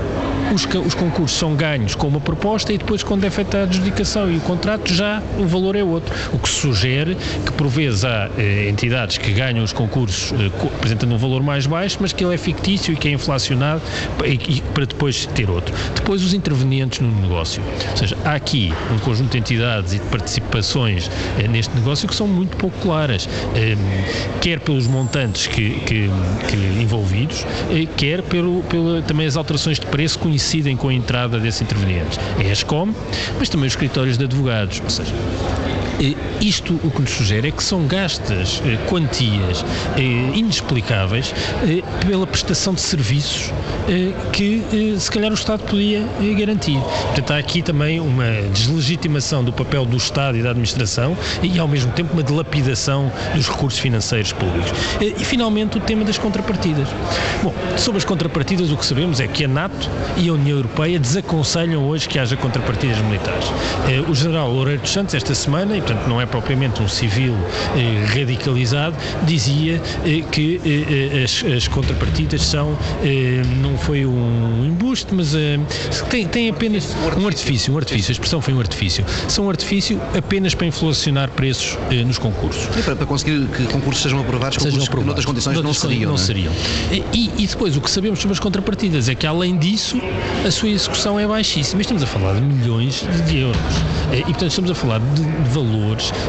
os 0.52 0.94
concursos 0.94 1.38
são 1.38 1.54
ganhos 1.54 1.94
com 1.94 2.08
uma 2.08 2.20
proposta 2.20 2.72
e 2.72 2.78
depois, 2.78 3.02
quando 3.02 3.24
é 3.24 3.30
feita 3.30 3.58
a 3.58 3.62
adjudicação 3.62 4.30
e 4.30 4.36
o 4.36 4.40
contrato, 4.40 4.92
já 4.92 5.22
o 5.38 5.46
valor 5.46 5.76
é 5.76 5.84
outro. 5.84 6.12
O 6.32 6.38
que 6.38 6.48
sugere 6.62 7.16
que, 7.44 7.52
por 7.52 7.66
vezes, 7.68 8.04
há 8.04 8.30
eh, 8.38 8.68
entidades 8.68 9.18
que 9.18 9.32
ganham 9.32 9.62
os 9.64 9.72
concursos 9.72 10.32
eh, 10.32 10.50
apresentando 10.76 11.14
um 11.14 11.18
valor 11.18 11.42
mais 11.42 11.66
baixo, 11.66 11.98
mas 12.00 12.12
que 12.12 12.24
ele 12.24 12.34
é 12.34 12.38
fictício 12.38 12.92
e 12.92 12.96
que 12.96 13.08
é 13.08 13.12
inflacionado 13.12 13.82
e, 14.24 14.56
e 14.56 14.60
para 14.74 14.86
depois 14.86 15.26
ter 15.26 15.50
outro. 15.50 15.74
Depois, 15.94 16.22
os 16.22 16.32
intervenientes 16.34 17.00
no 17.00 17.10
negócio. 17.20 17.62
Ou 17.90 17.96
seja, 17.96 18.16
há 18.24 18.34
aqui 18.34 18.72
um 18.94 18.98
conjunto 18.98 19.32
de 19.32 19.38
entidades 19.38 19.92
e 19.94 19.98
de 19.98 20.04
participações 20.06 21.10
eh, 21.38 21.48
neste 21.48 21.74
negócio 21.74 22.08
que 22.08 22.14
são 22.14 22.26
muito 22.28 22.56
pouco 22.56 22.78
claras, 22.80 23.28
eh, 23.54 23.76
quer 24.40 24.60
pelos 24.60 24.86
montantes 24.86 25.46
que, 25.46 25.70
que- 25.80 26.10
que 26.48 26.56
envolvidos, 26.82 27.44
eh, 27.70 27.86
quer 27.96 28.22
pelo, 28.22 28.62
pela, 28.64 29.02
também 29.02 29.26
as 29.26 29.36
alterações 29.36 29.78
de 29.80 29.86
preço 29.86 30.18
coincidem 30.18 30.76
com 30.76 30.88
a 30.88 30.94
entrada 30.94 31.38
desses 31.38 31.62
intervenientes. 31.62 32.18
É 32.38 32.48
a 32.48 32.52
ESCOM, 32.52 32.92
mas 33.38 33.48
também 33.48 33.66
os 33.66 33.72
escritórios 33.72 34.16
de 34.18 34.24
advogados. 34.24 34.80
Ou 34.82 34.90
seja, 34.90 35.12
Isto 36.40 36.78
o 36.82 36.90
que 36.90 37.00
nos 37.02 37.10
sugere 37.10 37.48
é 37.48 37.50
que 37.50 37.62
são 37.62 37.86
gastas 37.86 38.60
eh, 38.64 38.76
quantias 38.88 39.64
eh, 39.96 40.00
inexplicáveis 40.34 41.34
eh, 41.62 41.82
pela 42.06 42.26
prestação 42.26 42.74
de 42.74 42.80
serviços 42.80 43.52
eh, 43.88 44.12
que 44.32 44.62
eh, 44.72 44.98
se 44.98 45.10
calhar 45.10 45.30
o 45.30 45.34
Estado 45.34 45.62
podia 45.64 46.00
eh, 46.20 46.34
garantir. 46.34 46.78
Portanto, 46.78 47.30
há 47.32 47.36
aqui 47.38 47.62
também 47.62 48.00
uma 48.00 48.24
deslegitimação 48.52 49.44
do 49.44 49.52
papel 49.52 49.84
do 49.84 49.96
Estado 49.96 50.36
e 50.38 50.42
da 50.42 50.50
administração 50.50 51.16
e 51.42 51.58
ao 51.58 51.68
mesmo 51.68 51.92
tempo 51.92 52.14
uma 52.14 52.22
dilapidação 52.22 53.10
dos 53.34 53.48
recursos 53.48 53.78
financeiros 53.78 54.32
públicos. 54.32 54.70
Eh, 55.00 55.14
E 55.18 55.24
finalmente 55.24 55.76
o 55.78 55.80
tema 55.80 56.04
das 56.04 56.18
contrapartidas. 56.18 56.88
Bom, 57.42 57.54
sobre 57.76 57.98
as 57.98 58.04
contrapartidas 58.04 58.70
o 58.70 58.76
que 58.76 58.84
sabemos 58.86 59.20
é 59.20 59.26
que 59.28 59.44
a 59.44 59.48
NATO 59.48 59.88
e 60.16 60.28
a 60.28 60.32
União 60.32 60.56
Europeia 60.56 60.98
desaconselham 60.98 61.84
hoje 61.86 62.08
que 62.08 62.18
haja 62.18 62.36
contrapartidas 62.36 62.98
militares. 62.98 63.44
Eh, 63.88 64.00
O 64.08 64.14
general 64.14 64.50
Loureiro 64.50 64.80
dos 64.82 64.90
Santos 64.90 65.14
esta 65.14 65.34
semana, 65.34 65.76
portanto 65.82 66.06
não 66.08 66.20
é 66.20 66.26
propriamente 66.26 66.82
um 66.82 66.88
civil 66.88 67.34
eh, 67.76 68.04
radicalizado, 68.06 68.96
dizia 69.24 69.80
eh, 70.04 70.22
que 70.30 70.60
eh, 70.64 71.20
eh, 71.20 71.24
as, 71.24 71.44
as 71.56 71.68
contrapartidas 71.68 72.42
são, 72.42 72.76
eh, 73.02 73.42
não 73.60 73.76
foi 73.76 74.06
um 74.06 74.64
embuste, 74.66 75.14
mas 75.14 75.34
eh, 75.34 75.58
tem, 76.08 76.26
tem 76.26 76.48
apenas 76.50 76.94
um 77.18 77.26
artifício, 77.26 77.74
um 77.74 77.76
artifício, 77.78 78.10
a 78.10 78.12
expressão 78.12 78.40
foi 78.40 78.54
um 78.54 78.60
artifício, 78.60 79.04
são 79.28 79.46
um 79.46 79.50
artifício 79.50 80.00
apenas 80.16 80.54
para 80.54 80.66
inflacionar 80.66 81.30
preços 81.30 81.76
nos 82.06 82.18
concursos 82.18 82.64
E 82.78 82.82
para, 82.82 82.96
para 82.96 83.06
conseguir 83.06 83.46
que 83.48 83.64
concursos 83.66 84.02
sejam 84.02 84.20
aprovados, 84.20 84.58
sejam 84.62 84.70
concursos 84.70 84.88
que 84.88 84.94
aprovados. 84.94 85.06
noutras 85.06 85.24
condições 85.26 85.54
não 85.56 85.62
Noutras 85.62 85.78
seriam. 85.78 86.02
Não 86.02 86.16
não 86.16 86.22
é? 86.22 86.26
seriam. 86.26 86.52
E, 87.12 87.30
e 87.38 87.46
depois 87.46 87.76
o 87.76 87.80
que 87.80 87.90
sabemos 87.90 88.20
sobre 88.20 88.32
as 88.34 88.40
contrapartidas 88.40 89.08
é 89.08 89.14
que 89.14 89.26
além 89.26 89.56
disso 89.58 90.00
a 90.46 90.50
sua 90.50 90.68
execução 90.68 91.18
é 91.18 91.26
baixíssima. 91.26 91.80
Estamos 91.80 92.02
a 92.02 92.06
falar 92.06 92.34
de 92.34 92.40
milhões 92.42 93.04
de 93.26 93.38
euros. 93.40 93.60
E 94.12 94.22
portanto 94.24 94.50
estamos 94.50 94.70
a 94.70 94.74
falar 94.74 95.00
de, 95.00 95.22
de 95.22 95.50
valores 95.50 95.71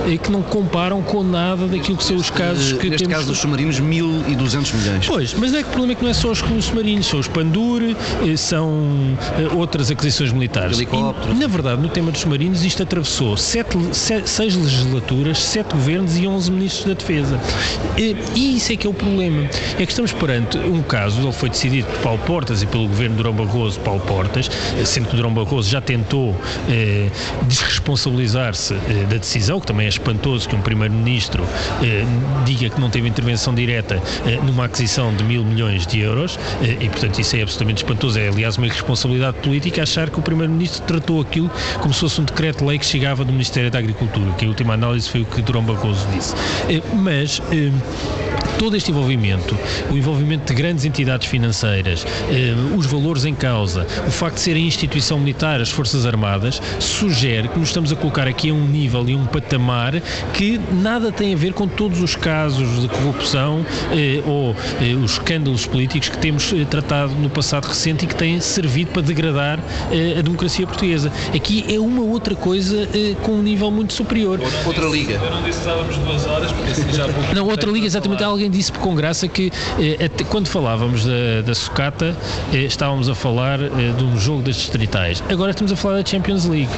eh, 0.08 0.17
que 0.17 0.32
não 0.32 0.41
comparam 0.41 1.01
com 1.01 1.23
nada 1.23 1.67
daquilo 1.67 1.97
que 1.97 2.03
são 2.03 2.15
os 2.15 2.29
casos 2.29 2.73
Eh, 2.73 2.77
que 2.77 2.89
Neste 2.89 3.03
temos. 3.06 3.13
caso 3.15 3.27
dos 3.29 3.39
submarinos, 3.39 3.79
1.200 3.79 4.73
milhões. 4.73 5.08
Pois, 5.08 5.34
mas 5.34 5.53
é 5.53 5.62
que 5.63 5.69
o 5.69 5.71
problema 5.71 5.91
é 5.93 5.95
que 5.95 6.03
não 6.03 6.10
é 6.10 6.13
só 6.13 6.32
os 6.32 6.39
submarinos, 6.39 7.06
são 7.08 7.19
os 7.19 7.27
Pandur, 7.27 7.82
eh, 7.84 8.38
são 8.38 9.17
eh, 9.39 9.53
outras 9.56 9.89
aquisições 9.91 10.32
militares. 10.32 10.77
Helicópteros. 10.77 11.36
E, 11.36 11.39
na 11.39 11.47
verdade, 11.47 11.82
no 11.82 11.89
tema 11.89 12.12
dos 12.12 12.21
submarinos, 12.21 12.63
isto 12.63 12.84
atravessou 12.84 13.36
sete, 13.38 13.77
se- 13.91 14.23
seis 14.27 14.56
legislaturas, 14.56 15.39
sete 15.39 15.73
governos 15.73 16.17
e 16.17 16.27
11 16.27 16.51
ministros 16.51 16.86
da 16.86 16.93
Defesa. 16.93 17.39
E, 17.97 18.15
e 18.36 18.58
isso 18.58 18.71
é 18.71 18.75
que 18.77 18.88
é 18.88 18.89
o 18.89 18.93
problema. 18.93 19.47
É 19.79 19.86
que 19.86 19.91
estamos 19.91 20.12
perante 20.13 20.58
um 20.58 20.82
caso, 20.82 21.21
ele 21.21 21.32
foi 21.32 21.49
decidido 21.49 21.88
por 21.88 21.99
Paulo 21.99 22.19
Portas 22.19 22.62
e 22.62 22.65
pelo 22.65 22.88
governo 22.88 23.15
de 23.15 23.23
Durão 23.23 23.34
Barroso, 23.34 23.79
Paulo 23.79 23.99
Portas, 24.01 24.49
sendo 24.86 25.08
que 25.10 25.15
Durão 25.15 25.34
Barroso 25.34 25.69
já 25.69 25.82
tentou 25.82 26.36
eh, 26.69 27.10
desresponsabilizar-se 27.43 28.73
eh, 28.73 29.06
da 29.10 29.17
decisão, 29.17 29.33
que 29.34 29.67
também 29.67 29.86
é 29.86 29.89
espantoso 29.89 30.48
que 30.48 30.56
um 30.56 30.62
primeiro-ministro 30.62 31.43
eh, 31.82 32.06
diga 32.46 32.69
que 32.69 32.80
não 32.80 32.89
teve 32.89 33.08
intervenção 33.08 33.54
direta 33.54 34.02
eh, 34.26 34.39
numa 34.43 34.65
aquisição 34.65 35.13
de 35.15 35.24
mil 35.24 35.43
milhões 35.43 35.88
de 35.88 36.00
euros, 36.00 36.38
eh, 36.62 36.78
e 36.80 36.89
portanto 36.89 37.19
isso 37.19 37.36
é 37.36 37.41
absolutamente 37.41 37.84
espantoso. 37.84 38.19
É 38.19 38.28
aliás 38.28 38.58
uma 38.58 38.67
irresponsabilidade 38.67 39.38
política 39.39 39.84
achar 39.84 40.10
que 40.10 40.19
o 40.19 40.22
primeiro-ministro 40.22 40.84
tratou 40.86 41.22
aquilo 41.22 41.50
como 41.80 41.93
se 41.93 42.02
fosse 42.02 42.22
um 42.22 42.24
decreto-lei 42.26 42.78
que 42.78 42.86
chegava 42.86 43.26
do 43.26 43.32
Ministério 43.32 43.72
da 43.72 43.80
Agricultura, 43.80 44.32
que 44.34 44.46
em 44.46 44.48
última 44.48 44.74
análise 44.74 45.10
foi 45.10 45.22
o 45.22 45.26
que 45.26 45.41
Durão 45.41 45.63
Barroso 45.63 46.08
disse. 46.13 46.36
Eh, 46.69 46.82
mas 46.93 47.41
eh, 47.52 47.72
todo 48.58 48.78
este 48.78 48.91
envolvimento, 48.91 49.58
o 49.91 49.98
envolvimento 49.98 50.54
de 50.54 50.54
grandes 50.54 50.86
entidades 50.86 51.28
financeiras, 51.28 52.06
eh, 52.30 52.54
os 52.78 52.86
valores 52.86 53.26
em 53.26 53.36
causa, 53.36 53.86
o 54.08 54.12
facto 54.12 54.36
de 54.36 54.41
serem 54.41 54.65
instituição 54.65 55.19
militar, 55.19 55.60
as 55.60 55.69
Forças 55.69 56.06
Armadas, 56.06 56.62
sugere 56.80 57.48
que 57.48 57.60
nos 57.60 57.69
estamos 57.69 57.91
a 57.91 57.96
colocar 57.96 58.28
aqui 58.28 58.50
a 58.50 58.54
um 58.54 58.67
nível 58.67 59.08
e 59.10 59.15
um 59.15 59.22
patamar 59.25 60.01
que 60.33 60.59
nada 60.71 61.12
tem 61.12 61.33
a 61.33 61.38
ver 61.38 61.53
com 61.53 61.67
todos 61.67 62.01
os 62.01 62.15
casos 62.15 62.81
de 62.81 62.88
corrupção 62.88 63.65
eh, 63.91 64.21
ou 64.25 64.55
eh, 64.81 64.93
os 64.95 65.13
escândalos 65.13 65.65
políticos 65.65 66.09
que 66.09 66.17
temos 66.17 66.51
eh, 66.53 66.65
tratado 66.65 67.13
no 67.15 67.29
passado 67.29 67.65
recente 67.65 68.05
e 68.05 68.07
que 68.07 68.15
têm 68.15 68.39
servido 68.39 68.91
para 68.91 69.01
degradar 69.01 69.59
eh, 69.91 70.15
a 70.19 70.21
democracia 70.21 70.65
portuguesa. 70.65 71.12
Aqui 71.36 71.65
é 71.73 71.79
uma 71.79 72.01
outra 72.01 72.36
coisa 72.36 72.88
eh, 72.93 73.15
com 73.21 73.33
um 73.33 73.41
nível 73.41 73.71
muito 73.71 73.93
superior. 73.93 74.39
Outra 74.65 74.86
liga. 74.86 75.13
Eu 75.13 75.32
não 75.32 75.43
disse 75.43 75.59
que 75.59 75.67
estávamos 75.69 75.97
duas 75.97 76.26
horas, 76.28 76.51
porque 76.51 76.71
assim 76.71 76.93
já 76.93 77.05
há 77.05 77.09
pouco 77.09 77.36
Não, 77.36 77.47
outra 77.47 77.71
liga, 77.71 77.86
exatamente, 77.86 78.24
alguém 78.24 78.49
disse 78.49 78.71
com 78.71 78.95
graça 78.95 79.28
que 79.28 79.51
eh, 79.80 80.05
até 80.05 80.24
quando 80.24 80.47
falávamos 80.47 81.05
da, 81.05 81.41
da 81.45 81.55
sucata, 81.55 82.15
eh, 82.53 82.57
estávamos 82.57 83.09
a 83.09 83.15
falar 83.15 83.59
eh, 83.61 83.69
de 83.97 84.03
um 84.03 84.17
jogo 84.17 84.41
das 84.41 84.55
distritais. 84.55 85.24
Agora 85.30 85.51
estamos 85.51 85.71
a 85.71 85.76
falar 85.76 86.01
da 86.01 86.05
Champions 86.05 86.45
League. 86.45 86.71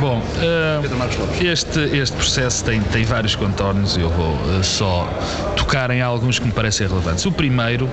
Bom, 0.00 0.18
uh, 0.18 1.44
este, 1.44 1.78
este 1.94 2.16
processo 2.16 2.64
tem, 2.64 2.80
tem 2.80 3.04
vários 3.04 3.34
contornos 3.36 3.98
e 3.98 4.00
eu 4.00 4.08
vou 4.08 4.32
uh, 4.32 4.64
só 4.64 5.06
em 5.90 6.02
alguns 6.02 6.38
que 6.38 6.46
me 6.46 6.52
parecem 6.52 6.86
relevantes. 6.86 7.24
O 7.26 7.32
primeiro 7.32 7.88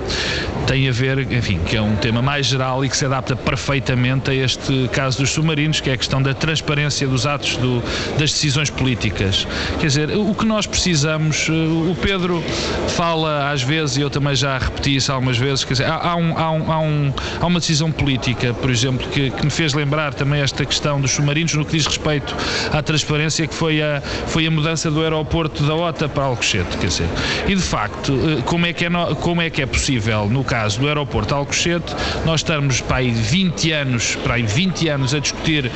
tem 0.66 0.90
a 0.90 0.92
ver, 0.92 1.20
enfim, 1.32 1.60
que 1.60 1.76
é 1.78 1.82
um 1.82 1.96
tema 1.96 2.22
mais 2.22 2.48
geral 2.48 2.84
e 2.84 2.90
que 2.90 2.98
se 2.98 3.06
adapta 3.06 3.36
perfeitamente 3.36 4.32
a 4.32 4.34
este 4.34 4.90
caso 4.92 5.20
dos 5.20 5.30
submarinos, 5.30 5.80
que 5.80 5.90
é 5.90 5.94
a 5.94 5.98
questão 5.98 6.22
da 6.22 6.34
transparência 6.34 7.08
dos 7.08 7.26
atos 7.26 7.56
do, 7.58 7.82
das 8.18 8.32
decisões 8.32 8.70
políticas. 8.70 9.48
Quer 9.80 9.88
dizer, 9.88 10.18
o 10.18 10.34
que 10.34 10.46
nós 10.46 10.66
precisamos, 10.66 11.48
uh, 11.50 11.92
o 11.92 11.96
Pedro 12.02 12.44
fala 12.90 13.52
às 13.52 13.62
vezes, 13.62 13.98
e 13.98 14.02
eu 14.02 14.10
também 14.10 14.36
já 14.36 14.58
repeti 14.58 14.96
isso 14.96 15.12
algumas 15.12 15.38
vezes, 15.38 15.64
quer 15.64 15.74
dizer, 15.74 15.86
há, 15.86 15.96
há, 15.96 16.16
um, 16.16 16.38
há, 16.38 16.52
um, 16.52 16.72
há, 16.72 16.80
um, 16.80 17.14
há 17.42 17.46
uma 17.46 17.60
decisão 17.60 17.92
política, 17.92 18.54
por 18.54 18.70
exemplo, 18.70 19.08
que, 19.10 19.30
que 19.30 19.46
me 19.46 19.52
fez 19.52 19.74
lembrar 19.74 20.14
também 20.14 20.42
esta 20.42 20.66
questão 20.66 21.00
dos 21.00 21.12
submarinos 21.12 21.54
no 21.54 21.64
que 21.64 21.78
diz 21.78 21.86
respeito 21.86 22.36
à 22.72 22.82
transparência, 22.82 23.48
que 23.48 23.54
foi 23.54 23.82
a, 23.82 24.02
foi 24.28 24.48
a 24.48 24.52
mudança 24.52 24.90
do 24.90 25.02
aeroporto 25.02 25.64
da 25.64 25.76
OTA 25.76 26.10
para 26.10 26.24
Alcochete, 26.24 26.78
quer 26.78 26.88
dizer. 26.88 27.08
E 27.48 27.56
de 27.56 27.62
facto, 27.68 28.14
eh, 28.14 28.42
como 28.46 28.66
é 28.66 28.74
que 28.74 28.86
é, 28.86 28.90
no, 28.90 29.16
como 29.18 29.42
é, 29.42 29.50
que 29.50 29.62
é 29.62 29.66
possível, 29.66 30.28
no 30.30 30.44
caso 30.44 30.80
do 30.80 30.88
aeroporto 30.88 31.30
de 31.30 31.34
Alcochete, 31.34 31.96
nós 32.26 32.40
estamos 32.40 32.82
para 32.82 32.98
aí 32.98 33.12
20 33.12 33.72
anos, 33.72 34.16
para 34.16 34.36
aí 34.36 34.44
20 34.44 34.88
anos 34.90 35.14
a 35.14 35.20
discutir 35.20 35.66
uh, 35.66 35.72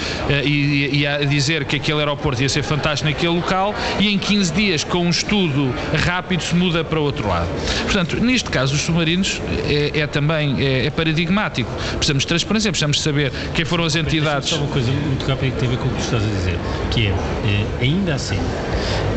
e, 0.45 1.01
e, 1.01 1.07
a 1.07 1.19
dizer 1.19 1.65
que 1.65 1.75
aquele 1.75 1.99
aeroporto 1.99 2.41
ia 2.41 2.49
ser 2.49 2.63
fantástico 2.63 3.09
naquele 3.09 3.33
local 3.35 3.75
e 3.99 4.13
em 4.13 4.17
15 4.17 4.53
dias, 4.53 4.83
com 4.83 4.99
um 4.99 5.09
estudo 5.09 5.73
rápido, 6.05 6.41
se 6.41 6.55
muda 6.55 6.83
para 6.83 6.99
outro 6.99 7.27
lado. 7.27 7.49
Portanto, 7.83 8.17
neste 8.17 8.49
caso, 8.49 8.73
os 8.75 8.81
submarinos 8.81 9.41
é, 9.67 9.99
é 9.99 10.07
também 10.07 10.61
é, 10.63 10.85
é, 10.85 10.89
paradigmático. 10.89 11.69
Precisamos 11.97 12.23
de 12.23 12.27
transparência, 12.27 12.71
precisamos 12.71 12.97
de 12.97 13.03
saber 13.03 13.31
quem 13.53 13.65
foram 13.65 13.83
as 13.83 13.95
entidades. 13.95 14.49
Só 14.49 14.57
uma 14.57 14.67
coisa 14.67 14.91
muito 14.91 15.25
rápida 15.25 15.51
que 15.51 15.59
tem 15.59 15.67
a 15.67 15.71
ver 15.71 15.77
com 15.77 15.87
o 15.89 15.91
que 15.91 16.01
estás 16.01 16.23
a 16.23 16.27
dizer, 16.27 16.57
que 16.91 17.07
é, 17.07 17.09
é 17.09 17.83
ainda 17.83 18.15
assim, 18.15 18.39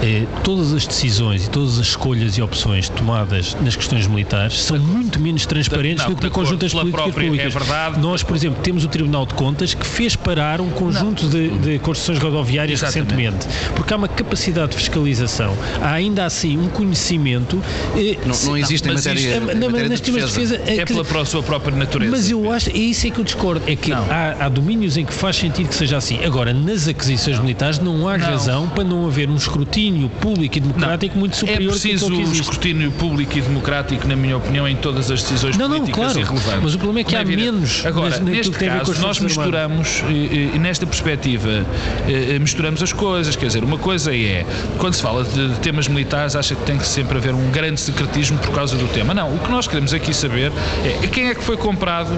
é, 0.02 0.24
todas 0.42 0.72
as 0.72 0.86
decisões 0.86 1.46
e 1.46 1.50
todas 1.50 1.78
as 1.78 1.86
escolhas 1.86 2.36
e 2.36 2.42
opções 2.42 2.88
tomadas 2.88 3.56
nas 3.62 3.76
questões 3.76 4.06
militares 4.06 4.62
são 4.62 4.78
muito 4.78 5.18
menos 5.20 5.46
transparentes 5.46 6.04
não, 6.04 6.10
do 6.10 6.16
que 6.16 6.24
no 6.24 6.30
conjunto 6.30 6.60
das 6.60 6.72
políticas 6.72 7.02
própria, 7.02 7.24
públicas. 7.24 7.54
É 7.54 7.58
verdade. 7.58 8.00
Nós, 8.00 8.22
por 8.22 8.36
exemplo, 8.36 8.62
temos 8.62 8.84
o 8.84 8.88
Tribunal 8.88 9.26
de 9.26 9.34
Contas 9.34 9.74
que 9.74 9.86
fez 9.86 10.16
parar 10.16 10.60
um 10.60 10.70
conjunto 10.70 11.28
de, 11.28 11.50
de, 11.58 11.78
construções 11.78 12.18
rodoviárias 12.18 12.82
Exatamente. 12.82 13.14
recentemente, 13.14 13.46
porque 13.74 13.92
há 13.92 13.96
uma 13.96 14.08
capacidade 14.08 14.72
de 14.72 14.76
fiscalização, 14.76 15.56
há 15.80 15.92
ainda 15.92 16.24
assim 16.24 16.58
um 16.58 16.68
conhecimento. 16.68 17.62
Eh, 17.96 18.18
não, 18.26 18.50
não 18.50 18.56
existe 18.56 18.88
em 18.88 18.94
matéria, 18.94 19.18
isto, 19.18 19.50
em 19.50 19.54
matéria 19.54 19.88
nas 19.88 20.00
de 20.00 20.10
defesa. 20.10 20.26
defesa 20.26 20.60
é, 20.66 20.78
é 20.78 20.84
pela 20.84 21.24
sua 21.24 21.42
própria 21.42 21.76
natureza. 21.76 22.10
Mas 22.10 22.30
eu 22.30 22.50
acho, 22.50 22.70
é 22.70 22.76
isso 22.76 23.06
é 23.06 23.10
que 23.10 23.20
eu 23.20 23.24
discordo, 23.24 23.62
é 23.66 23.76
que 23.76 23.92
há, 23.92 24.36
há, 24.40 24.48
domínios 24.48 24.96
em 24.96 25.04
que 25.04 25.12
faz 25.12 25.36
sentido 25.36 25.68
que 25.68 25.74
seja 25.74 25.96
assim. 25.96 26.24
Agora, 26.24 26.52
nas 26.52 26.88
aquisições 26.88 27.38
militares 27.38 27.78
não 27.78 28.08
há 28.08 28.18
não. 28.18 28.26
razão 28.26 28.68
para 28.68 28.84
não 28.84 29.06
haver 29.06 29.28
um 29.28 29.36
escrutínio 29.54 30.08
público 30.08 30.58
e 30.58 30.60
democrático 30.60 31.14
não. 31.14 31.20
muito 31.20 31.36
superior 31.36 31.68
é 31.68 31.78
preciso 31.78 32.10
que 32.10 32.22
escrutínio 32.22 32.90
público 32.92 33.38
e 33.38 33.40
democrático, 33.40 34.06
na 34.08 34.16
minha 34.16 34.36
opinião, 34.36 34.66
em 34.66 34.76
todas 34.76 35.10
as 35.10 35.22
decisões 35.22 35.56
não, 35.56 35.68
políticas 35.68 36.16
não, 36.16 36.22
claro. 36.22 36.34
relevantes. 36.34 36.62
Mas 36.64 36.74
o 36.74 36.78
problema 36.78 37.00
é 37.00 37.04
que 37.04 37.16
há 37.16 37.24
menos. 37.24 37.86
Agora, 37.86 38.18
neste 38.18 38.52
caso, 38.52 39.00
nós 39.00 39.20
misturamos, 39.20 40.02
e, 40.08 40.50
e, 40.54 40.58
nesta 40.58 40.86
perspectiva, 40.86 41.64
e, 42.08 42.38
misturamos 42.38 42.82
as 42.82 42.92
coisas. 42.92 43.36
Quer 43.36 43.46
dizer, 43.46 43.62
uma 43.62 43.78
coisa 43.78 44.14
é, 44.14 44.44
quando 44.78 44.94
se 44.94 45.02
fala 45.02 45.22
de, 45.24 45.48
de 45.48 45.60
temas 45.60 45.86
militares, 45.86 46.34
acha 46.34 46.54
que 46.54 46.62
tem 46.64 46.76
que 46.76 46.86
sempre 46.86 47.16
haver 47.18 47.34
um 47.34 47.50
grande 47.50 47.80
secretismo 47.80 48.38
por 48.38 48.52
causa 48.52 48.76
do 48.76 48.88
tema. 48.88 49.14
Não, 49.14 49.34
o 49.34 49.38
que 49.38 49.50
nós 49.50 49.68
queremos 49.68 49.94
aqui 49.94 50.12
saber 50.12 50.52
é 50.84 51.06
quem 51.06 51.28
é 51.28 51.34
que 51.34 51.42
foi 51.42 51.56
comprado, 51.56 52.10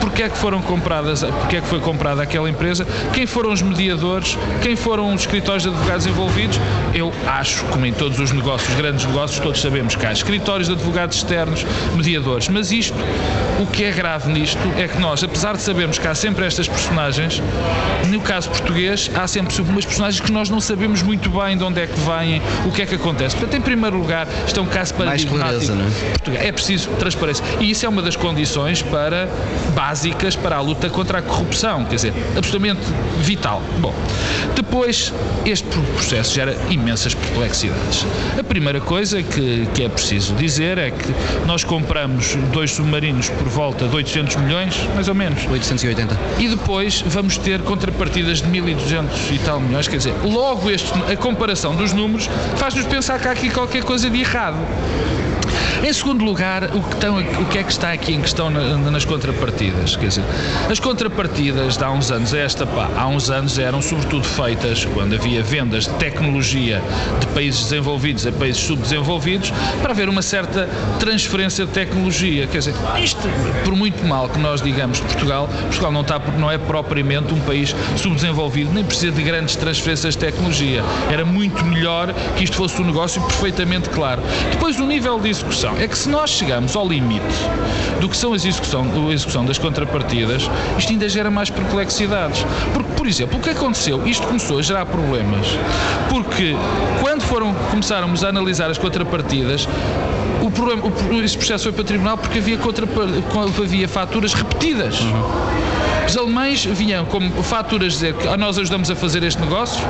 porque 0.00 0.22
é 0.22 0.28
que 0.28 0.36
foram 0.36 0.60
compradas, 0.60 1.24
porque 1.24 1.56
é 1.56 1.60
que 1.60 1.66
foi 1.66 1.80
comprada 1.80 2.22
aquela 2.22 2.50
empresa, 2.50 2.86
quem 3.14 3.26
foram 3.26 3.52
os 3.52 3.62
mediadores, 3.62 4.36
quem 4.60 4.76
foram 4.76 5.14
os 5.14 5.22
escritórios 5.22 5.62
de 5.62 5.70
advogados 5.70 6.06
envolvidos. 6.06 6.60
Eu 6.94 7.12
acho, 7.26 7.64
como 7.66 7.86
em 7.86 7.92
todos 7.92 8.18
os 8.18 8.32
negócios, 8.32 8.74
grandes 8.76 9.04
negócios, 9.06 9.40
todos 9.40 9.60
sabemos 9.60 9.96
que 9.96 10.04
há 10.04 10.12
escritórios 10.12 10.68
de 10.68 10.74
advogados 10.74 11.16
externos, 11.16 11.64
mediadores, 11.94 12.48
mas 12.48 12.70
isto, 12.70 12.96
o 13.60 13.66
que 13.66 13.84
é 13.84 13.92
grave 13.92 14.30
nisto 14.30 14.58
é 14.76 14.88
que 14.88 14.98
nós, 14.98 15.22
apesar 15.22 15.56
de 15.56 15.62
sabermos 15.62 15.98
que 15.98 16.06
há 16.06 16.14
sempre 16.14 16.44
estas 16.44 16.68
personagens, 16.68 17.42
no 18.08 18.20
caso 18.20 18.50
português, 18.50 19.10
há 19.14 19.26
sempre 19.26 19.60
umas 19.62 19.84
personagens 19.84 20.20
que 20.20 20.32
nós 20.32 20.50
não 20.50 20.60
sabemos 20.60 21.02
muito 21.02 21.30
bem 21.30 21.56
de 21.56 21.64
onde 21.64 21.80
é 21.80 21.86
que 21.86 21.98
vêm, 22.00 22.42
o 22.66 22.72
que 22.72 22.82
é 22.82 22.86
que 22.86 22.94
acontece. 22.94 23.36
Portanto, 23.36 23.58
em 23.58 23.62
primeiro 23.62 23.96
lugar, 23.96 24.26
isto 24.46 24.58
é 24.58 24.62
um 24.62 24.66
caso 24.66 24.94
paradigmático. 24.94 25.72
É? 26.36 26.48
é 26.48 26.52
preciso 26.52 26.90
transparência. 26.98 27.44
E 27.60 27.70
isso 27.70 27.86
é 27.86 27.88
uma 27.88 28.02
das 28.02 28.16
condições 28.16 28.82
para 28.82 29.28
básicas 29.74 30.36
para 30.36 30.56
a 30.56 30.60
luta 30.60 30.90
contra 30.90 31.18
a 31.18 31.22
corrupção, 31.22 31.84
quer 31.84 31.96
dizer, 31.96 32.14
absolutamente 32.36 32.80
vital. 33.18 33.62
Bom, 33.78 33.94
depois 34.54 35.12
este 35.44 35.66
processo 35.94 36.34
gera 36.34 36.56
imensas 36.72 37.14
perplexidades. 37.14 38.06
A 38.38 38.42
primeira 38.42 38.80
coisa 38.80 39.22
que, 39.22 39.66
que 39.74 39.84
é 39.84 39.88
preciso 39.88 40.34
dizer 40.34 40.78
é 40.78 40.90
que 40.90 41.14
nós 41.46 41.64
compramos 41.64 42.34
dois 42.52 42.70
submarinos 42.72 43.28
por 43.28 43.48
volta 43.48 43.86
de 43.86 43.94
800 43.94 44.36
milhões, 44.36 44.76
mais 44.94 45.08
ou 45.08 45.14
menos. 45.14 45.46
880. 45.46 46.18
E 46.38 46.48
depois 46.48 47.02
vamos 47.06 47.36
ter 47.36 47.60
contrapartidas 47.62 48.40
de 48.40 48.48
1.200 48.48 49.32
e 49.32 49.38
tal 49.38 49.60
milhões, 49.60 49.88
quer 49.88 49.96
dizer, 49.96 50.14
logo 50.24 50.70
este, 50.70 50.92
a 51.10 51.16
comparação 51.16 51.74
dos 51.74 51.92
números 51.92 52.28
faz-nos 52.56 52.86
pensar 52.86 53.18
que 53.20 53.28
há 53.28 53.32
aqui 53.32 53.50
qualquer 53.50 53.84
coisa 53.84 54.08
de 54.08 54.20
errado. 54.20 54.56
Em 55.84 55.92
segundo 55.92 56.24
lugar, 56.24 56.62
o 56.76 56.80
que, 56.80 56.94
estão, 56.94 57.18
o 57.18 57.44
que 57.46 57.58
é 57.58 57.62
que 57.64 57.72
está 57.72 57.90
aqui 57.90 58.14
em 58.14 58.20
questão 58.20 58.48
nas 58.48 59.04
contrapartidas? 59.04 59.96
Quer 59.96 60.06
dizer, 60.06 60.24
as 60.70 60.78
contrapartidas 60.78 61.76
de 61.76 61.82
há 61.82 61.90
uns 61.90 62.12
anos, 62.12 62.32
esta 62.32 62.64
pá, 62.64 62.88
há 62.96 63.08
uns 63.08 63.30
anos 63.30 63.58
eram 63.58 63.82
sobretudo 63.82 64.22
feitas 64.22 64.84
quando 64.84 65.16
havia 65.16 65.42
vendas 65.42 65.88
de 65.88 65.94
tecnologia 65.94 66.80
de 67.18 67.26
países 67.28 67.64
desenvolvidos 67.64 68.24
a 68.28 68.30
países 68.30 68.62
subdesenvolvidos 68.62 69.52
para 69.82 69.90
haver 69.90 70.08
uma 70.08 70.22
certa 70.22 70.68
transferência 71.00 71.66
de 71.66 71.72
tecnologia. 71.72 72.46
Quer 72.46 72.58
dizer, 72.58 72.74
isto, 73.02 73.20
por 73.64 73.74
muito 73.74 74.06
mal 74.06 74.28
que 74.28 74.38
nós 74.38 74.62
digamos 74.62 75.00
que 75.00 75.06
Portugal, 75.06 75.48
Portugal 75.62 75.90
não, 75.90 76.02
está, 76.02 76.20
não 76.38 76.48
é 76.48 76.58
propriamente 76.58 77.34
um 77.34 77.40
país 77.40 77.74
subdesenvolvido, 77.96 78.72
nem 78.72 78.84
precisa 78.84 79.10
de 79.10 79.22
grandes 79.24 79.56
transferências 79.56 80.14
de 80.14 80.20
tecnologia. 80.20 80.84
Era 81.10 81.24
muito 81.24 81.64
melhor 81.64 82.14
que 82.36 82.44
isto 82.44 82.54
fosse 82.54 82.80
um 82.80 82.84
negócio 82.84 83.20
perfeitamente 83.22 83.90
claro. 83.90 84.22
Depois, 84.52 84.78
o 84.78 84.86
nível 84.86 85.18
de 85.18 85.28
execução 85.28 85.71
é 85.78 85.88
que 85.88 85.96
se 85.96 86.08
nós 86.08 86.30
chegamos 86.30 86.76
ao 86.76 86.86
limite 86.86 87.22
do 88.00 88.08
que 88.08 88.16
são 88.16 88.32
a 88.32 88.36
execução, 88.36 88.86
a 89.08 89.12
execução 89.12 89.44
das 89.44 89.58
contrapartidas, 89.58 90.48
isto 90.78 90.92
ainda 90.92 91.08
gera 91.08 91.30
mais 91.30 91.50
perplexidades. 91.50 92.44
Porque, 92.72 92.92
por 92.92 93.06
exemplo, 93.06 93.38
o 93.38 93.42
que 93.42 93.50
aconteceu? 93.50 94.06
Isto 94.06 94.26
começou 94.26 94.58
a 94.58 94.62
gerar 94.62 94.86
problemas 94.86 95.46
porque 96.08 96.54
quando 97.00 97.22
foram, 97.22 97.54
começarmos 97.70 98.24
a 98.24 98.28
analisar 98.28 98.70
as 98.70 98.78
contrapartidas, 98.78 99.68
o 100.42 100.50
problema, 100.50 100.82
o, 100.84 101.22
esse 101.22 101.36
processo 101.36 101.64
foi 101.64 101.72
para 101.72 101.82
o 101.82 101.84
tribunal 101.84 102.18
porque 102.18 102.38
havia, 102.38 102.58
contra, 102.58 102.86
havia 103.62 103.88
faturas 103.88 104.34
repetidas. 104.34 105.00
Uhum. 105.00 105.22
Os 106.06 106.16
alemães 106.16 106.64
vinham 106.64 107.04
como 107.06 107.42
faturas 107.42 107.94
dizer 107.94 108.14
que 108.14 108.28
ah, 108.28 108.36
nós 108.36 108.58
ajudamos 108.58 108.90
a 108.90 108.96
fazer 108.96 109.22
este 109.22 109.40
negócio 109.40 109.82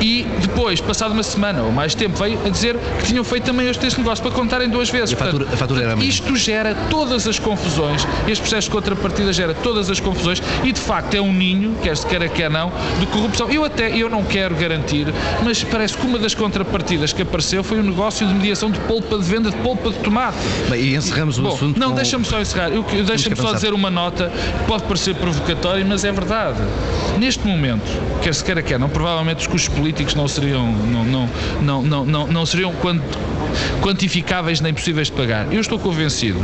e 0.00 0.26
depois, 0.40 0.80
passado 0.80 1.12
uma 1.12 1.22
semana 1.22 1.62
ou 1.62 1.70
mais 1.70 1.94
tempo, 1.94 2.18
veio 2.18 2.38
a 2.44 2.48
dizer 2.48 2.76
que 3.00 3.06
tinham 3.06 3.22
feito 3.22 3.44
também 3.44 3.68
este, 3.68 3.86
este 3.86 3.98
negócio 3.98 4.22
para 4.22 4.32
contarem 4.32 4.68
duas 4.68 4.88
vezes. 4.88 5.12
a 5.12 5.16
fatura, 5.16 5.46
a 5.52 5.56
fatura 5.56 5.82
era 5.82 6.04
isto 6.04 6.34
gera 6.36 6.74
todas 6.88 7.26
as 7.28 7.38
confusões, 7.38 8.06
este 8.26 8.40
processo 8.40 8.68
de 8.68 8.72
contrapartida 8.72 9.32
gera 9.32 9.54
todas 9.54 9.90
as 9.90 10.00
confusões 10.00 10.42
e 10.64 10.72
de 10.72 10.80
facto 10.80 11.14
é 11.14 11.20
um 11.20 11.32
ninho, 11.32 11.76
quer 11.82 11.96
se 11.96 12.06
queira 12.06 12.28
quer 12.28 12.50
não, 12.50 12.72
de 12.98 13.06
corrupção. 13.06 13.50
Eu 13.50 13.64
até 13.64 13.90
eu 13.96 14.08
não 14.08 14.24
quero 14.24 14.54
garantir, 14.54 15.06
mas 15.44 15.62
parece 15.62 15.96
que 15.96 16.06
uma 16.06 16.18
das 16.18 16.34
contrapartidas 16.34 17.12
que 17.12 17.22
apareceu 17.22 17.62
foi 17.62 17.78
um 17.78 17.82
negócio 17.82 18.26
de 18.26 18.32
mediação 18.32 18.70
de 18.70 18.78
polpa 18.80 19.18
de 19.18 19.24
venda 19.24 19.50
de 19.50 19.56
polpa 19.58 19.90
de 19.90 19.98
tomate. 19.98 20.38
Bem, 20.68 20.80
e 20.80 20.96
encerramos 20.96 21.38
o 21.38 21.42
Bom, 21.42 21.54
assunto. 21.54 21.78
Não, 21.78 21.90
com... 21.90 21.96
deixa-me 21.96 22.24
só 22.24 22.40
encerrar. 22.40 22.70
Deixa-me 23.06 23.36
só 23.36 23.52
dizer 23.52 23.74
uma 23.74 23.90
nota 23.90 24.30
que 24.30 24.64
pode 24.64 24.84
parecer 24.84 25.14
provocatória, 25.16 25.84
mas 25.84 26.04
é 26.04 26.12
verdade. 26.12 26.58
Neste 27.18 27.46
momento, 27.46 27.84
quer 28.22 28.34
se 28.34 28.42
queira 28.42 28.62
quer 28.62 28.78
não, 28.78 28.88
provavelmente 28.88 29.40
os 29.40 29.46
custos 29.46 29.74
políticos 29.74 29.89
não 30.14 30.28
seriam 30.28 30.66
não, 30.70 31.04
não, 31.04 31.28
não, 31.82 32.04
não, 32.04 32.26
não, 32.26 32.46
seriam 32.46 32.72
quantificáveis 33.82 34.60
nem 34.60 34.72
possíveis 34.72 35.08
de 35.08 35.14
pagar. 35.14 35.52
Eu 35.52 35.60
estou 35.60 35.78
convencido 35.78 36.40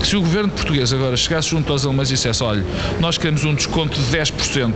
que 0.00 0.06
se 0.06 0.16
o 0.16 0.20
governo 0.20 0.50
português 0.50 0.92
agora 0.92 1.16
chegasse 1.16 1.50
junto 1.50 1.72
aos 1.72 1.84
alemães 1.84 2.10
e 2.10 2.14
dissesse: 2.14 2.42
olha, 2.42 2.64
nós 3.00 3.18
queremos 3.18 3.44
um 3.44 3.54
desconto 3.54 4.00
de 4.00 4.16
10% 4.16 4.74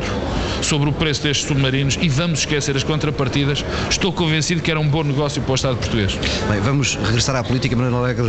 sobre 0.63 0.89
o 0.89 0.93
preço 0.93 1.23
destes 1.23 1.47
submarinos 1.47 1.99
e 2.01 2.09
vamos 2.09 2.41
esquecer 2.41 2.77
as 2.77 2.83
contrapartidas, 2.83 3.65
estou 3.91 4.13
convencido 4.13 4.63
que 4.63 4.71
era 4.71 4.79
um 4.79 4.89
bom 4.89 5.03
negócio 5.03 5.43
para 5.43 5.53
o 5.53 5.55
Estado 5.55 5.77
português. 5.77 6.19
Bem, 6.49 6.61
vamos 6.61 6.95
regressar 6.95 7.37
à 7.37 7.45
política, 7.45 7.75
Manuel 7.77 7.97
Alegre. 7.97 8.25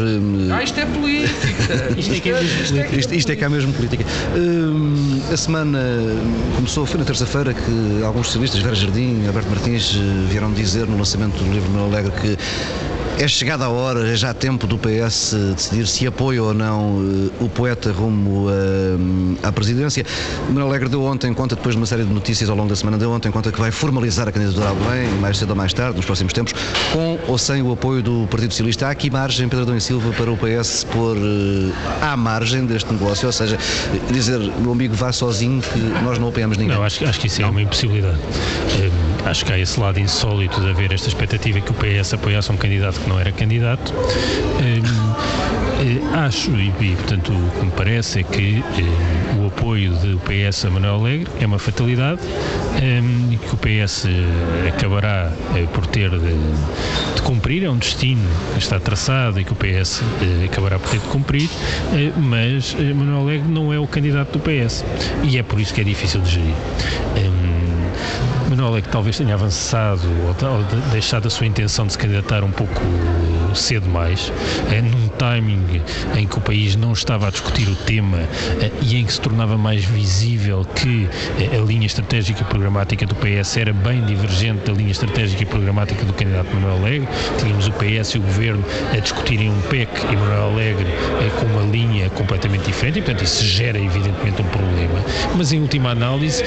Ah, 0.51 0.63
isto 0.63 0.79
é 0.79 0.85
política! 0.85 1.93
isto, 1.97 2.13
é 2.13 2.19
que 2.19 2.29
é 2.29 2.33
mesmo 2.33 2.67
política. 2.67 2.95
Isto, 2.95 3.15
isto 3.15 3.31
é 3.31 3.35
que 3.35 3.43
é 3.43 3.49
mesmo 3.49 3.73
política. 3.73 4.05
Hum, 4.35 5.21
a 5.31 5.37
semana 5.37 5.79
começou, 6.55 6.85
foi 6.85 6.99
na 6.99 7.05
terça-feira 7.05 7.53
que 7.53 8.03
alguns 8.03 8.27
socialistas, 8.27 8.61
Vera 8.61 8.75
Jardim, 8.75 9.25
Alberto 9.27 9.49
Martins, 9.49 9.95
vieram 10.29 10.51
dizer 10.53 10.87
no 10.87 10.97
lançamento 10.97 11.43
do 11.43 11.51
livro 11.51 11.69
Manuel 11.71 11.93
Alegre 11.93 12.11
que 12.21 12.37
É 13.19 13.27
chegada 13.27 13.65
a 13.65 13.69
hora, 13.69 14.11
é 14.11 14.15
já 14.15 14.33
tempo 14.33 14.65
do 14.65 14.77
PS 14.77 15.35
decidir 15.55 15.87
se 15.87 16.07
apoia 16.07 16.41
ou 16.41 16.53
não 16.53 16.97
uh, 16.97 17.31
o 17.39 17.47
poeta 17.47 17.91
rumo 17.91 18.47
uh, 18.47 19.37
à 19.43 19.51
presidência. 19.51 20.03
Manuel 20.47 20.67
Alegre 20.67 20.89
deu 20.89 21.03
ontem 21.03 21.31
conta, 21.31 21.55
depois 21.55 21.75
de 21.75 21.81
uma 21.81 21.85
série 21.85 22.03
de 22.03 22.11
notícias 22.11 22.49
ao 22.49 22.55
longo 22.55 22.69
da 22.69 22.75
semana, 22.75 22.97
deu 22.97 23.11
ontem 23.11 23.31
conta 23.31 23.51
que 23.51 23.59
vai 23.59 23.69
formalizar 23.69 24.27
a 24.27 24.31
candidatura 24.31 24.71
a 24.71 24.73
Belém, 24.73 25.09
mais 25.21 25.37
cedo 25.37 25.51
ou 25.51 25.55
mais 25.55 25.71
tarde, 25.73 25.95
nos 25.95 26.05
próximos 26.05 26.33
tempos, 26.33 26.53
com 26.91 27.19
ou 27.27 27.37
sem 27.37 27.61
o 27.61 27.71
apoio 27.71 28.01
do 28.01 28.27
Partido 28.31 28.51
Socialista. 28.51 28.87
Há 28.87 28.89
aqui 28.89 29.11
margem, 29.11 29.47
Pedro 29.47 29.63
Adão 29.63 29.77
e 29.77 29.81
Silva, 29.81 30.11
para 30.13 30.31
o 30.31 30.35
PS 30.35 30.83
pôr 30.85 31.15
uh, 31.15 31.73
à 32.01 32.17
margem 32.17 32.65
deste 32.65 32.91
negócio, 32.91 33.27
ou 33.27 33.31
seja, 33.31 33.59
dizer, 34.11 34.39
meu 34.39 34.71
amigo, 34.71 34.95
vá 34.95 35.11
sozinho 35.11 35.61
que 35.61 35.79
nós 36.03 36.17
não 36.17 36.29
apoiamos 36.29 36.57
ninguém. 36.57 36.75
Não, 36.75 36.83
acho, 36.83 37.05
acho 37.05 37.19
que 37.19 37.27
isso 37.27 37.43
é 37.43 37.45
uma 37.45 37.61
impossibilidade. 37.61 38.17
Um, 38.17 39.12
acho 39.25 39.45
que 39.45 39.53
há 39.53 39.59
esse 39.59 39.79
lado 39.79 39.99
insólito 39.99 40.59
de 40.61 40.69
haver 40.69 40.91
esta 40.91 41.07
expectativa 41.07 41.61
que 41.61 41.71
o 41.71 41.73
PS 41.73 42.13
apoiasse 42.13 42.51
um 42.51 42.57
candidato 42.57 42.99
que 42.99 43.09
não 43.09 43.19
era 43.19 43.31
candidato. 43.31 43.93
Um, 43.93 46.15
acho, 46.15 46.51
e, 46.51 46.73
e, 46.79 46.95
portanto 46.95 47.31
o 47.31 47.59
que 47.59 47.65
me 47.65 47.71
parece 47.71 48.19
é 48.19 48.23
que 48.23 48.63
um, 49.33 49.43
o 49.43 49.47
apoio 49.47 49.93
do 49.93 50.19
PS 50.19 50.65
a 50.65 50.69
Manuel 50.69 50.95
Alegre 50.95 51.27
é 51.39 51.45
uma 51.45 51.59
fatalidade 51.59 52.21
e 53.31 53.37
que 53.37 53.53
o 53.53 53.57
PS 53.57 54.05
acabará 54.67 55.31
uh, 55.31 55.67
por 55.67 55.85
ter 55.87 56.09
de, 56.09 56.33
de, 57.15 57.21
cumprir, 57.21 57.63
é 57.63 57.69
um 57.69 57.77
destino 57.77 58.27
que 58.53 58.59
está 58.59 58.79
traçado 58.79 59.39
e 59.39 59.43
que 59.43 59.53
o 59.53 59.55
PS 59.55 60.01
acabará 60.45 60.77
por 60.77 60.89
ter 60.89 60.99
de 60.99 61.07
cumprir, 61.07 61.49
mas 62.17 62.73
Manuel 62.73 63.21
Alegre 63.21 63.47
não 63.47 63.71
é 63.71 63.79
o 63.79 63.87
candidato 63.87 64.37
do 64.37 64.39
PS 64.39 64.83
e 65.23 65.37
é 65.37 65.43
por 65.43 65.59
isso 65.59 65.73
que 65.73 65.81
é 65.81 65.83
difícil 65.83 66.21
de 66.21 66.31
gerir. 66.31 66.55
Manuel 68.55 68.77
é 68.77 68.81
que 68.83 68.89
talvez 68.89 69.17
tenha 69.17 69.33
avançado 69.33 70.07
ou, 70.21 70.27
ou 70.27 70.63
deixado 70.91 71.27
a 71.27 71.29
sua 71.31 71.47
intenção 71.47 71.87
de 71.87 71.93
se 71.93 71.97
candidatar 71.97 72.43
um 72.43 72.51
pouco 72.51 72.79
cedo 73.55 73.89
mais, 73.89 74.31
é, 74.71 74.81
num 74.81 75.07
timing 75.17 75.81
em 76.15 76.27
que 76.27 76.37
o 76.37 76.41
país 76.41 76.75
não 76.75 76.93
estava 76.93 77.27
a 77.27 77.31
discutir 77.31 77.67
o 77.67 77.75
tema 77.75 78.19
é, 78.61 78.71
e 78.81 78.97
em 78.97 79.05
que 79.05 79.13
se 79.13 79.21
tornava 79.21 79.57
mais 79.57 79.83
visível 79.85 80.65
que 80.75 81.07
é, 81.39 81.57
a 81.57 81.61
linha 81.61 81.85
estratégica 81.85 82.41
e 82.41 82.45
programática 82.45 83.05
do 83.05 83.15
PS 83.15 83.57
era 83.57 83.73
bem 83.73 84.03
divergente 84.05 84.65
da 84.65 84.73
linha 84.73 84.91
estratégica 84.91 85.43
e 85.43 85.45
programática 85.45 86.03
do 86.05 86.13
candidato 86.13 86.53
Manuel 86.53 86.77
Alegre. 86.77 87.07
Tínhamos 87.37 87.67
o 87.67 87.71
PS 87.71 88.15
e 88.15 88.17
o 88.17 88.21
Governo 88.21 88.63
a 88.93 88.97
discutirem 88.97 89.49
um 89.49 89.61
PEC 89.61 89.89
e 90.11 90.15
Manuel 90.15 90.53
Alegre 90.53 90.87
com 91.39 91.45
uma 91.47 91.71
linha 91.71 92.09
completamente 92.11 92.65
diferente 92.65 92.99
e, 92.99 93.01
portanto, 93.01 93.23
isso 93.23 93.43
gera 93.45 93.79
evidentemente 93.79 94.41
um 94.41 94.45
problema. 94.45 95.03
Mas, 95.35 95.51
em 95.51 95.59
última 95.59 95.91
análise, 95.91 96.43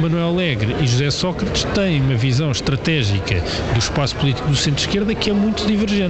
Manuel 0.00 0.28
Alegre 0.28 0.76
e 0.80 0.86
José 0.86 1.10
Sócrates 1.10 1.64
têm 1.74 2.00
uma 2.00 2.14
visão 2.14 2.50
estratégica 2.50 3.42
do 3.72 3.78
espaço 3.78 4.16
político 4.16 4.48
do 4.48 4.56
centro-esquerda 4.56 5.14
que 5.14 5.30
é 5.30 5.32
muito 5.32 5.66
divergente. 5.66 6.07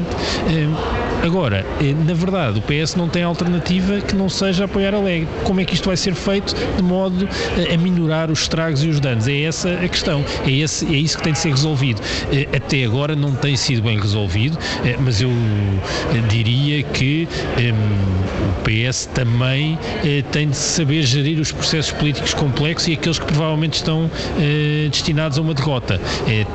Agora, 1.25 1.67
na 2.07 2.15
verdade, 2.15 2.59
o 2.59 2.63
PS 2.63 2.95
não 2.95 3.09
tem 3.09 3.23
alternativa 3.23 4.01
que 4.01 4.15
não 4.15 4.29
seja 4.29 4.65
apoiar 4.65 4.95
a 4.95 4.99
Alegre. 4.99 5.29
Como 5.45 5.61
é 5.61 5.65
que 5.65 5.75
isto 5.75 5.87
vai 5.87 5.97
ser 5.97 6.15
feito 6.15 6.55
de 6.77 6.83
modo 6.83 7.29
a 7.73 7.77
minorar 7.77 8.31
os 8.31 8.43
estragos 8.43 8.85
e 8.85 8.89
os 8.89 9.01
danos? 9.01 9.27
É 9.27 9.43
essa 9.43 9.71
a 9.71 9.89
questão. 9.89 10.25
É, 10.47 10.51
esse, 10.51 10.87
é 10.87 10.99
isso 10.99 11.17
que 11.19 11.25
tem 11.25 11.33
de 11.33 11.39
ser 11.39 11.51
resolvido. 11.51 12.01
Até 12.55 12.85
agora 12.85 13.17
não 13.17 13.33
tem 13.33 13.57
sido 13.57 13.83
bem 13.83 13.99
resolvido, 13.99 14.57
mas 15.01 15.21
eu 15.21 15.31
diria 16.29 16.83
que 16.83 17.29
um, 17.59 18.51
o 18.51 18.89
PS 18.89 19.07
também 19.07 19.79
tem 20.31 20.49
de 20.49 20.57
saber 20.57 21.03
gerir 21.03 21.41
os 21.41 21.53
processos 21.53 21.93
políticos 21.93 22.35
complexos 22.35 22.89
e 22.89 22.93
aqueles 22.93 23.19
que 23.19 23.27
provavelmente 23.27 23.75
estão 23.75 24.11
destinados 24.91 25.39
a 25.39 25.43
uma 25.43 25.55
derrota. 25.55 26.01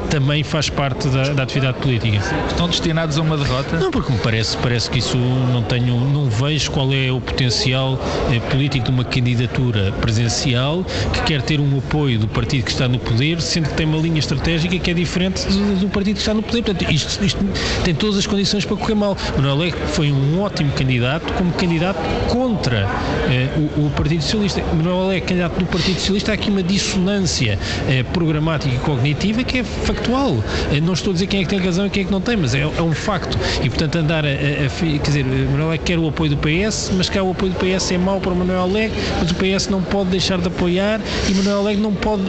também 0.10 0.44
faz 0.44 0.70
parte 0.70 1.08
da, 1.10 1.30
da 1.30 1.44
atividade 1.44 1.78
política. 1.80 2.20
Estão 2.48 2.68
destinados 2.68 3.18
a 3.18 3.22
uma 3.22 3.33
derrota? 3.38 3.78
Não, 3.78 3.92
porque 3.92 4.12
me 4.12 4.20
parece, 4.20 4.58
parece 4.58 4.90
que 4.90 5.00
isso 5.00 5.18
não 5.18 5.62
tenho, 5.64 6.00
não 6.00 6.30
vejo 6.30 6.72
qual 6.72 6.92
é 6.94 7.12
o 7.12 7.20
potencial 7.20 8.00
eh, 8.32 8.40
político 8.52 8.86
de 8.86 8.92
uma 8.92 9.04
candidatura 9.04 9.92
presencial 10.02 10.86
que 11.14 11.22
quer 11.24 11.42
ter 11.42 11.60
um 11.60 11.78
apoio 11.78 12.20
do 12.20 12.28
partido 12.28 12.66
que 12.66 12.72
está 12.72 12.88
no 12.88 13.00
poder, 13.00 13.42
sendo 13.42 13.70
que 13.70 13.76
tem 13.76 13.86
uma 13.86 13.98
linha 13.98 14.20
estratégica 14.20 14.78
que 14.78 14.92
é 14.92 14.94
diferente 14.94 15.48
do, 15.48 15.82
do 15.82 15.90
partido 15.90 16.16
que 16.16 16.22
está 16.22 16.34
no 16.34 16.42
poder. 16.42 16.64
Portanto, 16.64 16.92
isto, 16.92 17.24
isto, 17.24 17.40
tem 17.84 17.94
todas 17.94 18.18
as 18.18 18.28
condições 18.28 18.66
para 18.66 18.78
correr 18.78 18.96
mal. 18.96 19.18
Manuel 19.36 19.56
Alegre 19.56 19.80
foi 19.88 20.12
um 20.12 20.42
ótimo 20.42 20.72
candidato 20.74 21.32
como 21.34 21.52
candidato 21.54 22.00
contra 22.30 22.88
eh, 23.30 23.50
o, 23.78 23.88
o, 23.88 23.90
Partido 23.92 24.22
Socialista. 24.22 24.62
Manuel 24.74 25.02
Alegre, 25.04 25.28
candidato 25.28 25.60
do 25.60 25.66
Partido 25.66 26.00
Socialista, 26.00 26.32
há 26.32 26.34
aqui 26.36 26.50
uma 26.50 26.64
dissonância 26.64 27.60
eh, 27.88 28.04
programática 28.04 28.74
e 28.74 28.80
cognitiva 28.80 29.44
que 29.44 29.60
é 29.60 29.64
factual. 29.64 30.44
Eh, 30.72 30.82
não 30.82 30.94
estou 30.94 31.12
a 31.12 31.14
dizer 31.14 31.28
quem 31.28 31.42
é 31.42 31.44
que 31.44 31.50
tem 31.50 31.60
razão 31.60 31.86
e 31.86 31.90
quem 31.90 32.04
é 32.04 32.06
que 32.06 32.12
não 32.12 32.22
tem, 32.22 32.38
mas 32.38 32.54
é, 32.56 32.62
é 32.62 32.82
um 32.82 32.94
facto. 32.94 33.23
E, 33.64 33.70
portanto, 33.70 33.98
andar 33.98 34.26
a, 34.26 34.30
a, 34.30 34.32
a 34.32 35.00
quer 35.00 35.08
dizer, 35.08 35.26
Manuel 35.26 35.68
Alegre 35.68 35.86
quer 35.86 36.00
o 36.00 36.08
apoio 36.08 36.36
do 36.36 36.38
PS, 36.38 36.92
mas 36.96 37.10
cá 37.10 37.24
o 37.24 37.32
apoio 37.32 37.52
do 37.52 37.58
PS 37.58 37.92
é 37.92 37.98
mau 37.98 38.20
para 38.20 38.34
Manuel 38.34 38.62
Alegre, 38.62 38.98
mas 39.20 39.32
o 39.32 39.36
PS 39.36 39.68
não 39.70 39.82
pode 39.82 40.10
deixar 40.10 40.40
de 40.40 40.48
apoiar 40.48 41.00
e 41.30 41.34
Manuel 41.34 41.60
Alegre 41.60 41.82
não 41.82 41.94
pode, 41.94 42.24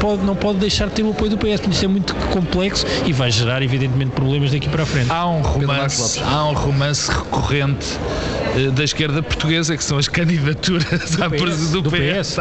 pode, 0.00 0.22
não 0.24 0.36
pode 0.36 0.58
deixar 0.58 0.88
de 0.88 0.94
ter 0.94 1.02
o 1.02 1.10
apoio 1.10 1.30
do 1.30 1.38
PS. 1.38 1.60
Isso 1.70 1.84
é 1.84 1.88
muito 1.88 2.14
complexo 2.32 2.86
e 3.06 3.12
vai 3.12 3.30
gerar, 3.30 3.62
evidentemente, 3.62 4.12
problemas 4.12 4.52
daqui 4.52 4.68
para 4.68 4.82
a 4.82 4.86
frente. 4.86 5.10
Há 5.10 5.28
um 5.28 5.40
romance, 5.40 6.20
há 6.22 6.48
um 6.48 6.54
romance 6.54 7.10
recorrente 7.10 7.98
da 8.72 8.84
esquerda 8.84 9.22
portuguesa, 9.22 9.76
que 9.76 9.84
são 9.84 9.98
as 9.98 10.08
candidaturas 10.08 11.10
do 11.10 11.22
à 11.24 11.30
PS. 11.30 11.70
Do, 11.70 11.82
do 11.82 11.90
PS. 11.90 12.00
PS. 12.00 12.36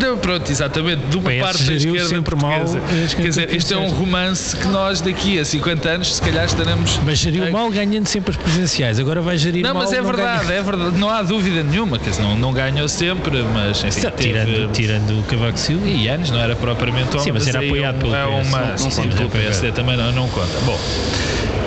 Não, 0.00 0.18
pronto, 0.18 0.50
exatamente, 0.50 1.06
de 1.06 1.16
uma 1.16 1.30
parte 1.32 1.64
da 1.64 1.74
esquerda 1.74 2.08
sempre 2.08 2.36
portuguesa. 2.36 2.78
Mal, 2.78 2.88
Quer 2.88 3.28
dizer, 3.28 3.54
este 3.54 3.74
é 3.74 3.76
um 3.76 3.88
romance 3.88 4.56
que 4.56 4.68
nós 4.68 5.00
daqui 5.00 5.38
a 5.38 5.44
50 5.44 5.88
anos, 5.88 6.16
se 6.16 6.22
calhar 6.22 6.44
estaremos. 6.44 7.00
Mas 7.04 7.18
geriu 7.18 7.50
mal 7.50 7.70
ganhando 7.70 8.06
sempre 8.06 8.30
as 8.30 8.36
presenciais, 8.36 8.98
agora 8.98 9.20
vai 9.20 9.36
gerir 9.36 9.62
não, 9.62 9.74
mal. 9.74 9.84
Mas 9.84 9.92
é 9.92 10.00
não, 10.00 10.04
verdade, 10.04 10.46
ganha... 10.46 10.58
é 10.58 10.62
verdade, 10.62 10.98
não 10.98 11.10
há 11.10 11.22
dúvida 11.22 11.62
nenhuma, 11.62 11.98
quer 11.98 12.10
dizer, 12.10 12.22
não, 12.22 12.36
não 12.36 12.52
ganhou 12.52 12.88
sempre, 12.88 13.42
mas 13.42 13.78
enfim, 13.78 13.98
Está, 13.98 14.10
teve, 14.10 14.32
tirando, 14.32 14.72
tirando 14.72 15.20
o 15.20 15.22
Cavaco 15.24 15.58
Silva. 15.58 15.86
E 15.86 16.08
anos, 16.08 16.30
não 16.30 16.40
era 16.40 16.54
propriamente 16.56 17.10
homem, 17.10 17.22
Sim, 17.22 17.32
mas 17.32 17.46
era 17.46 17.60
apoiado 17.60 17.96
um, 17.96 17.98
pelo 17.98 18.14
é 18.14 18.24
PS. 18.24 18.48
Uma, 18.48 18.58
não, 18.58 18.68
não 18.68 18.78
sim, 18.78 18.90
sim, 18.90 19.08
pelo 19.08 19.30
PSD 19.30 19.72
também 19.72 19.96
não, 19.96 20.12
não 20.12 20.28
conta. 20.28 20.58
Bom. 20.64 20.78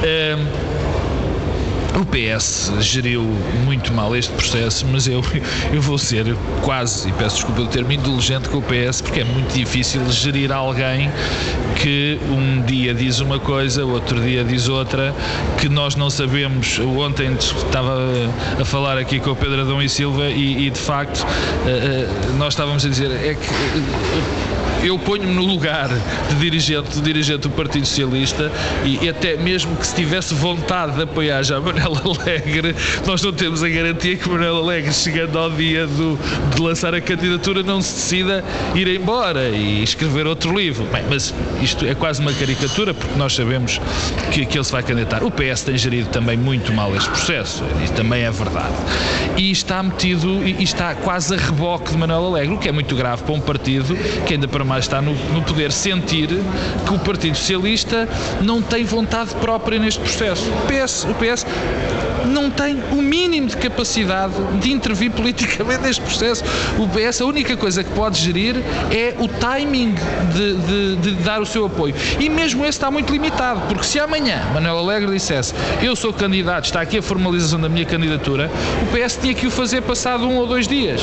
Um, 0.04 0.91
o 2.00 2.06
PS 2.06 2.72
geriu 2.80 3.24
muito 3.66 3.94
mal 3.94 4.16
este 4.16 4.32
processo, 4.34 4.86
mas 4.92 5.08
eu, 5.08 5.22
eu 5.74 5.82
vou 5.82 5.98
ser 5.98 6.36
quase, 6.62 7.10
e 7.10 7.12
peço 7.14 7.38
desculpa 7.38 7.62
do 7.62 7.68
termo, 7.68 7.92
indulgente 7.92 8.50
com 8.50 8.58
o 8.58 8.62
PS, 8.62 9.02
porque 9.02 9.22
é 9.22 9.24
muito 9.24 9.54
difícil 9.54 10.02
gerir 10.10 10.52
alguém 10.52 11.12
que 11.76 12.20
um 12.30 12.62
dia 12.62 12.94
diz 12.94 13.20
uma 13.20 13.40
coisa, 13.40 13.86
outro 13.86 14.20
dia 14.22 14.44
diz 14.44 14.70
outra, 14.70 15.14
que 15.60 15.68
nós 15.68 15.96
não 15.96 16.10
sabemos. 16.10 16.80
Ontem 16.80 17.34
estava 17.34 17.98
a 18.60 18.66
falar 18.66 18.98
aqui 18.98 19.20
com 19.20 19.32
o 19.32 19.36
Pedro 19.36 19.62
Adão 19.62 19.82
e 19.82 19.90
Silva 19.90 20.30
e, 20.30 20.68
e 20.68 20.70
de 20.70 20.80
facto 20.80 21.26
nós 22.38 22.54
estávamos 22.54 22.86
a 22.86 22.90
dizer 22.90 23.12
é 23.12 23.34
que 23.34 24.61
eu 24.84 24.98
ponho-me 24.98 25.34
no 25.34 25.46
lugar 25.46 25.90
de 26.30 26.36
dirigente, 26.36 26.90
de 26.92 27.02
dirigente 27.02 27.42
do 27.42 27.50
Partido 27.50 27.86
Socialista 27.86 28.52
e 28.84 29.08
até 29.08 29.36
mesmo 29.38 29.76
que 29.76 29.86
se 29.86 29.96
tivesse 29.96 30.34
vontade 30.34 30.96
de 30.96 31.04
apoiar 31.04 31.44
já 31.44 31.60
Manuel 31.60 31.94
Alegre, 32.20 32.76
nós 33.06 33.22
não 33.22 33.32
temos 33.32 33.64
a 33.64 33.70
garantia 33.70 34.18
que 34.18 34.28
Manuel 34.28 34.58
Alegre, 34.58 34.94
chegando 34.94 35.38
ao 35.38 35.50
dia 35.52 35.86
do, 35.86 36.18
de 36.56 36.62
lançar 36.62 36.94
a 36.96 37.02
candidatura, 37.02 37.64
não 37.64 37.82
se 37.82 37.94
decida 37.96 38.44
ir 38.76 38.88
embora 38.88 39.50
e 39.50 39.84
escrever 39.84 40.26
outro 40.26 40.58
livro. 40.58 40.86
Bem, 40.86 41.04
mas 41.10 41.34
isto 41.62 41.86
é 41.86 41.94
quase 41.94 42.22
uma 42.22 42.34
caricatura, 42.34 42.94
porque 42.94 43.18
nós 43.18 43.34
sabemos 43.34 43.80
que, 44.32 44.46
que 44.46 44.58
ele 44.58 44.64
se 44.64 44.72
vai 44.72 44.84
candidatar. 44.84 45.24
O 45.24 45.32
PS 45.32 45.64
tem 45.64 45.78
gerido 45.78 46.10
também 46.10 46.38
muito 46.38 46.74
mal 46.74 46.96
este 46.96 47.10
processo, 47.10 47.64
e 47.86 47.92
também 47.92 48.24
é 48.24 48.32
verdade. 48.32 48.74
E 49.38 49.52
está 49.52 49.82
metido, 49.84 50.42
e 50.44 50.64
está 50.64 50.96
quase 50.96 51.36
a 51.36 51.38
reboque 51.38 51.92
de 51.92 51.98
Manuel 51.98 52.28
Alegre, 52.28 52.56
o 52.56 52.58
que 52.58 52.70
é 52.70 52.72
muito 52.72 52.96
grave 52.96 53.24
para 53.24 53.34
um 53.34 53.40
partido 53.40 53.96
que 54.26 54.34
ainda 54.34 54.48
para 54.48 54.64
mais 54.72 54.86
está 54.86 55.02
no, 55.02 55.14
no 55.34 55.42
poder 55.42 55.70
sentir 55.70 56.30
que 56.30 56.94
o 56.94 57.00
Partido 57.00 57.36
Socialista 57.36 58.08
não 58.42 58.62
tem 58.62 58.86
vontade 58.86 59.36
própria 59.36 59.78
neste 59.78 60.00
processo. 60.00 60.50
O 60.50 60.62
PS, 60.66 61.04
o 61.04 61.14
PS 61.14 61.46
não 62.26 62.50
tem 62.50 62.82
o 62.92 63.02
mínimo 63.02 63.48
de 63.48 63.58
capacidade 63.58 64.34
de 64.60 64.72
intervir 64.72 65.12
politicamente 65.12 65.84
neste 65.84 66.02
processo. 66.02 66.44
O 66.78 66.88
PS, 66.88 67.22
a 67.22 67.26
única 67.26 67.56
coisa 67.58 67.84
que 67.84 67.92
pode 67.92 68.20
gerir 68.20 68.56
é 68.92 69.16
o 69.20 69.28
timing 69.28 69.96
de, 70.34 70.56
de, 70.56 70.96
de, 70.98 71.12
dar 71.24 71.42
o 71.42 71.46
seu 71.46 71.66
apoio. 71.66 71.94
E 72.20 72.30
mesmo 72.30 72.64
esse 72.64 72.78
está 72.78 72.90
muito 72.90 73.12
limitado, 73.12 73.62
porque 73.68 73.84
se 73.84 74.00
amanhã 74.00 74.42
Manuel 74.54 74.80
Alegre 74.80 75.12
dissesse 75.12 75.54
eu 75.82 75.96
sou 75.96 76.14
candidato, 76.14 76.66
está 76.66 76.82
aqui 76.82 76.98
a 76.98 77.02
formalização 77.02 77.60
da 77.60 77.70
minha 77.70 77.86
candidatura, 77.86 78.50
o 78.82 78.86
PS 78.88 79.18
tinha 79.22 79.34
que 79.34 79.48
o 79.48 79.52
fazer 79.52 79.82
passado 79.82 80.28
um 80.28 80.38
ou 80.38 80.48
dois 80.48 80.68
dias. 80.68 81.02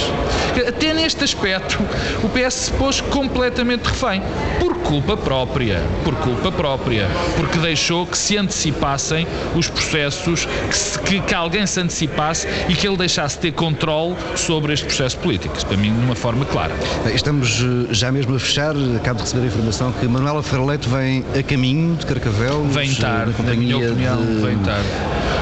Até 0.66 0.92
neste 0.92 1.24
aspecto, 1.24 1.78
o 2.22 2.28
PS 2.28 2.54
se 2.54 2.72
pôs 2.72 3.00
completamente 3.00 3.84
refém. 3.84 4.22
Por 4.58 4.76
culpa 4.78 5.16
própria. 5.16 5.82
Por 6.04 6.14
culpa 6.16 6.50
própria. 6.50 7.06
Porque 7.36 7.58
deixou 7.58 8.06
que 8.06 8.16
se 8.16 8.36
antecipassem 8.36 9.26
os 9.54 9.68
processos 9.68 10.46
que 10.68 10.76
se 10.76 10.98
que, 11.08 11.20
que 11.20 11.34
alguém 11.34 11.66
se 11.66 11.80
antecipasse 11.80 12.46
e 12.68 12.74
que 12.74 12.86
ele 12.86 12.96
deixasse 12.96 13.36
de 13.36 13.42
ter 13.42 13.52
controle 13.52 14.14
sobre 14.36 14.74
este 14.74 14.84
processo 14.86 15.16
político. 15.18 15.56
Isso, 15.56 15.66
para 15.66 15.76
mim, 15.76 15.92
de 15.92 16.04
uma 16.04 16.14
forma 16.14 16.44
clara. 16.44 16.74
Estamos 17.14 17.62
eh, 17.62 17.94
já 17.94 18.12
mesmo 18.12 18.36
a 18.36 18.38
fechar. 18.38 18.74
Acabo 18.96 19.16
de 19.16 19.22
receber 19.22 19.44
a 19.44 19.46
informação 19.46 19.92
que 19.92 20.06
Manuela 20.06 20.42
Ferreira 20.42 20.70
Leite 20.70 20.88
vem 20.88 21.24
a 21.38 21.42
caminho 21.42 21.96
de 21.96 22.04
Carcavel. 22.04 22.64
Vem 22.64 22.94
tarde, 22.94 23.34
na, 23.38 23.50
na 23.50 23.56
minha 23.56 23.78
opinião, 23.78 24.24
de... 24.24 24.34
vem 24.42 24.58
tarde. 24.58 24.88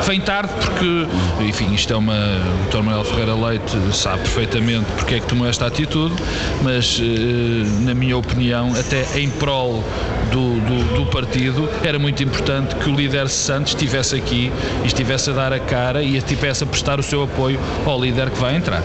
Vem 0.06 0.20
tarde 0.20 0.52
porque, 0.60 1.06
enfim, 1.44 1.74
isto 1.74 1.92
é 1.92 1.96
uma. 1.96 2.14
O 2.14 2.70
Dr. 2.70 2.82
Manuel 2.82 3.04
Ferreira 3.04 3.34
Leite 3.34 3.76
sabe 3.92 4.20
perfeitamente 4.20 4.86
porque 4.96 5.16
é 5.16 5.20
que 5.20 5.26
tomou 5.26 5.48
esta 5.48 5.66
atitude, 5.66 6.14
mas, 6.62 7.00
eh, 7.00 7.66
na 7.80 7.94
minha 7.94 8.16
opinião, 8.16 8.72
até 8.78 9.18
em 9.18 9.28
prol 9.30 9.82
do, 10.30 10.60
do, 10.60 10.96
do, 10.96 11.06
partido, 11.06 11.68
era 11.82 11.98
muito 11.98 12.22
importante 12.22 12.74
que 12.76 12.90
o 12.90 12.94
líder 12.94 13.28
Santos 13.28 13.72
estivesse 13.72 14.14
aqui 14.14 14.52
e 14.84 14.86
estivesse 14.86 15.30
a 15.30 15.32
dar 15.32 15.52
a 15.52 15.55
cara 15.60 16.02
e 16.02 16.16
estivesse 16.16 16.64
a 16.64 16.66
prestar 16.66 16.98
o 16.98 17.02
seu 17.02 17.22
apoio 17.22 17.58
ao 17.84 18.00
líder 18.00 18.30
que 18.30 18.38
vai 18.38 18.56
entrar. 18.56 18.82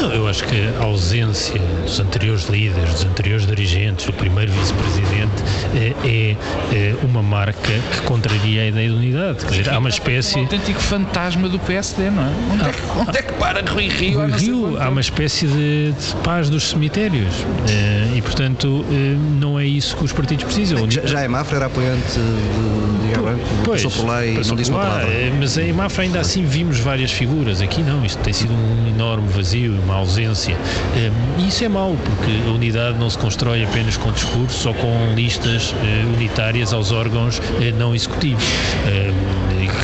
Não, 0.00 0.12
eu 0.12 0.28
acho 0.28 0.44
que 0.44 0.68
a 0.80 0.84
ausência 0.84 1.60
dos 1.86 2.00
anteriores 2.00 2.44
líderes, 2.48 2.92
dos 2.92 3.04
anteriores 3.04 3.46
dirigentes, 3.46 4.04
do 4.06 4.12
primeiro 4.12 4.52
vice-presidente, 4.52 5.42
é, 5.74 5.94
é, 6.04 6.36
é, 6.76 6.94
uma 7.04 7.22
marca 7.22 7.72
que 7.92 8.00
contraria 8.02 8.62
a 8.62 8.66
ideia 8.66 8.88
de 8.88 8.94
unidade. 8.94 9.44
Quer 9.44 9.50
dizer, 9.50 9.70
há 9.70 9.78
uma 9.78 9.88
espécie. 9.88 10.36
Um 10.36 10.42
autêntico 10.42 10.80
fantasma 10.80 11.48
do 11.48 11.58
PSD, 11.60 12.10
não 12.10 12.24
é? 12.24 12.32
Onde, 12.52 12.68
é, 12.68 12.72
que, 12.72 12.98
onde 12.98 13.18
é 13.18 13.22
que 13.22 13.32
para 13.34 13.70
Rui 13.70 13.88
Rio? 13.88 14.20
Rui 14.20 14.32
Rio 14.32 14.82
há 14.82 14.88
uma 14.88 15.00
espécie 15.00 15.46
de, 15.46 15.92
de 15.92 16.16
paz 16.22 16.50
dos 16.50 16.64
cemitérios 16.64 17.34
e, 18.14 18.20
portanto, 18.20 18.84
não 19.40 19.58
é 19.58 19.64
isso 19.64 19.96
que 19.96 20.04
os 20.04 20.12
partidos 20.12 20.44
precisam. 20.44 20.90
Já, 20.90 21.06
já 21.06 21.20
é 21.20 21.28
Mafra 21.28 21.56
era 21.56 21.66
apoiante 21.66 22.18
de 22.18 22.96
pois, 23.64 23.82
passou 23.82 24.02
por 24.02 24.10
lá 24.10 24.24
e 24.24 24.34
não 24.34 24.56
disse 24.56 24.70
uma 24.70 24.80
palavra. 24.80 25.08
Mas 25.38 25.56
em 25.58 25.72
Mafra 25.72 26.04
ainda 26.04 26.20
assim 26.20 26.44
vimos 26.44 26.78
várias 26.80 27.12
figuras. 27.12 27.60
Aqui 27.60 27.82
não, 27.82 28.04
isto 28.04 28.22
tem 28.22 28.32
sido 28.32 28.52
um 28.52 28.88
enorme 28.88 29.28
vazio, 29.28 29.72
uma 29.82 29.96
ausência. 29.96 30.56
E 31.38 31.48
isso 31.48 31.64
é 31.64 31.68
porque 31.76 32.42
a 32.48 32.52
unidade 32.52 32.98
não 32.98 33.10
se 33.10 33.18
constrói 33.18 33.62
apenas 33.62 33.98
com 33.98 34.10
discursos 34.10 34.64
ou 34.64 34.72
com 34.72 35.12
listas 35.14 35.74
unitárias 36.14 36.72
aos 36.72 36.90
órgãos 36.90 37.40
não 37.74 37.94
executivos 37.94 38.44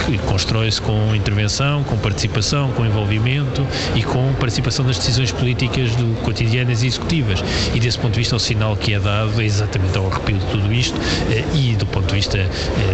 e 0.08 0.18
constrói-se 0.18 0.80
com 0.80 1.14
intervenção, 1.14 1.84
com 1.84 1.96
participação, 1.96 2.70
com 2.72 2.84
envolvimento 2.84 3.66
e 3.94 4.02
com 4.02 4.32
participação 4.34 4.84
nas 4.84 4.98
decisões 4.98 5.32
políticas 5.32 5.94
do, 5.96 6.14
cotidianas 6.22 6.82
e 6.82 6.86
executivas. 6.86 7.42
E 7.74 7.80
desse 7.80 7.98
ponto 7.98 8.12
de 8.12 8.20
vista, 8.20 8.36
o 8.36 8.40
sinal 8.40 8.76
que 8.76 8.94
é 8.94 8.98
dado 9.00 9.40
é 9.40 9.44
exatamente 9.44 9.96
ao 9.96 10.06
arrepio 10.06 10.38
de 10.38 10.46
tudo 10.46 10.72
isto 10.72 10.98
eh, 11.30 11.44
e 11.54 11.76
do 11.76 11.86
ponto 11.86 12.06
de 12.06 12.14
vista 12.14 12.38
eh, 12.38 12.48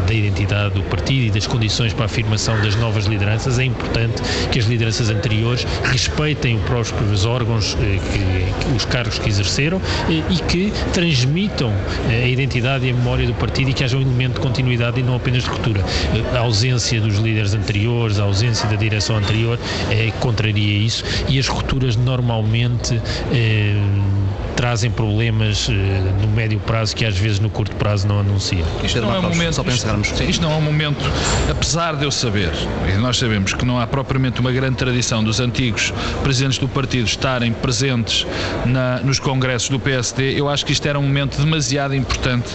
da 0.07 0.13
identidade 0.13 0.75
do 0.75 0.83
partido 0.85 1.27
e 1.27 1.31
das 1.31 1.47
condições 1.47 1.93
para 1.93 2.05
a 2.05 2.07
afirmação 2.07 2.61
das 2.61 2.75
novas 2.77 3.07
lideranças, 3.07 3.59
é 3.59 3.65
importante 3.65 4.23
que 4.51 4.59
as 4.59 4.67
lideranças 4.67 5.11
anteriores 5.11 5.67
respeitem 5.85 6.57
os 6.57 6.91
próprios 6.91 7.25
órgãos, 7.25 7.77
eh, 7.81 7.99
que, 8.13 8.65
que, 8.65 8.77
os 8.77 8.85
cargos 8.85 9.19
que 9.19 9.29
exerceram 9.29 9.81
e 10.09 10.37
que 10.43 10.73
transmitam 10.93 11.73
a 12.09 12.27
identidade 12.27 12.87
e 12.87 12.91
a 12.91 12.95
memória 12.95 13.27
do 13.27 13.35
partido 13.35 13.71
e 13.71 13.75
que 13.75 13.85
haja 13.85 13.97
um 13.97 14.03
elemento 14.03 14.35
de 14.35 14.41
continuidade 14.41 15.01
e 15.01 15.03
não 15.03 15.17
apenas 15.17 15.43
de 15.43 15.49
ruptura. 15.49 15.85
A 16.35 16.39
ausência 16.39 16.98
dos 17.01 17.17
líderes 17.17 17.55
anteriores, 17.55 18.19
a 18.19 18.25
ausência 18.25 18.69
da 18.69 18.77
direção 18.77 19.17
anterior, 19.17 19.59
é, 19.91 20.11
contraria 20.21 20.79
isso. 20.79 21.05
E 21.29 21.39
as 21.39 21.49
rupturas 21.49 21.97
normalmente 21.97 23.01
eh, 23.33 23.75
trazem 24.59 24.91
problemas 24.91 25.69
eh, 25.71 25.73
no 26.21 26.27
médio 26.27 26.59
prazo 26.59 26.97
que 26.97 27.05
às 27.05 27.17
vezes 27.17 27.39
no 27.39 27.49
curto 27.49 27.77
prazo 27.77 28.09
não 28.09 28.19
anunciam. 28.19 28.67
Isto 28.83 29.01
não 29.01 29.15
é 29.15 29.19
um 29.21 29.23
momento, 29.23 29.55
só 29.55 29.63
pensarmos. 29.63 30.09
Isto, 30.09 30.23
isto 30.25 30.43
não 30.43 30.51
é 30.51 30.57
um 30.57 30.61
momento, 30.61 30.99
apesar 31.49 31.95
de 31.95 32.05
eu 32.05 32.11
saber, 32.11 32.51
e 32.93 32.99
nós 32.99 33.17
sabemos 33.19 33.55
que 33.55 33.65
não 33.65 33.79
há 33.79 33.87
propriamente 33.87 34.41
uma 34.41 34.51
grande 34.51 34.75
tradição 34.75 35.23
dos 35.23 35.39
antigos 35.39 35.93
presidentes 36.25 36.59
do 36.59 36.67
partido 36.67 37.07
estarem 37.07 37.53
presentes 37.53 38.27
na, 38.67 38.99
nos 38.99 39.21
congressos 39.21 39.69
do 39.69 39.79
PSD, 39.79 40.33
eu 40.33 40.49
acho 40.49 40.67
que 40.67 40.73
isto 40.73 40.89
era 40.89 40.99
um 40.99 41.03
momento 41.03 41.41
demasiado 41.41 41.95
importante 41.95 42.49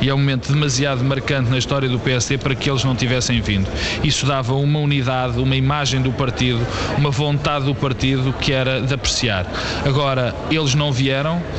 e 0.00 0.08
é 0.08 0.14
um 0.14 0.18
momento 0.18 0.50
demasiado 0.50 1.04
marcante 1.04 1.50
na 1.50 1.58
história 1.58 1.90
do 1.90 1.98
PSD 1.98 2.38
para 2.38 2.54
que 2.54 2.70
eles 2.70 2.84
não 2.84 2.96
tivessem 2.96 3.38
vindo. 3.42 3.68
Isso 4.02 4.24
dava 4.24 4.54
uma 4.54 4.78
unidade, 4.78 5.38
uma 5.38 5.56
imagem 5.56 6.00
do 6.00 6.10
partido, 6.10 6.66
uma 6.96 7.10
vontade 7.10 7.66
do 7.66 7.74
partido 7.74 8.32
que 8.40 8.50
era 8.50 8.80
de 8.80 8.94
apreciar. 8.94 9.46
Agora, 9.84 10.34
eles 10.50 10.74
não 10.74 10.90
vieram, 10.90 11.49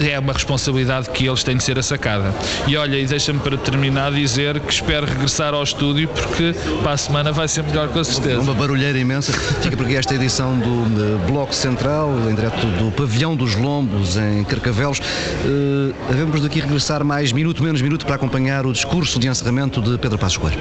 é 0.00 0.18
uma 0.18 0.32
responsabilidade 0.32 1.10
que 1.10 1.26
eles 1.26 1.42
têm 1.42 1.56
de 1.56 1.64
ser 1.64 1.78
assacada. 1.78 2.34
E 2.66 2.76
olha, 2.76 2.96
e 2.96 3.06
deixa-me 3.06 3.38
para 3.40 3.56
terminar 3.56 4.12
dizer 4.12 4.60
que 4.60 4.72
espero 4.72 5.06
regressar 5.06 5.54
ao 5.54 5.62
estúdio 5.62 6.08
porque 6.08 6.54
para 6.82 6.92
a 6.92 6.96
semana 6.96 7.32
vai 7.32 7.48
ser 7.48 7.62
melhor 7.64 7.88
com 7.88 8.02
certeza. 8.02 8.40
Uma 8.40 8.54
barulheira 8.54 8.98
imensa. 8.98 9.32
Fica 9.32 9.76
por 9.76 9.86
aqui 9.86 9.96
esta 9.96 10.14
edição 10.14 10.58
do 10.58 11.26
Bloco 11.26 11.54
Central, 11.54 12.10
em 12.30 12.34
direto 12.34 12.66
do 12.78 12.90
Pavilhão 12.92 13.36
dos 13.36 13.54
Lombos, 13.54 14.16
em 14.16 14.44
Carcavelos. 14.44 14.98
Uh, 14.98 15.94
havemos 16.08 16.40
daqui 16.40 16.60
regressar 16.60 17.04
mais 17.04 17.32
minuto, 17.32 17.62
menos 17.62 17.82
minuto, 17.82 18.06
para 18.06 18.16
acompanhar 18.16 18.66
o 18.66 18.72
discurso 18.72 19.18
de 19.18 19.28
encerramento 19.28 19.80
de 19.80 19.98
Pedro 19.98 20.18
Passos 20.18 20.38
Coelho. 20.38 20.58